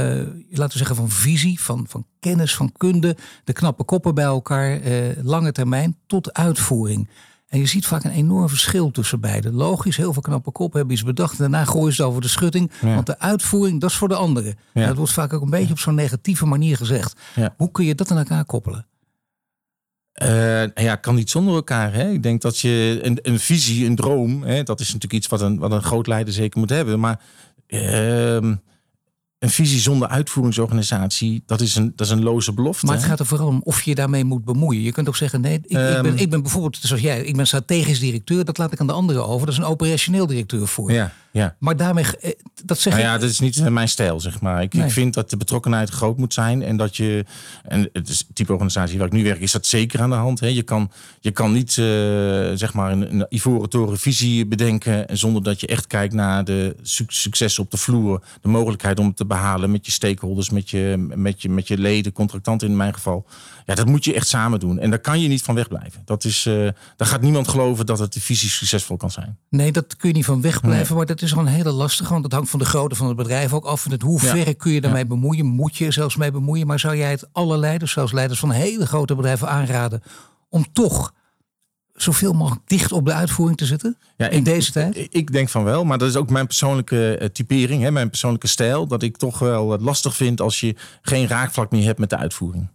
laten 0.51 0.73
we 0.73 0.79
zeggen, 0.79 0.97
van 0.97 1.11
visie, 1.11 1.61
van, 1.61 1.87
van 1.89 2.07
kennis, 2.21 2.55
van 2.55 2.73
kunde. 2.77 3.17
De 3.45 3.53
knappe 3.53 3.85
koppen 3.85 4.15
bij 4.15 4.25
elkaar, 4.25 4.81
lange 5.23 5.53
termijn, 5.53 5.97
tot 6.07 6.33
uitvoering. 6.33 7.09
En 7.47 7.59
je 7.59 7.67
ziet 7.67 7.87
vaak 7.87 8.05
een 8.05 8.11
enorm 8.11 8.49
verschil 8.49 8.91
tussen 8.91 9.21
beide. 9.21 9.53
Logisch, 9.53 9.97
heel 9.97 10.13
veel 10.13 10.23
knappe 10.23 10.51
koppen 10.51 10.79
hebben 10.79 10.97
iets 10.97 11.05
bedacht. 11.05 11.33
En 11.33 11.39
daarna 11.39 11.65
gooien 11.65 11.95
ze 11.95 12.03
het 12.03 12.11
over 12.11 12.23
de 12.23 12.29
schutting. 12.29 12.71
Want 12.81 13.07
de 13.07 13.19
uitvoering, 13.19 13.81
dat 13.81 13.91
is 13.91 13.97
voor 13.97 14.09
de 14.09 14.15
anderen. 14.15 14.57
Ja. 14.75 14.87
Dat 14.87 14.97
wordt 14.97 15.13
vaak 15.13 15.33
ook 15.33 15.43
een 15.43 15.51
beetje 15.51 15.73
op 15.73 15.79
zo'n 15.79 15.95
negatieve 15.95 16.47
manier 16.47 16.77
gezegd. 16.77 17.21
Hoe 17.57 17.71
kun 17.71 17.85
je 17.85 17.95
dat 17.95 18.11
aan 18.11 18.19
elkaar 18.19 18.45
koppelen? 18.45 18.87
Uh, 20.23 20.67
ja, 20.75 20.97
kan 20.97 21.15
niet 21.15 21.31
zonder 21.31 21.55
elkaar. 21.55 21.93
Hè? 21.95 22.11
Ik 22.11 22.23
denk 22.23 22.43
dat 22.43 22.59
je 22.59 22.99
een, 23.03 23.19
een 23.23 23.39
visie, 23.39 23.87
een 23.87 23.97
droom, 23.97 24.43
hè, 24.43 24.63
dat 24.63 24.81
is 24.81 24.87
natuurlijk 24.87 25.13
iets 25.13 25.27
wat 25.27 25.41
een, 25.41 25.59
wat 25.59 25.73
een 25.73 25.83
groot 25.83 26.07
leider 26.07 26.35
zeker 26.35 26.59
moet 26.59 26.71
hebben. 26.71 27.01
Maar 27.01 27.21
uh, 27.69 28.35
een 28.35 29.51
visie 29.51 29.81
zonder 29.81 30.09
uitvoeringsorganisatie, 30.09 31.43
dat 31.47 31.61
is 31.61 31.77
een, 31.77 31.93
dat 31.97 32.07
is 32.07 32.13
een 32.13 32.23
loze 32.23 32.53
belofte. 32.53 32.87
Maar 32.87 32.95
het 32.95 33.05
gaat 33.05 33.21
er 33.21 33.27
vooral 33.27 33.47
om 33.47 33.61
of 33.65 33.83
je 33.83 33.95
daarmee 33.95 34.25
moet 34.25 34.45
bemoeien. 34.45 34.83
Je 34.83 34.93
kunt 34.93 35.09
ook 35.09 35.17
zeggen, 35.17 35.41
nee, 35.41 35.55
ik, 35.55 35.65
ik, 35.65 35.73
ben, 35.73 36.07
ehm. 36.07 36.17
ik 36.17 36.31
ben 36.31 36.43
bijvoorbeeld, 36.43 36.77
zoals 36.81 37.03
jij, 37.03 37.21
ik 37.25 37.37
ben 37.37 37.47
strategisch 37.47 38.01
directeur, 38.01 38.45
dat 38.45 38.59
laat 38.59 38.73
ik 38.73 38.81
aan 38.81 38.87
de 38.87 38.93
anderen 38.93 39.27
over. 39.27 39.47
Dat 39.47 39.55
is 39.55 39.61
een 39.61 39.71
operationeel 39.71 40.27
directeur 40.27 40.69
voor. 40.69 40.93
Ja, 40.93 41.13
ja. 41.35 41.57
Maar 41.59 41.77
daarmee, 41.77 42.05
eh, 42.21 42.31
dat 42.65 42.79
zeg 42.79 42.93
nou 42.93 43.05
ja, 43.05 43.19
dat 43.19 43.31
is 43.31 43.41
niet 43.41 43.59
eh, 43.59 43.67
mijn 43.67 43.89
stijl, 43.89 44.21
zeg 44.21 44.41
maar. 44.41 44.63
Ik, 44.63 44.75
ik, 44.75 44.91
vind 44.91 45.15
dat 45.15 45.31
de 45.31 45.37
betrokkenheid 45.37 45.91
groot 45.91 46.19
moet 46.19 46.35
zijn 46.35 46.63
en 46.63 46.77
dat 46.77 46.97
je, 46.97 47.25
en 47.63 47.89
het 47.93 48.09
is 48.09 48.27
type 48.33 48.53
organisatie 48.53 48.99
waar 48.99 49.07
ik 49.07 49.13
nu 49.13 49.25
werk, 49.25 49.41
is 49.41 49.53
dat 49.53 49.67
zeker 49.67 50.01
aan 50.01 50.11
de 50.11 50.17
hand. 50.17 50.41
Hè. 50.41 50.47
Je, 50.47 50.63
kan, 50.63 50.91
je 51.21 51.31
kan 51.31 51.53
niet, 51.53 51.77
uh, 51.77 51.85
zeg 52.55 52.73
maar, 52.75 52.93
een, 52.93 53.15
een 53.15 53.27
ivoren 53.29 53.69
toren 53.69 53.99
visie 53.99 54.47
bedenken 54.47 55.17
zonder 55.17 55.43
dat 55.43 55.61
je 55.61 55.67
echt 55.67 55.87
kijkt 55.87 56.15
naar 56.15 56.45
de 56.45 56.77
successen 57.09 57.63
op 57.63 57.71
de 57.71 57.77
vloer, 57.77 58.23
de 58.41 58.49
mogelijkheid 58.49 58.99
om 58.99 59.07
het 59.07 59.17
te 59.17 59.27
behalen 59.27 59.71
met 59.71 59.87
je 59.87 59.93
stakeholders, 59.93 60.51
met 60.51 60.71
je, 60.71 61.07
met 61.15 61.43
je, 61.43 61.49
met 61.49 61.69
je 61.69 61.79
leden, 61.79 62.13
contractanten 62.13 62.69
in 62.69 62.77
mijn 62.77 62.95
geval. 62.95 63.27
Ja, 63.67 63.75
dat 63.75 63.87
moet 63.87 64.05
je 64.05 64.15
echt 64.15 64.29
samen 64.29 64.61
doen. 64.61 64.79
En 64.79 64.91
daar 64.91 64.99
kan 64.99 65.21
je 65.21 65.29
niet 65.29 65.43
van 65.43 65.55
wegblijven. 65.55 66.03
Dat 66.05 66.25
is, 66.25 66.47
uh, 66.47 66.69
daar 66.97 67.09
gaat 67.09 67.21
niemand 67.21 67.49
geloven 67.49 67.87
dat 67.87 67.99
het 67.99 68.13
de 68.13 68.21
visie 68.21 68.49
succesvol 68.49 68.97
kan 68.97 69.11
zijn. 69.11 69.39
Nee, 69.49 69.73
dat 69.73 69.97
kun 69.97 70.09
je 70.09 70.15
niet 70.15 70.25
van 70.25 70.41
wegblijven. 70.41 70.87
Nee. 70.87 70.97
Maar 70.97 71.07
dat 71.07 71.23
is 71.23 71.24
gewoon 71.31 71.47
een 71.47 71.53
hele 71.53 71.73
lastige. 71.73 72.11
Want 72.11 72.23
dat 72.23 72.33
hangt 72.33 72.51
van 72.51 72.59
de 72.59 72.65
grootte 72.65 72.97
van 72.97 73.07
het 73.07 73.17
bedrijf 73.17 73.53
ook 73.53 73.65
af. 73.65 73.85
En 73.85 73.91
het 73.91 74.03
hoe 74.03 74.21
ver 74.21 74.57
kun 74.57 74.73
je 74.73 74.81
daarmee 74.81 75.07
bemoeien? 75.07 75.47
Moet 75.47 75.77
je 75.77 75.87
er 75.87 75.93
zelfs 75.93 76.17
mee 76.17 76.31
bemoeien? 76.31 76.67
Maar 76.67 76.81
zou 76.81 76.97
jij 76.97 77.11
het 77.11 77.29
alle 77.33 77.59
leiders, 77.59 77.93
zelfs 77.93 78.13
leiders 78.13 78.41
van 78.41 78.51
hele 78.51 78.87
grote 78.87 79.15
bedrijven 79.15 79.49
aanraden 79.49 80.03
om 80.49 80.73
toch 80.73 81.13
zoveel 81.95 82.33
mogelijk 82.33 82.69
dicht 82.69 82.93
op 82.93 83.05
de 83.05 83.13
uitvoering 83.13 83.59
te 83.59 83.67
zitten 83.67 83.99
ja, 84.17 84.29
in 84.29 84.43
deze 84.43 84.73
tijd? 84.73 85.07
Ik 85.11 85.33
denk 85.33 85.49
van 85.49 85.65
wel, 85.65 85.85
maar 85.85 85.99
dat 85.99 86.09
is 86.09 86.17
ook 86.17 86.31
mijn 86.31 86.47
persoonlijke 86.47 87.19
uh, 87.21 87.29
typering, 87.29 87.83
hè, 87.83 87.91
mijn 87.91 88.11
persoonlijke 88.11 88.47
stijl. 88.47 88.87
Dat 88.87 89.03
ik 89.03 89.17
toch 89.17 89.39
wel 89.39 89.71
het 89.71 89.81
lastig 89.81 90.17
vind 90.17 90.41
als 90.41 90.61
je 90.61 90.77
geen 91.03 91.29
raakvlak 91.29 91.71
meer 91.71 91.85
hebt 91.85 91.99
met 91.99 92.11
de 92.11 92.17
uitvoering. 92.17 92.69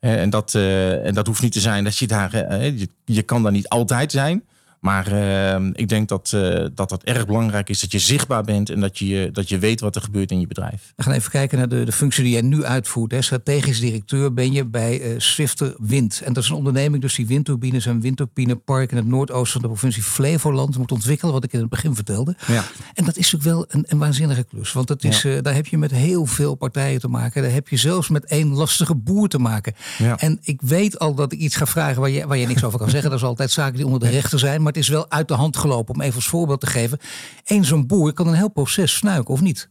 En 0.00 0.30
dat, 0.30 0.54
uh, 0.54 1.06
en 1.06 1.14
dat 1.14 1.26
hoeft 1.26 1.42
niet 1.42 1.52
te 1.52 1.60
zijn 1.60 1.84
dat 1.84 1.96
je 1.96 2.06
daar, 2.06 2.34
uh, 2.34 2.78
je, 2.78 2.88
je 3.04 3.22
kan 3.22 3.42
daar 3.42 3.52
niet 3.52 3.68
altijd 3.68 4.12
zijn. 4.12 4.44
Maar 4.80 5.12
uh, 5.12 5.70
ik 5.72 5.88
denk 5.88 6.08
dat, 6.08 6.32
uh, 6.34 6.66
dat 6.74 6.90
het 6.90 7.04
erg 7.04 7.26
belangrijk 7.26 7.68
is 7.68 7.80
dat 7.80 7.92
je 7.92 7.98
zichtbaar 7.98 8.44
bent 8.44 8.70
en 8.70 8.80
dat 8.80 8.98
je, 8.98 9.28
dat 9.32 9.48
je 9.48 9.58
weet 9.58 9.80
wat 9.80 9.96
er 9.96 10.02
gebeurt 10.02 10.30
in 10.30 10.40
je 10.40 10.46
bedrijf. 10.46 10.92
We 10.96 11.02
gaan 11.02 11.12
even 11.12 11.30
kijken 11.30 11.58
naar 11.58 11.68
de, 11.68 11.84
de 11.84 11.92
functie 11.92 12.22
die 12.22 12.32
jij 12.32 12.42
nu 12.42 12.64
uitvoert. 12.64 13.12
Hè. 13.12 13.22
Strategisch 13.22 13.80
directeur 13.80 14.34
ben 14.34 14.52
je 14.52 14.64
bij 14.64 15.00
uh, 15.00 15.14
Swifter 15.18 15.74
Wind. 15.78 16.20
En 16.24 16.32
dat 16.32 16.42
is 16.42 16.48
een 16.48 16.56
onderneming 16.56 17.02
dus 17.02 17.14
die 17.14 17.26
windturbines 17.26 17.86
en 17.86 18.00
windturbinepark 18.00 18.90
in 18.90 18.96
het 18.96 19.06
noordoosten 19.06 19.60
van 19.60 19.60
de 19.60 19.76
provincie 19.76 20.02
Flevoland 20.02 20.78
moet 20.78 20.92
ontwikkelen, 20.92 21.32
wat 21.32 21.44
ik 21.44 21.52
in 21.52 21.60
het 21.60 21.68
begin 21.68 21.94
vertelde. 21.94 22.36
Ja. 22.46 22.64
En 22.94 23.04
dat 23.04 23.16
is 23.16 23.32
natuurlijk 23.32 23.56
wel 23.56 23.64
een, 23.68 23.84
een 23.88 23.98
waanzinnige 23.98 24.44
klus. 24.44 24.72
Want 24.72 24.86
dat 24.86 25.04
is, 25.04 25.22
ja. 25.22 25.30
uh, 25.30 25.42
daar 25.42 25.54
heb 25.54 25.66
je 25.66 25.78
met 25.78 25.90
heel 25.90 26.26
veel 26.26 26.54
partijen 26.54 27.00
te 27.00 27.08
maken. 27.08 27.42
Daar 27.42 27.52
heb 27.52 27.68
je 27.68 27.76
zelfs 27.76 28.08
met 28.08 28.24
één 28.24 28.54
lastige 28.54 28.94
boer 28.94 29.28
te 29.28 29.38
maken. 29.38 29.74
Ja. 29.98 30.18
En 30.18 30.38
ik 30.42 30.60
weet 30.62 30.98
al 30.98 31.14
dat 31.14 31.32
ik 31.32 31.38
iets 31.38 31.56
ga 31.56 31.66
vragen 31.66 32.00
waar 32.00 32.10
je, 32.10 32.26
waar 32.26 32.36
je 32.36 32.46
niks 32.46 32.64
over 32.64 32.78
kan 32.78 32.90
zeggen. 32.90 33.10
Dat 33.10 33.18
is 33.18 33.24
altijd 33.24 33.50
zaken 33.50 33.76
die 33.76 33.84
onder 33.84 34.00
de 34.00 34.08
rechter 34.08 34.38
zijn 34.38 34.62
maar 34.68 34.76
het 34.76 34.86
is 34.86 34.94
wel 34.94 35.10
uit 35.10 35.28
de 35.28 35.34
hand 35.34 35.56
gelopen. 35.56 35.94
Om 35.94 36.00
even 36.00 36.14
als 36.14 36.26
voorbeeld 36.26 36.60
te 36.60 36.66
geven. 36.66 36.98
Eén 37.44 37.64
zo'n 37.64 37.86
boer 37.86 38.12
kan 38.12 38.26
een 38.26 38.34
heel 38.34 38.50
proces 38.50 38.94
snuiken, 38.94 39.34
of 39.34 39.40
niet? 39.40 39.68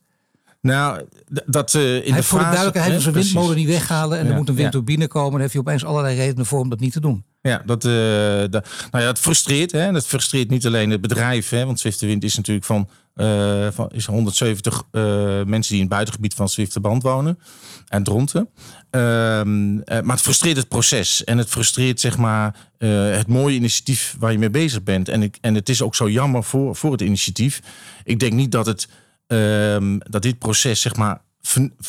Nou, 0.62 1.02
dat 1.46 1.74
uh, 1.74 1.96
in 1.96 2.12
hij 2.12 2.22
de 2.22 2.24
voor 2.24 2.40
de 2.40 2.44
duidelijkheid, 2.44 2.86
hij 2.86 2.94
wil 2.94 3.02
zijn 3.02 3.24
windmolen 3.24 3.56
niet 3.56 3.68
weghalen 3.68 4.20
en 4.20 4.28
er 4.28 4.36
moet 4.36 4.50
een 4.50 4.56
windturbine 4.56 5.08
komen. 5.08 5.32
Dan 5.32 5.40
heeft 5.40 5.54
hij 5.54 5.62
opeens 5.62 5.86
allerlei 5.86 6.16
redenen 6.16 6.46
voor 6.46 6.60
om 6.60 6.70
dat 6.70 6.80
niet 6.80 6.94
te 6.94 7.00
doen. 7.00 7.26
Ja, 7.42 7.62
dat, 7.66 7.86
uh, 7.86 7.92
dat, 8.40 8.68
nou 8.92 9.04
ja, 9.04 9.06
dat 9.06 9.20
frustreert. 9.20 9.72
Hè. 9.72 9.92
Dat 9.92 10.08
frustreert 10.08 10.50
niet 10.50 10.66
alleen 10.66 10.90
het 10.90 11.02
bedrijf. 11.02 11.50
Hè, 11.50 11.66
want 11.66 11.80
Zwifterwind 11.80 12.24
is 12.24 12.36
natuurlijk 12.36 12.66
van, 12.66 12.90
uh, 13.18 13.68
van 13.72 13.90
is 13.92 14.06
170 14.06 14.84
uh, 14.92 15.02
mensen 15.44 15.72
die 15.72 15.74
in 15.74 15.80
het 15.80 15.90
buitengebied 15.90 16.34
van 16.34 16.50
Zwifterband 16.50 17.04
wonen. 17.04 17.40
En 17.88 18.04
Dronten. 18.04 18.50
Ehm, 18.90 19.76
maar 19.76 20.16
het 20.16 20.22
frustreert 20.22 20.58
het 20.58 20.68
proces. 20.68 21.24
En 21.24 21.38
het 21.38 21.50
frustreert 21.50 22.00
zeg 22.00 22.18
maar 22.18 22.56
het 22.78 23.28
mooie 23.28 23.56
initiatief 23.56 24.16
waar 24.20 24.32
je 24.32 24.40
mee 24.40 24.50
bezig 24.50 24.84
bent. 24.84 25.10
En, 25.10 25.24
ik, 25.24 25.38
en 25.42 25.56
het 25.56 25.70
is 25.70 25.82
ook 25.82 25.96
zo 25.96 26.10
jammer 26.10 26.44
voor, 26.44 26.76
voor 26.76 26.92
het 26.92 27.02
initiatief. 27.02 27.62
Ik 28.04 28.20
denk 28.20 28.34
niet 28.34 28.52
dat 28.52 28.66
het 28.66 28.88
um, 29.28 30.00
dat 30.10 30.22
dit 30.22 30.38
proces, 30.38 30.82
zeg 30.82 30.96
maar, 30.96 31.22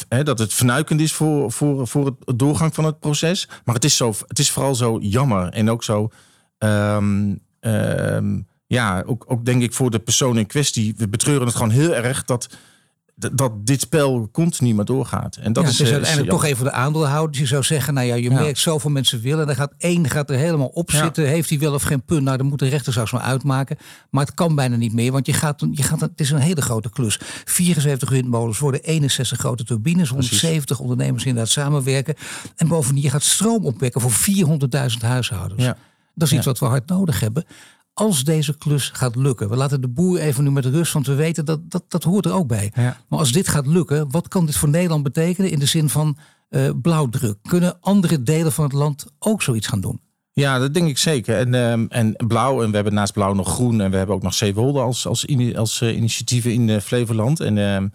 he, 0.08 0.22
dat 0.22 0.38
het 0.38 0.54
vernuikend 0.54 1.00
is 1.00 1.12
voor, 1.12 1.52
voor, 1.52 1.88
voor 1.88 2.06
het 2.06 2.38
doorgang 2.38 2.74
van 2.74 2.84
het 2.84 2.98
proces. 3.00 3.48
Maar 3.64 3.74
het 3.74 3.84
is, 3.84 3.96
zo, 3.96 4.14
het 4.26 4.38
is 4.38 4.50
vooral 4.50 4.74
zo 4.74 4.98
jammer 5.00 5.48
en 5.48 5.70
ook 5.70 5.84
zo. 5.84 6.10
Um, 6.58 7.40
ja, 8.68 9.02
ook, 9.06 9.24
ook 9.26 9.44
denk 9.44 9.62
ik 9.62 9.72
voor 9.72 9.90
de 9.90 9.98
persoon 9.98 10.38
in 10.38 10.46
kwestie. 10.46 10.94
We 10.96 11.08
betreuren 11.08 11.46
het 11.46 11.56
gewoon 11.56 11.70
heel 11.70 11.94
erg 11.94 12.24
dat 12.24 12.48
dat 13.18 13.66
dit 13.66 13.80
spel 13.80 14.28
continu 14.32 14.74
maar 14.74 14.84
doorgaat. 14.84 15.36
En 15.36 15.52
dat 15.52 15.64
ja, 15.64 15.70
is, 15.70 15.80
is 15.80 15.90
uiteindelijk 15.90 16.30
toch 16.30 16.44
even 16.44 16.64
de 16.64 16.72
aandeelhouders. 16.72 17.38
Je 17.38 17.46
zou 17.46 17.62
zeggen, 17.62 17.94
nou 17.94 18.06
ja, 18.06 18.14
je 18.14 18.30
ja. 18.30 18.40
merkt 18.40 18.58
zoveel 18.58 18.90
mensen 18.90 19.20
willen. 19.20 19.46
Dan 19.46 19.54
gaat 19.54 19.72
één 19.78 20.10
gaat 20.10 20.30
er 20.30 20.36
helemaal 20.36 20.66
op 20.66 20.90
zitten. 20.90 21.24
Ja. 21.24 21.30
Heeft 21.30 21.48
hij 21.48 21.58
wel 21.58 21.74
of 21.74 21.82
geen 21.82 22.02
punt? 22.02 22.22
Nou, 22.22 22.36
dan 22.36 22.46
moet 22.46 22.58
de 22.58 22.68
rechter 22.68 22.92
straks 22.92 23.12
maar 23.12 23.20
uitmaken. 23.20 23.76
Maar 24.10 24.24
het 24.24 24.34
kan 24.34 24.54
bijna 24.54 24.76
niet 24.76 24.92
meer, 24.92 25.12
want 25.12 25.26
je 25.26 25.32
gaat, 25.32 25.66
je 25.70 25.82
gaat, 25.82 26.00
het 26.00 26.20
is 26.20 26.30
een 26.30 26.38
hele 26.38 26.62
grote 26.62 26.90
klus. 26.90 27.20
74 27.44 28.10
windmolens 28.10 28.58
worden 28.58 28.82
61 28.82 29.38
grote 29.38 29.64
turbines. 29.64 30.08
170 30.08 30.64
Precies. 30.64 30.82
ondernemers 30.82 31.24
inderdaad 31.24 31.52
samenwerken. 31.52 32.14
En 32.56 32.68
bovendien, 32.68 33.02
je 33.02 33.10
gaat 33.10 33.22
stroom 33.22 33.64
opwekken 33.64 34.00
voor 34.00 34.12
400.000 34.12 34.98
huishoudens. 35.00 35.64
Dat 36.14 36.28
is 36.28 36.34
iets 36.34 36.46
wat 36.46 36.58
we 36.58 36.66
hard 36.66 36.88
nodig 36.88 37.20
hebben 37.20 37.44
als 37.98 38.24
deze 38.24 38.58
klus 38.58 38.90
gaat 38.92 39.16
lukken. 39.16 39.48
We 39.48 39.56
laten 39.56 39.80
de 39.80 39.88
boer 39.88 40.18
even 40.18 40.44
nu 40.44 40.50
met 40.50 40.64
rust, 40.64 40.92
want 40.92 41.06
we 41.06 41.14
weten 41.14 41.44
dat 41.44 41.70
dat, 41.70 41.84
dat 41.88 42.02
hoort 42.02 42.24
er 42.24 42.32
ook 42.32 42.46
bij. 42.46 42.72
Ja. 42.74 42.96
Maar 43.08 43.18
als 43.18 43.32
dit 43.32 43.48
gaat 43.48 43.66
lukken, 43.66 44.10
wat 44.10 44.28
kan 44.28 44.46
dit 44.46 44.56
voor 44.56 44.68
Nederland 44.68 45.02
betekenen 45.02 45.50
in 45.50 45.58
de 45.58 45.66
zin 45.66 45.88
van 45.88 46.16
uh, 46.50 46.70
blauwdruk? 46.82 47.36
Kunnen 47.42 47.76
andere 47.80 48.22
delen 48.22 48.52
van 48.52 48.64
het 48.64 48.72
land 48.72 49.06
ook 49.18 49.42
zoiets 49.42 49.66
gaan 49.66 49.80
doen? 49.80 50.00
Ja, 50.32 50.58
dat 50.58 50.74
denk 50.74 50.88
ik 50.88 50.98
zeker. 50.98 51.38
En, 51.38 51.54
um, 51.54 51.86
en 51.88 52.14
blauw, 52.26 52.62
en 52.62 52.68
we 52.68 52.74
hebben 52.74 52.94
naast 52.94 53.12
blauw 53.12 53.34
nog 53.34 53.48
groen 53.48 53.80
en 53.80 53.90
we 53.90 53.96
hebben 53.96 54.16
ook 54.16 54.22
nog 54.22 54.34
Zeewolde 54.34 54.80
als, 54.80 55.06
als, 55.06 55.26
als 55.54 55.80
uh, 55.80 55.96
initiatieven 55.96 56.52
in 56.52 56.68
uh, 56.68 56.80
Flevoland. 56.80 57.40
En 57.40 57.56
um, 57.56 57.92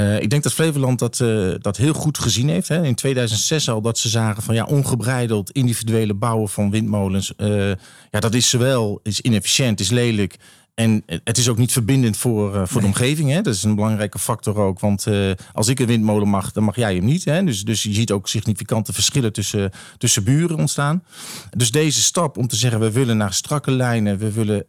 Uh, 0.00 0.20
ik 0.20 0.30
denk 0.30 0.42
dat 0.42 0.52
Flevoland 0.52 0.98
dat, 0.98 1.18
uh, 1.18 1.54
dat 1.60 1.76
heel 1.76 1.92
goed 1.92 2.18
gezien 2.18 2.48
heeft. 2.48 2.68
Hè. 2.68 2.84
In 2.84 2.94
2006 2.94 3.68
al 3.68 3.80
dat 3.80 3.98
ze 3.98 4.08
zagen 4.08 4.42
van 4.42 4.54
ja, 4.54 4.64
ongebreideld 4.64 5.50
individuele 5.50 6.14
bouwen 6.14 6.48
van 6.48 6.70
windmolens. 6.70 7.32
Uh, 7.36 7.68
ja, 8.10 8.20
dat 8.20 8.34
is 8.34 8.50
zowel 8.50 9.00
is 9.02 9.20
inefficiënt, 9.20 9.80
is 9.80 9.90
lelijk. 9.90 10.36
En 10.74 11.02
het 11.24 11.38
is 11.38 11.48
ook 11.48 11.58
niet 11.58 11.72
verbindend 11.72 12.16
voor, 12.16 12.52
voor 12.52 12.80
nee. 12.82 12.90
de 12.90 12.98
omgeving. 12.98 13.30
Hè. 13.30 13.42
Dat 13.42 13.54
is 13.54 13.62
een 13.62 13.74
belangrijke 13.74 14.18
factor 14.18 14.56
ook. 14.56 14.80
Want 14.80 15.06
als 15.52 15.68
ik 15.68 15.78
een 15.78 15.86
windmolen 15.86 16.28
mag, 16.28 16.52
dan 16.52 16.64
mag 16.64 16.76
jij 16.76 16.94
hem 16.94 17.04
niet. 17.04 17.24
Hè. 17.24 17.44
Dus, 17.44 17.64
dus 17.64 17.82
je 17.82 17.94
ziet 17.94 18.12
ook 18.12 18.28
significante 18.28 18.92
verschillen 18.92 19.32
tussen, 19.32 19.70
tussen 19.96 20.24
buren 20.24 20.56
ontstaan. 20.56 21.02
Dus 21.56 21.70
deze 21.70 22.02
stap 22.02 22.36
om 22.36 22.46
te 22.46 22.56
zeggen, 22.56 22.80
we 22.80 22.90
willen 22.90 23.16
naar 23.16 23.32
strakke 23.32 23.70
lijnen. 23.70 24.18
We 24.18 24.32
willen 24.32 24.62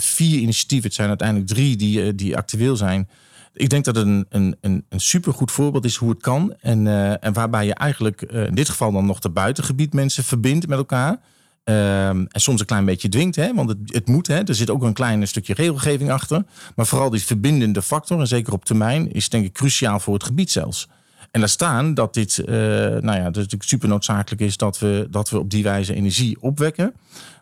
vier 0.00 0.38
initiatieven. 0.38 0.86
Het 0.86 0.96
zijn 0.96 1.08
uiteindelijk 1.08 1.48
drie 1.48 1.76
die, 1.76 2.14
die 2.14 2.36
actueel 2.36 2.76
zijn 2.76 3.08
ik 3.52 3.68
denk 3.70 3.84
dat 3.84 3.96
het 3.96 4.06
een, 4.06 4.26
een, 4.28 4.56
een, 4.60 5.00
supergoed 5.00 5.50
voorbeeld 5.50 5.84
is 5.84 5.96
hoe 5.96 6.10
het 6.10 6.22
kan. 6.22 6.54
En, 6.60 6.86
uh, 6.86 7.24
en 7.24 7.32
waarbij 7.32 7.66
je 7.66 7.74
eigenlijk 7.74 8.32
uh, 8.32 8.46
in 8.46 8.54
dit 8.54 8.68
geval 8.68 8.92
dan 8.92 9.06
nog 9.06 9.18
de 9.18 9.30
buitengebied 9.30 9.92
mensen 9.92 10.24
verbindt 10.24 10.66
met 10.66 10.78
elkaar. 10.78 11.20
Uh, 11.64 12.08
en 12.08 12.28
soms 12.32 12.60
een 12.60 12.66
klein 12.66 12.84
beetje 12.84 13.08
dwingt, 13.08 13.36
hè, 13.36 13.54
want 13.54 13.68
het, 13.68 13.78
het 13.84 14.06
moet. 14.06 14.26
Hè, 14.26 14.42
er 14.42 14.54
zit 14.54 14.70
ook 14.70 14.82
een 14.82 14.92
klein 14.92 15.28
stukje 15.28 15.54
regelgeving 15.54 16.10
achter. 16.10 16.44
Maar 16.76 16.86
vooral 16.86 17.10
die 17.10 17.20
verbindende 17.20 17.82
factor, 17.82 18.20
en 18.20 18.26
zeker 18.26 18.52
op 18.52 18.64
termijn, 18.64 19.12
is 19.12 19.28
denk 19.28 19.44
ik 19.44 19.52
cruciaal 19.52 20.00
voor 20.00 20.14
het 20.14 20.24
gebied 20.24 20.50
zelfs. 20.50 20.88
En 21.30 21.40
daar 21.40 21.48
staan 21.48 21.94
dat 21.94 22.14
dit 22.14 22.38
uh, 22.38 22.46
nou 22.46 23.18
ja, 23.18 23.30
dat 23.30 23.50
het 23.50 23.64
super 23.64 23.88
noodzakelijk 23.88 24.42
is 24.42 24.56
dat 24.56 24.78
we, 24.78 25.06
dat 25.10 25.30
we 25.30 25.38
op 25.38 25.50
die 25.50 25.62
wijze 25.62 25.94
energie 25.94 26.36
opwekken. 26.40 26.94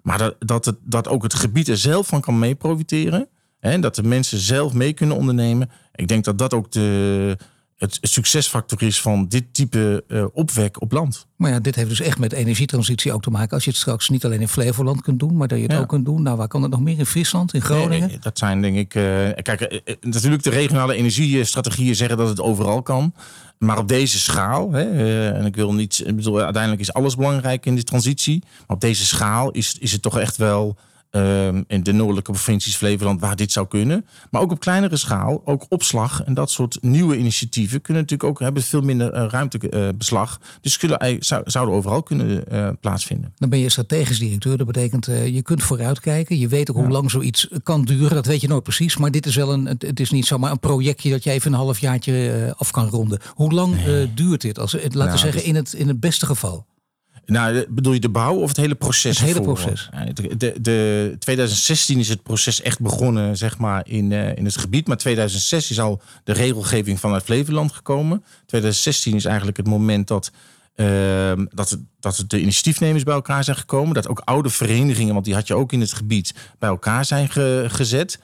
Maar 0.02 0.18
dat, 0.18 0.34
dat, 0.38 0.64
het, 0.64 0.76
dat 0.82 1.08
ook 1.08 1.22
het 1.22 1.34
gebied 1.34 1.68
er 1.68 1.78
zelf 1.78 2.06
van 2.06 2.20
kan 2.20 2.38
mee 2.38 2.54
profiteren. 2.54 3.28
En 3.60 3.80
dat 3.80 3.94
de 3.94 4.02
mensen 4.02 4.38
zelf 4.38 4.72
mee 4.72 4.92
kunnen 4.92 5.16
ondernemen. 5.16 5.70
Ik 5.98 6.08
denk 6.08 6.24
dat 6.24 6.38
dat 6.38 6.54
ook 6.54 6.72
de, 6.72 7.36
het, 7.76 7.98
succesfactor 8.00 8.82
is 8.82 9.00
van 9.00 9.28
dit 9.28 9.44
type 9.52 10.04
uh, 10.08 10.24
opwek 10.32 10.80
op 10.80 10.92
land. 10.92 11.26
Maar 11.36 11.50
ja, 11.50 11.60
dit 11.60 11.74
heeft 11.74 11.88
dus 11.88 12.00
echt 12.00 12.18
met 12.18 12.32
energietransitie 12.32 13.12
ook 13.12 13.22
te 13.22 13.30
maken. 13.30 13.50
Als 13.50 13.64
je 13.64 13.70
het 13.70 13.78
straks 13.78 14.08
niet 14.08 14.24
alleen 14.24 14.40
in 14.40 14.48
Flevoland 14.48 15.02
kunt 15.02 15.18
doen, 15.18 15.36
maar 15.36 15.48
dat 15.48 15.58
je 15.58 15.64
het 15.64 15.76
ook 15.76 15.88
kunt 15.88 16.04
doen. 16.04 16.22
Nou, 16.22 16.36
waar 16.36 16.48
kan 16.48 16.62
het 16.62 16.70
nog 16.70 16.80
meer? 16.80 16.98
In 16.98 17.06
Friesland, 17.06 17.54
in 17.54 17.60
Groningen? 17.60 18.08
Nee, 18.08 18.18
dat 18.18 18.38
zijn 18.38 18.62
denk 18.62 18.76
ik. 18.76 18.94
Uh, 18.94 19.02
kijk, 19.42 19.60
uh, 19.60 19.94
natuurlijk 20.00 20.42
de 20.42 20.50
regionale 20.50 20.94
energiestrategieën 20.94 21.94
zeggen 21.94 22.16
dat 22.16 22.28
het 22.28 22.40
overal 22.40 22.82
kan. 22.82 23.14
Maar 23.58 23.78
op 23.78 23.88
deze 23.88 24.18
schaal, 24.18 24.72
hè, 24.72 25.30
en 25.30 25.46
ik 25.46 25.56
wil 25.56 25.74
niet, 25.74 26.02
ik 26.06 26.16
bedoel, 26.16 26.40
uiteindelijk 26.40 26.82
is 26.82 26.92
alles 26.92 27.16
belangrijk 27.16 27.66
in 27.66 27.76
de 27.76 27.82
transitie. 27.82 28.42
Maar 28.42 28.76
op 28.76 28.80
deze 28.80 29.06
schaal 29.06 29.50
is, 29.50 29.76
is 29.78 29.92
het 29.92 30.02
toch 30.02 30.18
echt 30.18 30.36
wel 30.36 30.76
Um, 31.10 31.64
in 31.66 31.82
de 31.82 31.92
noordelijke 31.92 32.32
provincies 32.32 32.76
Flevoland 32.76 33.20
waar 33.20 33.36
dit 33.36 33.52
zou 33.52 33.68
kunnen. 33.68 34.06
Maar 34.30 34.40
ook 34.40 34.50
op 34.50 34.60
kleinere 34.60 34.96
schaal, 34.96 35.42
ook 35.44 35.66
opslag 35.68 36.22
en 36.24 36.34
dat 36.34 36.50
soort 36.50 36.78
nieuwe 36.80 37.16
initiatieven 37.16 37.80
kunnen 37.80 38.02
natuurlijk 38.02 38.30
ook 38.30 38.40
hebben 38.40 38.62
veel 38.62 38.80
minder 38.80 39.14
uh, 39.14 39.26
ruimtebeslag. 39.28 40.38
Uh, 40.40 40.46
dus 40.60 40.76
kunnen, 40.76 41.16
zou, 41.20 41.42
zouden 41.44 41.74
overal 41.74 42.02
kunnen 42.02 42.44
uh, 42.52 42.68
plaatsvinden. 42.80 43.32
Dan 43.36 43.48
ben 43.48 43.58
je 43.58 43.68
strategisch 43.68 44.18
directeur. 44.18 44.56
Dat 44.56 44.66
betekent 44.66 45.06
je 45.06 45.42
kunt 45.42 45.62
vooruitkijken. 45.62 46.38
Je 46.38 46.48
weet 46.48 46.70
ook 46.70 46.76
ja. 46.76 46.82
hoe 46.82 46.92
lang 46.92 47.10
zoiets 47.10 47.48
kan 47.62 47.84
duren. 47.84 48.14
Dat 48.14 48.26
weet 48.26 48.40
je 48.40 48.48
nooit 48.48 48.62
precies. 48.62 48.96
Maar 48.96 49.10
dit 49.10 49.26
is 49.26 49.36
wel 49.36 49.52
een. 49.52 49.66
Het 49.66 50.00
is 50.00 50.10
niet 50.10 50.26
zomaar 50.26 50.50
een 50.50 50.60
projectje 50.60 51.10
dat 51.10 51.24
je 51.24 51.30
even 51.30 51.52
een 51.52 51.58
halfjaartje 51.58 52.54
af 52.56 52.70
kan 52.70 52.88
ronden. 52.88 53.20
Hoe 53.34 53.52
lang 53.52 53.84
nee. 53.84 54.14
duurt 54.14 54.40
dit? 54.40 54.58
Als, 54.58 54.72
laten 54.72 54.90
we 54.90 55.04
nou, 55.04 55.18
zeggen, 55.18 55.44
in 55.44 55.54
het, 55.54 55.72
in 55.72 55.88
het 55.88 56.00
beste 56.00 56.26
geval. 56.26 56.66
Nou, 57.30 57.64
bedoel 57.68 57.92
je 57.92 58.00
de 58.00 58.08
bouw 58.08 58.34
of 58.34 58.48
het 58.48 58.56
hele 58.56 58.74
proces? 58.74 59.18
Het 59.18 59.28
hele 59.28 59.40
proces. 59.40 59.88
De, 60.12 60.36
de, 60.36 60.54
de 60.60 61.16
2016 61.18 61.98
is 61.98 62.08
het 62.08 62.22
proces 62.22 62.62
echt 62.62 62.80
begonnen, 62.80 63.36
zeg 63.36 63.58
maar, 63.58 63.86
in, 63.86 64.10
uh, 64.10 64.36
in 64.36 64.44
het 64.44 64.56
gebied. 64.56 64.86
Maar 64.86 64.96
2006 64.96 65.70
is 65.70 65.80
al 65.80 66.00
de 66.24 66.32
regelgeving 66.32 67.00
vanuit 67.00 67.22
Flevoland 67.22 67.72
gekomen. 67.72 68.24
2016 68.46 69.14
is 69.14 69.24
eigenlijk 69.24 69.56
het 69.56 69.66
moment 69.66 70.08
dat, 70.08 70.30
uh, 70.76 71.32
dat, 71.50 71.78
dat 72.00 72.24
de 72.26 72.40
initiatiefnemers 72.40 73.02
bij 73.02 73.14
elkaar 73.14 73.44
zijn 73.44 73.56
gekomen. 73.56 73.94
Dat 73.94 74.08
ook 74.08 74.22
oude 74.24 74.50
verenigingen, 74.50 75.12
want 75.12 75.24
die 75.24 75.34
had 75.34 75.46
je 75.46 75.54
ook 75.54 75.72
in 75.72 75.80
het 75.80 75.92
gebied, 75.92 76.34
bij 76.58 76.68
elkaar 76.68 77.04
zijn 77.04 77.28
ge, 77.28 77.64
gezet. 77.68 78.18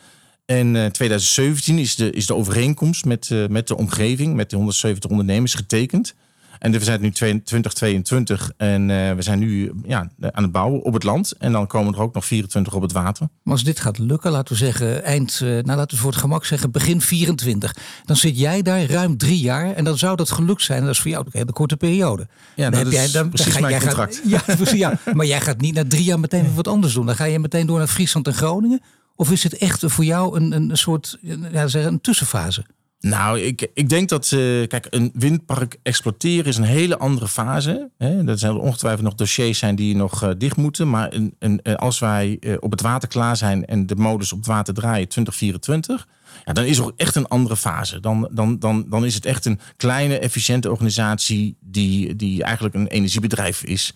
En 0.47 0.75
uh, 0.75 0.87
2017 0.87 1.79
is 1.79 1.97
de, 1.97 2.11
is 2.11 2.27
de 2.27 2.35
overeenkomst 2.35 3.05
met, 3.05 3.31
uh, 3.31 3.47
met 3.47 3.69
de 3.69 3.77
omgeving, 3.77 4.35
met 4.35 4.51
de 4.51 4.57
170 4.57 5.11
ondernemers 5.11 5.55
getekend. 5.55 6.15
En 6.59 6.73
we 6.73 6.85
zijn 6.85 7.01
nu 7.01 7.11
2022 7.11 8.53
en 8.57 8.89
uh, 8.89 9.13
we 9.13 9.23
zijn 9.23 9.39
nu 9.39 9.73
ja, 9.85 10.11
aan 10.21 10.43
het 10.43 10.53
bouwen 10.53 10.83
op 10.83 10.93
het 10.93 11.03
land. 11.03 11.33
En 11.33 11.53
dan 11.53 11.67
komen 11.67 11.95
er 11.95 12.01
ook 12.01 12.15
nog 12.15 12.25
24 12.25 12.75
op 12.75 12.83
het 12.83 12.93
water. 12.93 13.29
Maar 13.43 13.53
als 13.53 13.65
dit 13.65 13.81
gaat 13.81 13.99
lukken, 13.99 14.31
laten 14.31 14.53
we 14.53 14.59
zeggen 14.59 15.05
eind, 15.05 15.41
uh, 15.43 15.49
nou 15.49 15.79
laten 15.79 15.97
we 15.97 16.03
voor 16.03 16.11
het 16.11 16.21
gemak 16.21 16.45
zeggen 16.45 16.71
begin 16.71 17.01
24. 17.01 17.77
Dan 18.05 18.17
zit 18.17 18.39
jij 18.39 18.63
daar 18.63 18.85
ruim 18.85 19.17
drie 19.17 19.41
jaar 19.41 19.75
en 19.75 19.85
dan 19.85 19.99
zou 19.99 20.17
dat 20.17 20.31
gelukt 20.31 20.63
zijn. 20.63 20.79
En 20.79 20.85
dat 20.85 20.95
is 20.95 21.01
voor 21.01 21.11
jou 21.11 21.23
ook 21.27 21.33
een 21.33 21.39
hele 21.39 21.53
korte 21.53 21.77
periode. 21.77 22.27
Ja, 22.57 22.71
dan 22.71 22.85
dat 22.85 22.93
is 22.93 22.99
jij, 22.99 23.11
dan, 23.11 23.29
precies 23.29 23.53
dan 23.53 23.63
ga, 23.63 23.69
mijn 23.69 23.81
contract. 23.81 24.23
Gaat, 24.25 24.77
ja, 24.77 24.89
ja, 25.05 25.13
maar 25.15 25.27
jij 25.27 25.41
gaat 25.41 25.61
niet 25.61 25.75
na 25.75 25.85
drie 25.89 26.05
jaar 26.05 26.21
meteen 26.21 26.55
wat 26.55 26.69
anders 26.69 26.93
doen. 26.93 27.07
Dan 27.07 27.17
ga 27.17 27.25
je 27.25 27.39
meteen 27.39 27.67
door 27.67 27.79
naar 27.79 27.87
Friesland 27.87 28.27
en 28.27 28.35
Groningen. 28.35 28.81
Of 29.17 29.31
is 29.31 29.43
het 29.43 29.59
echt 29.59 29.83
voor 29.87 30.05
jou 30.05 30.37
een, 30.37 30.53
een 30.53 30.77
soort 30.77 31.19
ja, 31.53 31.67
zeggen, 31.67 31.93
een 31.93 32.01
tussenfase? 32.01 32.65
Nou, 33.05 33.41
ik, 33.41 33.71
ik 33.75 33.89
denk 33.89 34.09
dat, 34.09 34.31
uh, 34.31 34.67
kijk, 34.67 34.87
een 34.91 35.11
windpark 35.15 35.77
exploiteren 35.83 36.45
is 36.45 36.57
een 36.57 36.65
hele 36.65 36.99
andere 36.99 37.29
fase. 37.29 37.91
Hè. 37.99 38.27
Er 38.29 38.39
zijn 38.39 38.57
ongetwijfeld 38.57 39.03
nog 39.03 39.15
dossiers 39.15 39.59
zijn 39.59 39.77
die 39.77 39.97
nog 39.97 40.23
uh, 40.25 40.31
dicht 40.39 40.57
moeten. 40.57 40.91
Maar 40.91 41.13
een, 41.13 41.35
een, 41.39 41.63
eh, 41.63 41.75
als 41.75 41.99
wij 41.99 42.39
op 42.61 42.71
het 42.71 42.81
water 42.81 43.09
klaar 43.09 43.37
zijn 43.37 43.65
en 43.65 43.87
de 43.87 43.97
modus 43.97 44.33
op 44.33 44.39
het 44.39 44.47
water 44.47 44.75
draaien 44.75 45.09
2024, 45.09 46.09
ja, 46.45 46.53
dan 46.53 46.65
is 46.65 46.79
er 46.79 46.93
echt 46.97 47.15
een 47.15 47.29
andere 47.29 47.57
fase. 47.57 48.01
Dan, 48.01 48.29
dan, 48.33 48.59
dan, 48.59 48.87
dan 48.89 49.05
is 49.05 49.15
het 49.15 49.27
echt 49.27 49.45
een 49.45 49.61
kleine, 49.77 50.19
efficiënte 50.19 50.71
organisatie 50.71 51.57
die, 51.61 52.17
die 52.17 52.43
eigenlijk 52.43 52.75
een 52.75 52.87
energiebedrijf 52.87 53.63
is. 53.63 53.95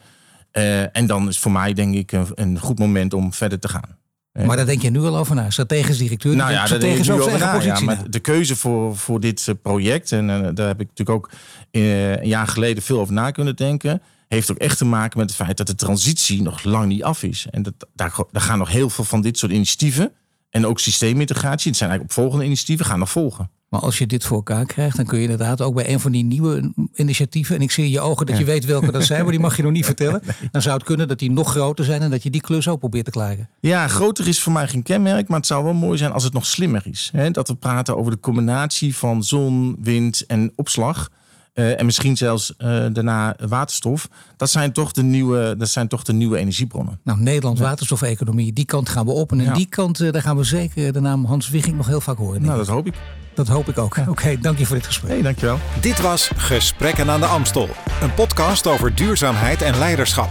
en 0.93 1.07
dan 1.07 1.29
is 1.29 1.39
voor 1.39 1.53
mij 1.53 1.73
denk 1.73 1.95
ik 1.95 2.13
een, 2.13 2.27
een 2.35 2.59
goed 2.59 2.79
moment 2.79 3.15
om 3.15 3.33
verder 3.33 3.59
te 3.59 3.69
gaan. 3.69 3.98
Maar 4.47 4.57
daar 4.57 4.67
denk 4.67 4.83
je 4.83 4.91
nu 4.91 5.01
al 5.01 5.17
over 5.17 5.35
na. 5.35 5.51
Strategisch 5.51 5.99
directeur. 5.99 6.37
Nou 6.37 6.53
ja, 6.53 6.67
daar 6.67 6.81
denk 6.81 6.99
ik 6.99 7.05
nu 7.05 7.13
over 7.13 7.39
na. 7.39 7.63
Ja, 7.63 7.81
maar 7.81 8.11
de 8.11 8.19
keuze 8.21 8.57
voor, 8.57 8.97
voor 8.97 9.21
dit 9.21 9.49
eh, 9.49 9.55
project, 9.63 10.13
en 10.13 10.29
uh, 10.29 10.49
daar 10.55 10.67
heb 10.67 10.81
ik 10.81 10.89
natuurlijk 10.89 11.11
ook 11.11 11.31
uh, 11.71 12.11
een 12.11 12.29
jaar 12.29 12.47
geleden 12.47 12.83
veel 12.83 13.01
over 13.01 13.15
na 13.15 13.31
kunnen 13.31 13.57
denken. 13.57 14.03
Heeft 14.29 14.51
ook 14.51 14.59
echt 14.59 14.79
te 14.79 14.85
maken 14.85 15.19
met 15.19 15.31
het 15.31 15.39
feit 15.39 15.57
dat 15.57 15.67
de 15.67 15.75
transitie 15.75 16.43
nog 16.43 16.65
lang 16.65 16.87
niet 16.87 17.03
af 17.03 17.23
is. 17.23 17.47
En 17.51 17.63
dat, 17.63 17.75
daar, 17.95 18.15
daar 18.33 18.43
gaan 18.43 18.59
nog 18.59 18.69
heel 18.69 18.91
veel 18.91 19.05
van 19.05 19.21
dit 19.21 19.39
soort 19.39 19.53
initiatieven. 19.53 20.13
En 20.51 20.67
ook 20.67 20.81
systeemintegratie. 20.81 21.69
Het 21.69 21.79
zijn 21.79 21.91
eigenlijk 21.91 22.19
opvolgende 22.19 22.45
initiatieven, 22.45 22.87
gaan 22.87 22.99
nog 22.99 23.11
volgen. 23.11 23.51
Maar 23.69 23.81
als 23.81 23.99
je 23.99 24.07
dit 24.07 24.25
voor 24.25 24.37
elkaar 24.37 24.65
krijgt, 24.65 24.97
dan 24.97 25.07
kun 25.07 25.17
je 25.17 25.23
inderdaad 25.23 25.61
ook 25.61 25.75
bij 25.75 25.93
een 25.93 26.01
van 26.01 26.13
die 26.13 26.25
nieuwe 26.25 26.73
initiatieven. 26.95 27.57
En 27.57 27.63
ik 27.63 27.71
zie 27.71 27.85
in 27.85 27.91
je 27.91 28.01
ogen 28.01 28.27
dat 28.27 28.39
je 28.39 28.45
weet 28.45 28.65
welke 28.65 28.93
dat 28.93 29.05
zijn, 29.05 29.23
maar 29.23 29.31
die 29.31 29.41
mag 29.41 29.57
je 29.57 29.63
nog 29.63 29.73
niet 29.73 29.85
vertellen. 29.85 30.23
Dan 30.51 30.63
zou 30.63 30.77
het 30.77 30.85
kunnen 30.85 31.09
dat 31.09 31.19
die 31.19 31.31
nog 31.31 31.51
groter 31.51 31.85
zijn 31.85 32.03
en 32.03 32.11
dat 32.11 32.23
je 32.23 32.31
die 32.31 32.41
klus 32.41 32.69
ook 32.69 32.79
probeert 32.79 33.05
te 33.05 33.11
klaren. 33.11 33.49
Ja, 33.61 33.89
groter 33.89 34.29
is 34.29 34.41
voor 34.41 34.53
mij 34.53 34.69
geen 34.69 34.83
kenmerk, 34.83 35.29
maar 35.29 35.39
het 35.39 35.47
zou 35.47 35.65
wel 35.65 35.73
mooi 35.73 35.99
zijn 35.99 36.13
als 36.13 36.25
het 36.25 36.33
nog 36.33 36.47
slimmer 36.47 36.83
is. 36.87 37.13
Dat 37.33 37.49
we 37.49 37.55
praten 37.55 37.97
over 37.97 38.11
de 38.13 38.21
combinatie 38.21 38.97
van 38.97 39.25
zon, 39.25 39.77
wind 39.81 40.27
en 40.27 40.53
opslag. 40.57 41.11
Uh, 41.59 41.81
en 41.81 41.85
misschien 41.85 42.17
zelfs 42.17 42.55
uh, 42.59 42.85
daarna 42.93 43.37
waterstof. 43.49 44.09
Dat 44.37 44.51
zijn, 44.51 44.73
toch 44.73 44.93
de 44.93 45.03
nieuwe, 45.03 45.55
dat 45.59 45.69
zijn 45.69 45.89
toch 45.89 46.03
de 46.03 46.13
nieuwe 46.13 46.39
energiebronnen. 46.39 47.01
Nou, 47.05 47.21
Nederland 47.21 47.59
waterstofeconomie, 47.59 48.53
die 48.53 48.65
kant 48.65 48.89
gaan 48.89 49.07
we 49.07 49.13
op. 49.13 49.33
En 49.33 49.41
ja. 49.41 49.53
die 49.53 49.67
kant, 49.67 50.01
uh, 50.01 50.13
daar 50.13 50.23
gaan 50.23 50.37
we 50.37 50.45
zeker 50.45 50.93
de 50.93 51.01
naam 51.01 51.25
Hans 51.25 51.49
Wigging 51.49 51.77
nog 51.77 51.87
heel 51.87 52.01
vaak 52.01 52.17
horen. 52.17 52.43
Nou, 52.43 52.59
dat 52.59 52.67
hoop 52.67 52.87
ik. 52.87 52.95
Dat 53.35 53.49
hoop 53.49 53.69
ik 53.69 53.79
ook. 53.79 53.97
Oké, 53.97 54.11
okay, 54.11 54.39
dank 54.39 54.59
je 54.59 54.67
voor 54.67 54.77
dit 54.77 54.87
gesprek. 54.87 55.11
Hey, 55.11 55.23
dankjewel. 55.23 55.59
Dit 55.81 56.01
was 56.01 56.31
Gesprekken 56.37 57.11
aan 57.11 57.21
de 57.21 57.27
Amstel. 57.27 57.69
Een 58.03 58.15
podcast 58.15 58.67
over 58.67 58.95
duurzaamheid 58.95 59.63
en 59.63 59.79
leiderschap. 59.79 60.29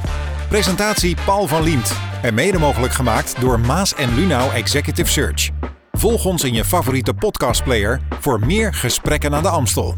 Presentatie 0.49 1.17
Paul 1.25 1.47
van 1.47 1.63
Liemt. 1.63 1.93
En 2.21 2.33
mede 2.33 2.57
mogelijk 2.57 2.93
gemaakt 2.93 3.35
door 3.39 3.59
Maas 3.59 3.95
en 3.95 4.15
Lunau 4.15 4.53
Executive 4.53 5.11
Search. 5.11 5.49
Volg 5.91 6.25
ons 6.25 6.43
in 6.43 6.53
je 6.53 6.65
favoriete 6.65 7.13
podcastplayer 7.13 8.01
voor 8.19 8.39
meer 8.45 8.73
Gesprekken 8.73 9.35
aan 9.35 9.43
de 9.43 9.49
Amstel. 9.49 9.93